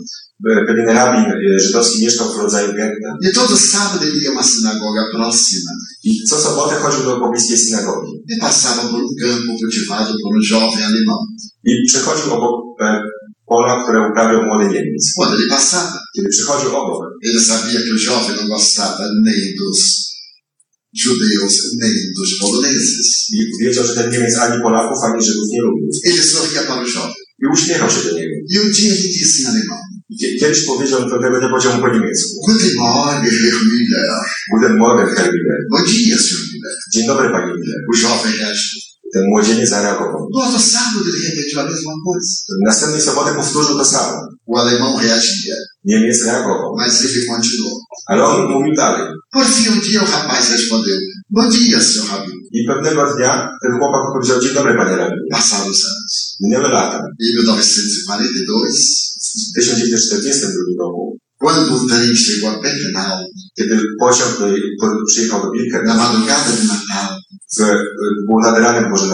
pewien 0.67 0.87
rabin 0.87 1.25
żydowski 1.61 2.03
mieszkał 2.05 2.33
w 2.33 2.37
rodzaju 2.37 2.73
getta 2.73 3.17
E 3.25 3.33
todo 3.33 3.57
sábado 3.57 4.05
ele 4.07 4.19
ia 4.25 4.31
uma 4.33 4.43
sinagoga 4.43 5.03
próxima 5.13 5.73
i 6.05 6.25
co 6.25 6.37
sobotę 6.41 6.75
chodził 6.75 7.05
do 7.05 7.21
pobliskiej 7.21 7.59
synagogi 7.59 8.13
e 8.33 8.39
passava 8.41 8.83
por 8.91 9.01
um 9.05 9.15
campo 9.21 9.59
cultivado 9.61 10.15
por 10.23 10.37
um 10.37 10.43
jovem 10.43 10.85
alemão. 10.85 11.27
i 11.65 11.73
przechodził 11.89 12.35
obok 12.35 12.81
e, 12.81 13.03
pola, 13.51 13.83
które 13.83 13.99
uprawiał 14.09 14.41
młody 14.47 14.65
Niemiec. 14.73 15.05
Quando 15.17 15.35
ele 15.37 15.49
passava, 15.57 15.99
Kiedy 16.15 16.29
przychodził 16.29 16.71
obok, 16.77 17.03
ele 17.27 17.41
sabia 17.41 17.81
que 17.83 17.93
o 17.97 17.99
jovem 18.07 18.37
não 18.37 18.49
gostava 18.49 19.05
nem 19.27 19.55
dos 19.59 19.79
judeus, 21.03 21.55
nem 21.81 21.95
dos 22.17 22.31
poloneses. 22.41 23.07
i 23.33 23.65
wiedział, 23.65 23.85
że 23.87 23.95
ten 23.95 24.11
Niemiec 24.11 24.35
ani 24.39 24.63
Polaków, 24.63 24.99
ani 25.05 25.23
Żydów 25.27 25.49
nie 25.53 25.63
lubił. 25.63 25.89
Ele 26.05 26.23
sorria 26.23 26.63
para 26.63 26.81
o 26.83 26.87
jovem. 26.87 27.21
I 27.43 27.47
uśmiechał 27.55 27.91
się 27.91 28.03
do 28.09 28.13
niego. 28.19 28.35
E 28.55 28.61
um 28.63 28.71
dia 28.73 28.91
ele 28.95 29.09
disse 29.17 29.41
em 29.43 29.47
alemão: 29.51 29.83
Kiedyś 30.41 30.65
powiedział, 30.67 31.11
tego 31.11 31.41
nie 31.41 31.49
powiedział 31.49 31.81
po 31.81 31.89
niemiecku. 31.95 32.31
Guten 32.47 32.75
Morgen, 32.77 33.31
Herr 33.43 33.59
Müller. 33.71 34.09
Guten 34.53 34.77
Morgen, 34.79 35.07
Herr 35.17 35.31
Miller. 35.35 35.59
Bom 35.71 35.85
dia, 35.87 36.17
Sr. 36.19 36.41
Müller. 36.51 36.77
Dzień 36.93 37.07
dobry, 37.07 37.31
panie. 37.31 37.53
O 37.91 37.97
jovem 38.03 38.33
reagiu. 38.39 38.90
Ten 39.15 39.23
młodzieniec 39.31 39.69
zareagował. 39.71 40.29
No 40.33 40.43
outro 40.45 40.61
sábado 40.75 41.01
ele 41.09 41.19
repetiu 41.29 41.61
a 41.61 41.65
mesma 41.65 41.93
coisa. 42.07 42.31
Następnej 42.67 43.01
soboty 43.01 43.31
powtórzył 43.35 43.79
to 43.79 43.85
samo. 43.85 44.13
O 44.47 44.59
alemão 44.61 44.99
reagia, 44.99 45.55
Niemiec 45.85 46.19
reagował. 46.25 46.71
mas 46.77 47.05
ele 47.05 47.27
continuou. 47.27 47.75
Ale 48.11 48.25
on 48.25 48.51
mówił 48.53 48.75
dalej. 48.77 49.07
Por 49.33 49.47
fim, 49.47 49.73
um 49.73 49.81
dia 49.81 50.03
o 50.03 50.07
rapaz 50.07 50.51
respondeu: 50.51 50.99
Bom 51.31 51.49
dia, 51.51 51.81
Sr. 51.81 52.05
Rabino. 52.11 52.41
I 52.53 52.67
pewnego 52.67 53.15
dnia 53.15 53.33
ten 53.63 53.73
chłopak 53.79 54.03
powiedział, 54.13 54.41
dzień 54.43 54.55
dobry, 54.55 54.75
panie. 54.75 54.97
Passaram 55.33 55.69
os 55.71 55.85
anos. 55.85 56.37
Minęły 56.41 56.69
lata. 56.69 56.99
Em 56.99 57.37
1942, 57.37 58.55
W 59.51 59.53
1942 59.55 60.85
roku, 60.85 61.19
o 61.41 61.87
trem 61.89 62.17
chegou 62.17 62.49
a 62.49 62.63
Birkenau, 62.63 63.19
kiedy 63.57 63.81
pociąg 63.99 64.39
przyjechał 65.07 65.41
do 65.43 65.47
na 65.47 65.53
Birkenau, 65.53 65.97
madrugada 65.97 66.51
de 66.51 66.65
Natal, 66.65 67.21
w, 67.57 67.59
było 68.27 68.41
nad 68.41 68.59
ranem 68.59 68.91
Boże 68.91 69.07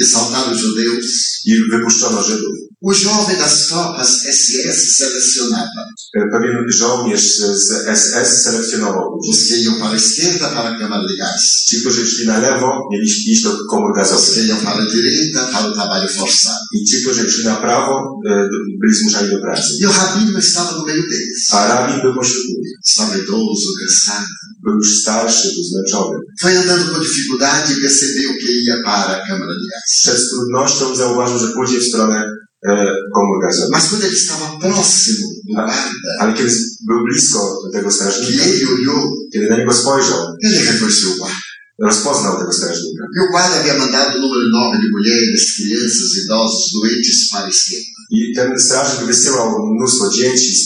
e 0.00 0.04
saltaram 0.04 0.52
os 0.52 0.62
judeus, 0.62 1.40
i 1.46 1.70
wypuszczono 1.70 2.22
Żydów. 2.22 2.69
O 2.82 2.92
jovem 2.92 3.38
das 3.38 3.66
tropas 3.66 4.10
SS 4.24 4.96
selecionava 4.96 5.84
Pewien 6.32 6.72
żołnierz 6.72 7.36
z, 7.38 7.68
SS 8.00 8.42
selekcjonował 8.42 9.18
os 9.30 9.38
que 9.46 9.56
iam 9.62 9.74
para 9.78 9.94
a 9.94 9.96
esquerda 9.96 10.48
para 10.48 10.70
a 10.70 10.78
Câmara 10.78 11.06
de 11.08 11.16
Gás, 11.16 11.64
Ci, 11.68 11.80
którzy 11.80 12.06
szli 12.06 12.26
na 12.26 12.38
lewo, 12.38 12.88
mieli 12.90 13.06
iść 13.32 13.42
do 13.42 13.52
komór 13.70 13.90
os 13.90 13.96
gazowych. 13.96 14.34
que 14.34 14.46
iam 14.46 14.60
para 14.66 14.82
a 14.82 14.90
direita 14.90 15.40
para 15.52 15.66
o 15.68 15.72
trabalho 15.72 16.08
forçado. 16.08 16.64
I 16.74 16.84
ci, 16.84 17.02
którzy 17.02 17.30
szli 17.30 17.44
na 17.44 17.56
prawo, 17.56 18.20
e, 18.30 18.48
byli 18.80 18.94
zmuszani 18.94 19.30
do 19.30 19.40
pracy. 19.40 19.70
E 19.82 19.88
o 19.88 19.92
rabino 19.92 20.38
estava 20.38 20.72
no 20.72 20.84
meio 20.86 21.02
deles. 21.02 21.48
A 21.50 21.68
rabin 21.68 22.00
był 22.02 22.14
pośród 22.14 22.44
nich. 22.48 22.78
Estava 22.88 23.16
idoso, 23.16 23.68
cansado. 23.80 24.26
Był 24.64 24.74
już 24.74 24.98
starszy, 25.00 25.48
był 25.54 25.64
zmęczony. 25.64 26.16
Foi 26.42 26.56
andando 26.56 26.84
com 26.92 27.00
dificuldade 27.00 27.72
e 27.74 27.80
percebeu 27.82 28.30
que 28.40 28.52
ia 28.64 28.76
para 28.82 29.12
a 29.16 29.26
Câmara 29.26 29.54
de 29.60 29.66
Gás. 29.70 30.02
Szedł 30.02 30.20
z 30.20 30.30
trudnością 30.30 30.94
zauważył, 30.94 31.38
że 31.38 31.48
pójdzie 31.48 31.80
w 31.80 31.88
stronę 31.88 32.39
e, 32.68 32.70
komór 33.14 33.38
gazowych. 33.42 33.70
Mas 33.70 33.88
quando 33.88 34.04
ele 34.04 34.14
estava 34.14 34.58
próximo 34.58 35.26
do 35.44 35.52
guarda, 35.54 35.90
Ale 36.20 36.32
kiedy 36.34 36.52
był 36.86 37.04
blisko 37.04 37.40
tego 37.72 37.88
que 37.88 37.94
strażnika, 37.94 38.44
ele 38.44 38.66
olhou, 38.74 39.00
kiedy 39.32 39.48
na 39.48 39.56
niego 39.56 39.72
spojrzał, 39.72 40.18
ele 40.44 40.58
reconheceu 40.72 41.12
o 41.12 41.16
guarda. 41.16 41.40
rozpoznał 41.82 42.38
tego 42.38 42.52
strażnika. 42.52 43.04
E 43.16 43.20
o 43.24 43.30
guarda 43.32 43.56
havia 43.56 43.78
mandado 43.78 44.18
um 44.18 44.20
número 44.22 44.42
enorme 44.48 44.76
de 44.82 44.90
mulheres, 44.96 45.56
crianças, 45.56 46.16
idosos, 46.24 46.72
doentes 46.72 47.28
para 47.30 47.46
a 47.46 47.48
esquerda. 47.48 48.00
I 48.10 48.34
ten 48.36 48.60
strażnik 48.60 49.06
wysyłał 49.06 49.48
mnóstwo 49.74 50.10
dzieci, 50.10 50.64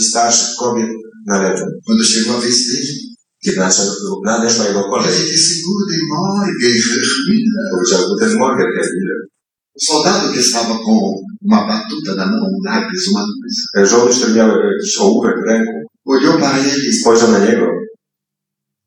starszych, 0.00 0.56
kobiet 0.58 0.90
na 1.26 1.42
lewo. 1.42 1.66
Quando 1.86 2.04
chegou 2.04 2.36
a 2.36 2.40
vez 2.40 2.66
dele, 2.66 3.06
Kiedy 3.46 3.60
nadeszła 4.24 4.66
jego 4.68 4.82
kolej, 4.84 5.14
ele 5.14 5.38
powiedział 7.70 8.08
mu 8.08 8.16
ten 8.20 8.38
Morgan. 8.38 8.66
O 9.76 9.84
soldado 9.84 10.32
que 10.32 10.40
estava 10.40 10.74
com 10.84 11.22
uma 11.46 11.60
batuta 11.70 12.14
na 12.14 12.26
mão, 12.26 12.44
um 12.54 12.60
lápis, 12.68 13.02
uma 13.08 13.22
coisa, 13.40 13.90
Żołnierz, 13.90 14.34
miał 14.34 14.48
jakiś 14.48 14.98
ołówek 14.98 15.34
w 15.42 15.48
ręku, 15.50 15.72
olhou 16.12 16.38
para 16.40 16.58
ele 16.58 16.92
spojrzał 17.00 17.30
na 17.32 17.38
niego 17.46 17.66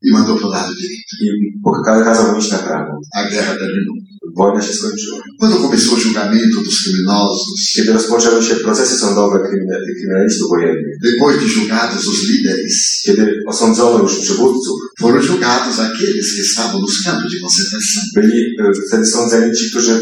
e 0.06 0.12
mandou 0.14 0.36
para 0.36 0.48
o 0.48 0.50
lado 0.50 0.74
direito. 0.80 1.14
i 1.22 1.28
poka- 1.64 2.04
kazał 2.04 2.32
mu 2.32 2.40
iść 2.40 2.52
na 2.52 2.58
prawo. 2.58 2.92
A 3.18 3.20
guerra 3.30 3.54
terminou. 3.62 3.94
Wojna 4.38 4.62
się 4.62 4.74
skończyła. 4.74 5.18
Quando 5.40 5.58
começou 5.58 5.94
o 5.96 6.00
julgamento 6.06 6.58
dos 6.66 6.78
criminosos, 6.84 7.48
Kiedy 7.76 7.94
rozpoczęły 7.94 8.44
się 8.44 8.56
procesy 8.56 8.96
sądowe 8.98 9.38
kryminal- 9.40 9.86
kryminalistów 9.96 10.50
wojennych, 10.50 10.96
depois 11.04 11.36
de 11.42 11.48
julgados 11.56 12.08
os 12.08 12.20
líderes, 12.30 13.02
kiedy 13.06 13.24
osądzono 13.48 14.04
już 14.04 14.20
przywódców, 14.20 14.76
foram 15.02 15.22
julgados 15.22 15.80
aqueles 15.80 16.28
que 16.36 16.42
estavam 16.42 16.82
nos 16.82 17.02
campos 17.06 17.32
de 17.34 17.40
concentração. 17.40 18.04
byli 18.16 18.40
e, 18.60 18.72
wtedy 18.88 19.06
sądzeni 19.06 19.56
ci, 19.58 19.70
którzy 19.72 19.94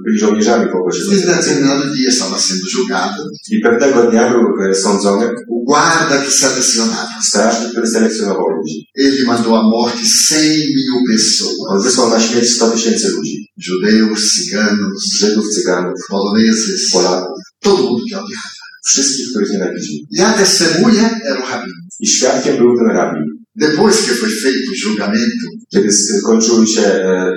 e, 0.00 0.02
by- 0.02 0.10
byli 0.10 0.18
żołnierzami 0.18 0.66
po 0.72 0.78
obozie 0.78 1.00
Em 1.02 1.08
koncentracyjnym. 1.08 1.64
determinado 1.68 1.94
dia 1.94 2.08
estava 2.10 2.38
sendo 2.38 2.66
julgado 2.74 3.22
I 3.54 3.60
pewnego 3.62 4.10
dnia 4.10 4.30
był 4.30 4.42
e, 4.70 4.74
sądzony 4.74 5.26
o 5.26 5.56
guarda 5.70 6.16
que 6.24 6.30
selecionava. 6.30 7.14
strażnik, 7.28 7.70
który 7.70 7.86
selekcjonował 7.86 8.46
ludzi. 8.56 8.76
Ele 8.98 9.24
mandou 9.26 9.52
à 9.60 9.62
morte 9.62 10.04
100 10.06 10.34
mil 10.76 10.92
pessoas. 11.08 11.54
On 11.68 11.82
wysłał 11.82 12.10
na 12.10 12.20
śmierć 12.20 12.48
100 12.50 12.70
tysięcy 12.70 13.06
ludzi. 13.16 13.34
Judeus, 13.66 14.20
ciganos, 14.34 14.98
Żydów, 15.18 15.46
Cyganów, 15.54 15.94
poloneses, 16.08 16.80
Polaków. 16.92 17.38
todo 17.62 17.82
mundo 17.82 18.04
que 18.10 18.16
odiava. 18.16 18.59
Wszystkich, 18.84 19.26
których 19.30 19.50
nienawidził. 19.50 19.96
E 20.18 20.26
a 20.26 20.32
testemunha 20.32 21.10
era 21.26 21.44
o 21.44 21.50
rabino. 21.50 21.80
I 22.00 22.06
świadkiem 22.06 22.56
był 22.56 22.78
ten 22.78 22.96
rabin. 22.96 23.24
Depois 23.56 23.96
que 24.06 24.14
foi 24.14 24.30
feito 24.42 24.70
o 24.70 24.74
julgamento, 24.84 25.46
Kiedy 25.72 25.92
skończył 25.92 26.66
się 26.66 26.82
e, 26.82 27.32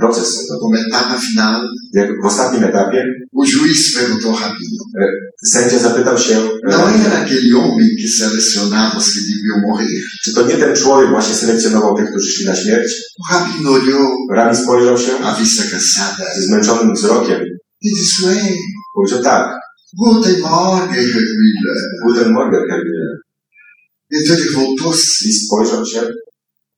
proces 0.00 0.46
sądowy, 0.48 0.78
etapa 0.86 1.18
final, 1.18 1.68
jak 1.94 2.08
w 2.22 2.26
ostatnim 2.26 2.64
etapie 2.64 3.04
o 3.36 3.44
juiz 3.44 3.94
perguntou 3.94 4.30
ao 4.30 4.38
rabino: 4.38 4.84
sędzia 5.46 5.78
zapytał 5.78 6.18
się, 6.18 6.36
não 6.68 6.88
e, 6.88 7.06
era 7.06 7.18
aquele 7.22 7.52
homem 7.52 7.88
que 8.00 8.08
selecionava 8.08 8.96
os 8.98 9.06
que 9.12 9.20
deviam 9.20 9.60
morrer? 9.68 10.02
czy 10.24 10.34
to 10.34 10.46
nie 10.46 10.56
ten 10.56 10.76
człowiek 10.76 11.10
właśnie 11.10 11.34
selekcjonował 11.34 11.96
tych, 11.96 12.10
którzy 12.10 12.32
szli 12.32 12.46
na 12.46 12.56
śmierć? 12.56 12.92
O 13.20 13.34
rabino 13.34 13.70
olhou, 13.70 14.26
Rabin 14.34 14.62
spojrzał 14.62 14.98
się 14.98 15.12
a 15.24 15.34
vista 15.34 15.62
cansada, 15.70 16.24
ze 16.36 16.42
zmęczonym 16.42 16.94
wzrokiem. 16.94 17.40
e 17.84 17.88
disse: 17.96 18.34
Powiedział 18.94 19.22
tak, 19.22 19.60
Guten 19.94 20.40
Morgen, 20.40 20.94
Herr 20.94 21.04
Müller. 21.40 21.80
Guten 22.02 22.32
Morgen, 22.32 22.64
Herr 22.70 22.78
Müller. 22.78 23.18
Então 24.10 24.36
ele 24.36 24.50
voltou-se 24.50 25.28
I 25.28 25.32
spojrzał 25.32 25.86
się, 25.86 26.00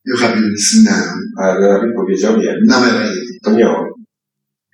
e 0.08 0.14
o 0.14 0.16
rabino 0.16 0.48
disse: 0.56 0.82
Não, 0.82 1.14
a 1.38 1.54
rabin 1.54 1.92
powiedział 1.96 2.36
nie, 2.36 2.58
não 2.66 2.84
era 2.84 3.06
ele. 3.06 3.22
to 3.42 3.50
nie 3.50 3.68
on. 3.68 3.86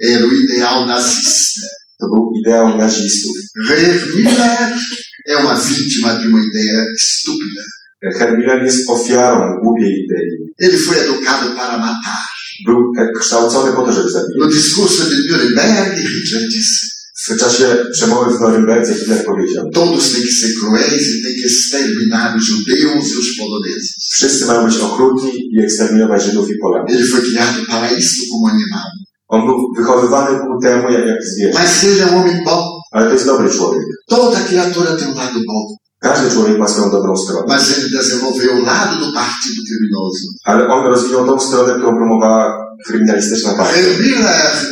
Era 0.00 0.24
o 0.24 0.32
ideal 0.32 0.86
nazista. 0.86 1.66
To 2.00 2.06
był 2.06 2.32
ideał 2.40 2.78
nazistów. 2.78 3.36
Herr 3.68 4.06
Müller 4.14 4.72
é 5.28 5.36
uma 5.36 5.54
vítima 5.54 6.14
de 6.14 6.28
uma 6.28 6.40
ideia 6.44 6.84
estúpida. 6.96 7.62
Herr 8.18 8.38
Müller 8.38 8.62
jest 8.62 8.90
ofiarą 8.90 9.60
głupiej 9.62 10.04
idei. 10.04 10.30
Ele 10.58 10.78
foi 10.78 10.96
educado 10.98 11.56
para 11.56 11.78
matar. 11.78 12.24
Był 12.66 12.92
kształcony 13.20 13.72
po 13.72 13.82
to, 13.82 13.92
żeby 13.92 14.10
zabijać. 14.10 14.38
No 14.38 14.46
discurso 14.46 15.04
de 15.04 15.16
Nuremberg, 15.16 15.94
Hitler 15.96 16.48
disse: 16.48 16.99
W 17.28 17.36
czasie 17.36 17.76
przemowy 17.92 18.36
w 18.36 18.40
Norymberdze 18.40 18.94
Hitler 18.94 19.24
powiedział, 19.24 19.70
todos 19.72 20.12
têm 20.12 20.22
que 20.22 20.32
ser 20.32 20.50
cruéis 20.58 21.04
e 21.08 21.22
têm 21.22 21.34
que 21.34 21.46
exterminar 21.46 22.36
os 22.36 22.44
judeus 22.44 23.12
e 23.12 23.18
os 23.18 23.36
poloneses. 23.38 23.90
wszyscy 24.12 24.46
mają 24.46 24.66
być 24.66 24.76
okrutni 24.78 25.32
i 25.52 25.64
eksterminować 25.64 26.22
Żydów 26.22 26.50
i 26.50 26.58
Polaków. 26.62 26.90
Ele 26.90 27.06
foi 27.06 27.20
criado 27.20 27.58
para 27.70 27.90
isso 27.92 28.22
como 28.30 28.48
animal. 28.48 28.90
On 29.28 29.46
był 29.46 29.56
wychowywany 29.76 30.38
ku 30.38 30.60
temu 30.62 30.90
jak, 30.90 31.06
jak 31.06 31.24
zwierzę. 31.24 31.58
Mas 31.58 31.70
seja 31.80 32.06
homem 32.06 32.44
bom. 32.44 32.64
Ale 32.92 33.06
to 33.06 33.12
jest 33.12 33.26
dobry 33.26 33.50
człowiek. 33.50 33.84
Toda 34.08 34.40
criatura 34.40 34.96
tem 34.96 35.08
um 35.08 35.14
lado 35.14 35.40
bom. 35.48 35.66
Każdy 36.00 36.30
człowiek 36.30 36.58
ma 36.58 36.68
swoją 36.68 36.90
dobrą 36.90 37.16
stronę. 37.16 37.44
Mas 37.48 37.78
ele 37.78 37.88
desenvolveu 37.98 38.52
o 38.52 38.64
lado 38.72 39.06
do 39.06 39.12
partido 39.12 39.60
criminoso. 39.68 40.26
Ale 40.44 40.68
on 40.68 40.86
rozwinął 40.86 41.26
tą 41.26 41.40
stronę, 41.40 41.72
którą 41.72 41.96
promowała 41.96 42.66
kryminalistyczna 42.86 43.54
partia. 43.54 43.80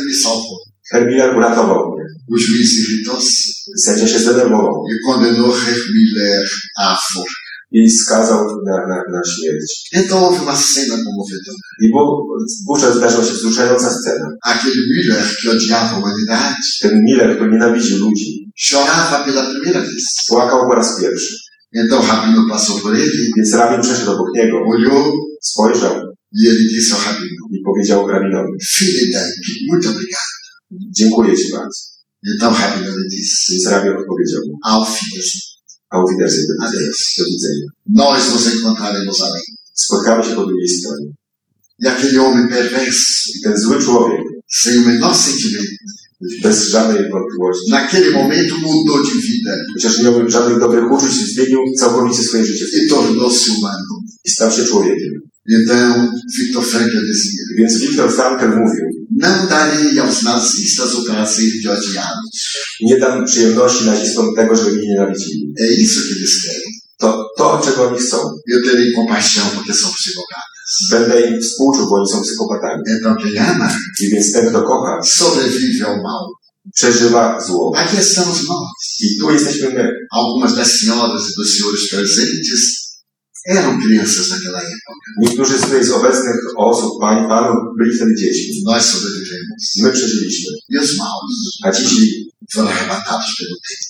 Me 0.05 0.13
salvou. 0.23 0.57
Herr 0.91 1.07
Miller 1.07 1.37
uratował 1.37 1.98
mnie. 2.29 2.35
O 2.35 2.37
juiz 2.37 2.73
irritou-se 2.79 3.53
Sędzia 3.85 4.07
się 4.07 4.19
zdenerwował 4.19 4.85
e 4.91 4.95
condenou 5.11 5.51
Herr 5.51 5.77
Müller 5.93 6.43
à 6.79 6.97
forca. 7.13 7.33
i 7.71 7.91
skazał 7.91 8.39
na, 8.65 8.77
na, 8.89 8.97
na 9.13 9.21
śmierć. 9.31 9.89
Então 9.93 10.19
houve 10.19 10.41
uma 10.41 10.57
cena 10.73 10.95
comovedora. 11.05 11.57
I 11.83 11.89
bu- 11.93 12.23
wówczas 12.67 12.95
zdarzyła 12.97 13.25
się 13.25 13.33
wzruszająca 13.33 13.89
scena. 13.93 14.27
Aquele 14.45 14.75
Müller 14.93 15.23
que 15.41 15.51
odiava 15.51 15.81
a 15.91 15.93
humanidade 15.95 16.55
Ten 16.81 17.03
Miller, 17.03 17.35
który 17.35 17.51
nienawidzi 17.51 17.95
ludzi, 17.95 18.51
chorava 18.71 19.23
pela 19.25 19.43
primeira 19.51 19.81
vez. 19.81 20.03
płakał 20.29 20.59
po 20.69 20.75
raz 20.75 20.99
pierwszy. 21.01 21.35
Então 21.73 22.01
rabino 22.07 22.41
passou 22.49 22.79
por 22.79 22.95
ele, 22.95 23.11
Więc 23.37 23.53
rabin 23.53 23.81
przeszedł 23.81 24.11
obok 24.11 24.27
niego, 24.35 24.57
olhou 24.73 25.11
spojrzał 25.41 25.93
e 26.37 26.49
ele 26.49 26.63
disse 26.73 26.93
ao 26.95 27.01
rabino: 27.05 27.43
i 27.55 27.57
powiedział 27.65 28.07
rabinowi, 28.07 28.51
Fidelidade, 28.75 29.33
muito 29.69 29.89
obrigado. 29.89 30.29
dziękuję 30.97 31.37
ci 31.37 31.51
bardzo. 31.53 31.79
Lhe 32.23 33.09
disse: 33.11 33.51
Więc 33.51 33.65
rabin 33.67 33.91
odpowiedział 33.91 34.41
mu, 34.47 34.57
Auf 34.63 34.89
Wiedersehen. 35.05 35.49
a 35.89 35.97
Wiedersehen, 36.11 36.45
do 36.47 36.53
widzenia. 36.53 36.85
Adeus. 36.85 37.15
Do 37.17 37.25
widzenia. 37.25 37.67
Nós 38.01 38.33
nos 38.33 38.47
encontraremos 38.55 39.21
além. 39.21 39.41
Spotkamy 39.73 40.23
się 40.23 40.35
po 40.35 40.45
drugiej 40.45 40.69
stronie. 40.69 41.07
Aquele 41.85 42.19
homem 42.19 42.49
perverso, 42.49 43.31
I 43.35 43.41
ten 43.41 43.57
zły 43.57 43.83
człowiek, 43.83 44.21
sem 44.61 44.83
o 44.83 44.87
menor 44.87 45.15
sentimento, 45.15 45.69
bez 46.43 46.69
żadnej 46.69 47.09
wątpliwości, 47.11 47.71
naquele 47.71 48.11
momento 48.11 48.55
mudou 48.57 49.03
de 49.03 49.21
vida 49.21 49.55
chociaż 49.73 49.97
nie 49.97 50.03
miał 50.03 50.29
żadnych 50.29 50.59
dobrych 50.59 50.91
uczuć, 50.91 51.11
zmienił 51.11 51.59
całkowicie 51.79 52.23
swoje 52.23 52.45
życie 52.45 52.65
e 52.85 52.89
tornou-se 52.89 53.51
humano. 53.51 54.01
i 54.25 54.29
stał 54.29 54.51
się 54.51 54.65
człowiekiem. 54.65 55.28
Então, 55.49 56.11
Victor 56.37 56.63
Frankl 56.65 57.05
dizia: 57.05 57.43
Więc 57.57 57.77
Viktor 57.79 58.11
Frankl 58.11 58.47
mówił, 58.47 58.85
Não 59.21 59.47
darei 59.47 59.99
aos 59.99 60.21
nazistas 60.23 60.93
o 60.95 61.03
prazer 61.03 61.49
de 61.63 61.69
odiá-los. 61.69 62.35
nie 62.81 62.97
dam 62.99 63.25
przyjemności 63.25 63.85
nazistom 63.85 64.35
tego, 64.35 64.55
żeby 64.55 64.71
mnie 64.71 64.87
nienawidzili. 64.87 65.53
É 65.61 65.65
isso 65.83 65.99
que 66.01 66.11
eles 66.19 66.41
querem. 66.43 66.71
To, 66.99 67.25
to 67.37 67.61
czego 67.65 67.87
oni 67.89 67.99
chcą. 67.99 68.17
Eu 68.53 68.63
terei 68.63 68.93
compaixão 68.93 69.45
porque 69.55 69.73
são 69.73 69.89
psicopatas. 69.93 70.49
Będę 70.91 71.21
im 71.21 71.41
współczuł, 71.41 71.89
bo 71.89 71.95
oni 71.95 72.07
są 72.11 72.21
psychopatami. 72.21 72.81
Então, 72.87 73.15
quem 73.15 73.37
ama, 73.43 73.77
I 73.99 74.09
więc 74.09 74.33
ten, 74.33 74.49
kto 74.49 74.61
kocha, 74.63 74.99
sobrevive 75.03 75.85
ao 75.87 75.95
mal. 76.03 76.25
przeżywa 76.75 77.41
zło. 77.47 77.71
Aqui 77.75 77.97
estamos 77.97 78.47
nós. 78.47 78.69
I 79.01 79.17
tu 79.19 79.31
jesteśmy 79.31 79.69
my. 79.69 79.89
Algumas 80.11 80.55
das 80.55 80.71
senhoras 80.79 81.21
e 81.29 81.35
dos 81.35 81.53
senhores 81.57 81.89
presentes 81.89 82.88
eram 83.57 83.73
crianças 83.83 84.25
naquela 84.33 84.59
época. 84.75 85.05
Niektórzy 85.23 85.57
z 85.57 85.61
tych 85.61 85.85
z 85.85 85.91
obecnych 85.91 86.35
osób, 86.57 86.91
pań, 87.01 87.17
panów, 87.29 87.57
byli 87.77 87.91
wtedy 87.95 88.15
dziećmi. 88.15 88.63
Nós 88.65 88.81
sobrevivemos. 88.93 89.61
My 89.83 89.91
przeżyliśmy. 89.91 90.51
E 90.75 90.79
os 90.83 90.97
maus 90.97 91.33
A 91.65 91.71
ci 91.71 91.83
źli, 91.89 92.31
foram 92.53 92.67
arrebatados 92.73 93.29
pelo 93.39 93.55
tempo. 93.67 93.89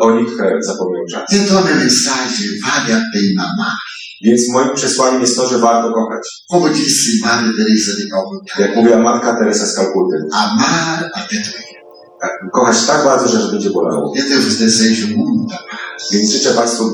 o 0.00 0.10
nich 0.20 0.32
e, 0.40 0.62
zapomniał 0.62 1.04
czas. 1.12 1.24
Então, 1.32 1.58
a 1.58 1.60
minha 1.62 1.76
mensagem 1.76 2.50
vale 2.64 2.90
a 2.98 3.00
pena 3.12 3.42
amar. 3.52 3.76
Więc 4.24 4.48
moim 4.48 4.74
przesłaniem 4.74 5.20
jest 5.20 5.36
to, 5.36 5.48
że 5.48 5.58
warto 5.58 5.92
kochać. 5.92 6.24
Como 6.50 6.68
disse 6.68 7.10
Maria 7.26 7.52
Teresa 7.58 7.92
de 7.98 8.04
Calcutá, 8.12 8.52
Jak 8.62 8.76
mówiła 8.76 8.98
matka 8.98 9.34
Teresa 9.38 9.66
z 9.66 9.74
Kalkuty. 9.76 10.16
amar 10.32 11.10
até 11.14 11.36
doer. 11.36 11.64
tak, 12.20 12.30
Kochać 12.52 12.86
tak 12.86 13.04
bardzo, 13.04 13.28
że 13.28 13.48
będzie 13.52 13.70
bolało. 13.70 14.14
Więc 16.12 16.30
życzę 16.30 16.54
Państwu 16.54 16.84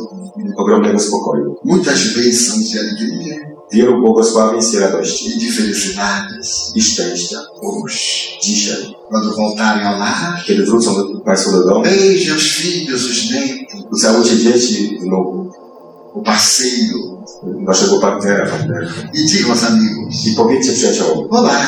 ogromnego 0.56 0.98
spokoju. 0.98 1.56
muitas 1.64 1.98
bênçãos 2.16 2.70
de 2.72 2.78
alegria 2.78 3.36
Wielu 3.72 4.00
błogosławieństw 4.00 4.74
i 4.74 4.78
radości. 4.78 5.24
e 5.32 5.38
de 5.40 5.52
felicidades 5.52 6.72
I 6.74 6.82
szczęścia. 6.82 7.38
hoje. 7.62 7.98
Dzisiaj, 8.42 8.94
Quando 9.10 9.34
voltarem 9.36 9.86
ao 9.86 9.98
lar, 9.98 10.42
kiedy 10.46 10.62
wrócą 10.66 10.94
do, 10.94 11.20
Państwo 11.20 11.52
do 11.52 11.64
domu, 11.64 11.82
beije 11.84 12.34
os 12.34 12.42
filhos, 12.42 13.02
os 13.10 13.30
netos, 13.30 13.80
ucałujcie 13.92 14.36
dzieci, 14.36 14.98
wnuków, 15.02 15.46
o 16.14 16.20
parceiro 16.22 16.98
Waszego 17.66 18.00
partnera, 18.00 18.46
partnerki. 18.46 19.00
e 19.14 19.26
digam 19.28 19.50
aos 19.50 19.64
amigos: 19.64 20.26
I 20.26 20.30
powiedzcie 20.34 20.72
przyjaciołom, 20.72 21.28
Olá, 21.30 21.60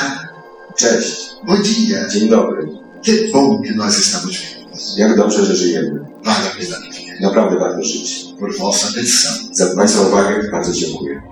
cześć, 0.76 1.30
bom 1.46 1.62
dia, 1.62 2.08
dzień 2.08 2.28
dobry, 2.28 2.68
que 3.04 3.12
bom 3.32 3.62
que 3.62 3.74
nós 3.74 3.98
estamos 3.98 4.30
vivos. 4.36 4.96
jak 4.96 5.16
dobrze, 5.16 5.44
że 5.44 5.56
żyjemy. 5.56 6.00
Vale 6.24 6.38
a 6.50 6.56
pena. 6.58 6.76
Naprawdę 7.20 7.58
warto 7.58 7.82
żyć. 7.82 8.24
Por 8.38 8.58
vossa 8.58 8.88
atenção. 8.88 9.32
Za 9.52 9.76
Państwa 9.76 10.02
uwagę 10.02 10.48
bardzo 10.52 10.72
dziękuję. 10.72 11.29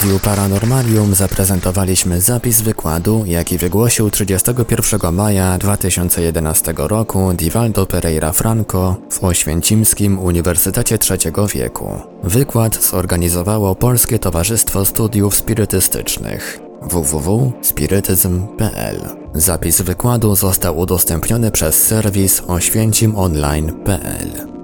Radiu 0.00 0.18
Paranormalium 0.18 1.14
zaprezentowaliśmy 1.14 2.20
zapis 2.20 2.60
wykładu, 2.60 3.24
jaki 3.26 3.58
wygłosił 3.58 4.10
31 4.10 5.14
maja 5.14 5.58
2011 5.58 6.74
roku 6.76 7.32
Divaldo 7.32 7.86
Pereira 7.86 8.32
Franco 8.32 8.96
w 9.10 9.24
Oświęcimskim 9.24 10.18
Uniwersytecie 10.18 10.98
III 11.10 11.32
wieku. 11.54 12.00
Wykład 12.22 12.84
zorganizowało 12.84 13.74
Polskie 13.74 14.18
Towarzystwo 14.18 14.84
Studiów 14.84 15.34
Spirytystycznych 15.34 16.60
www.spirytyzm.pl 16.82 19.00
Zapis 19.34 19.82
wykładu 19.82 20.34
został 20.34 20.78
udostępniony 20.78 21.50
przez 21.50 21.86
serwis 21.86 22.42
oświęcimonline.pl 22.46 24.59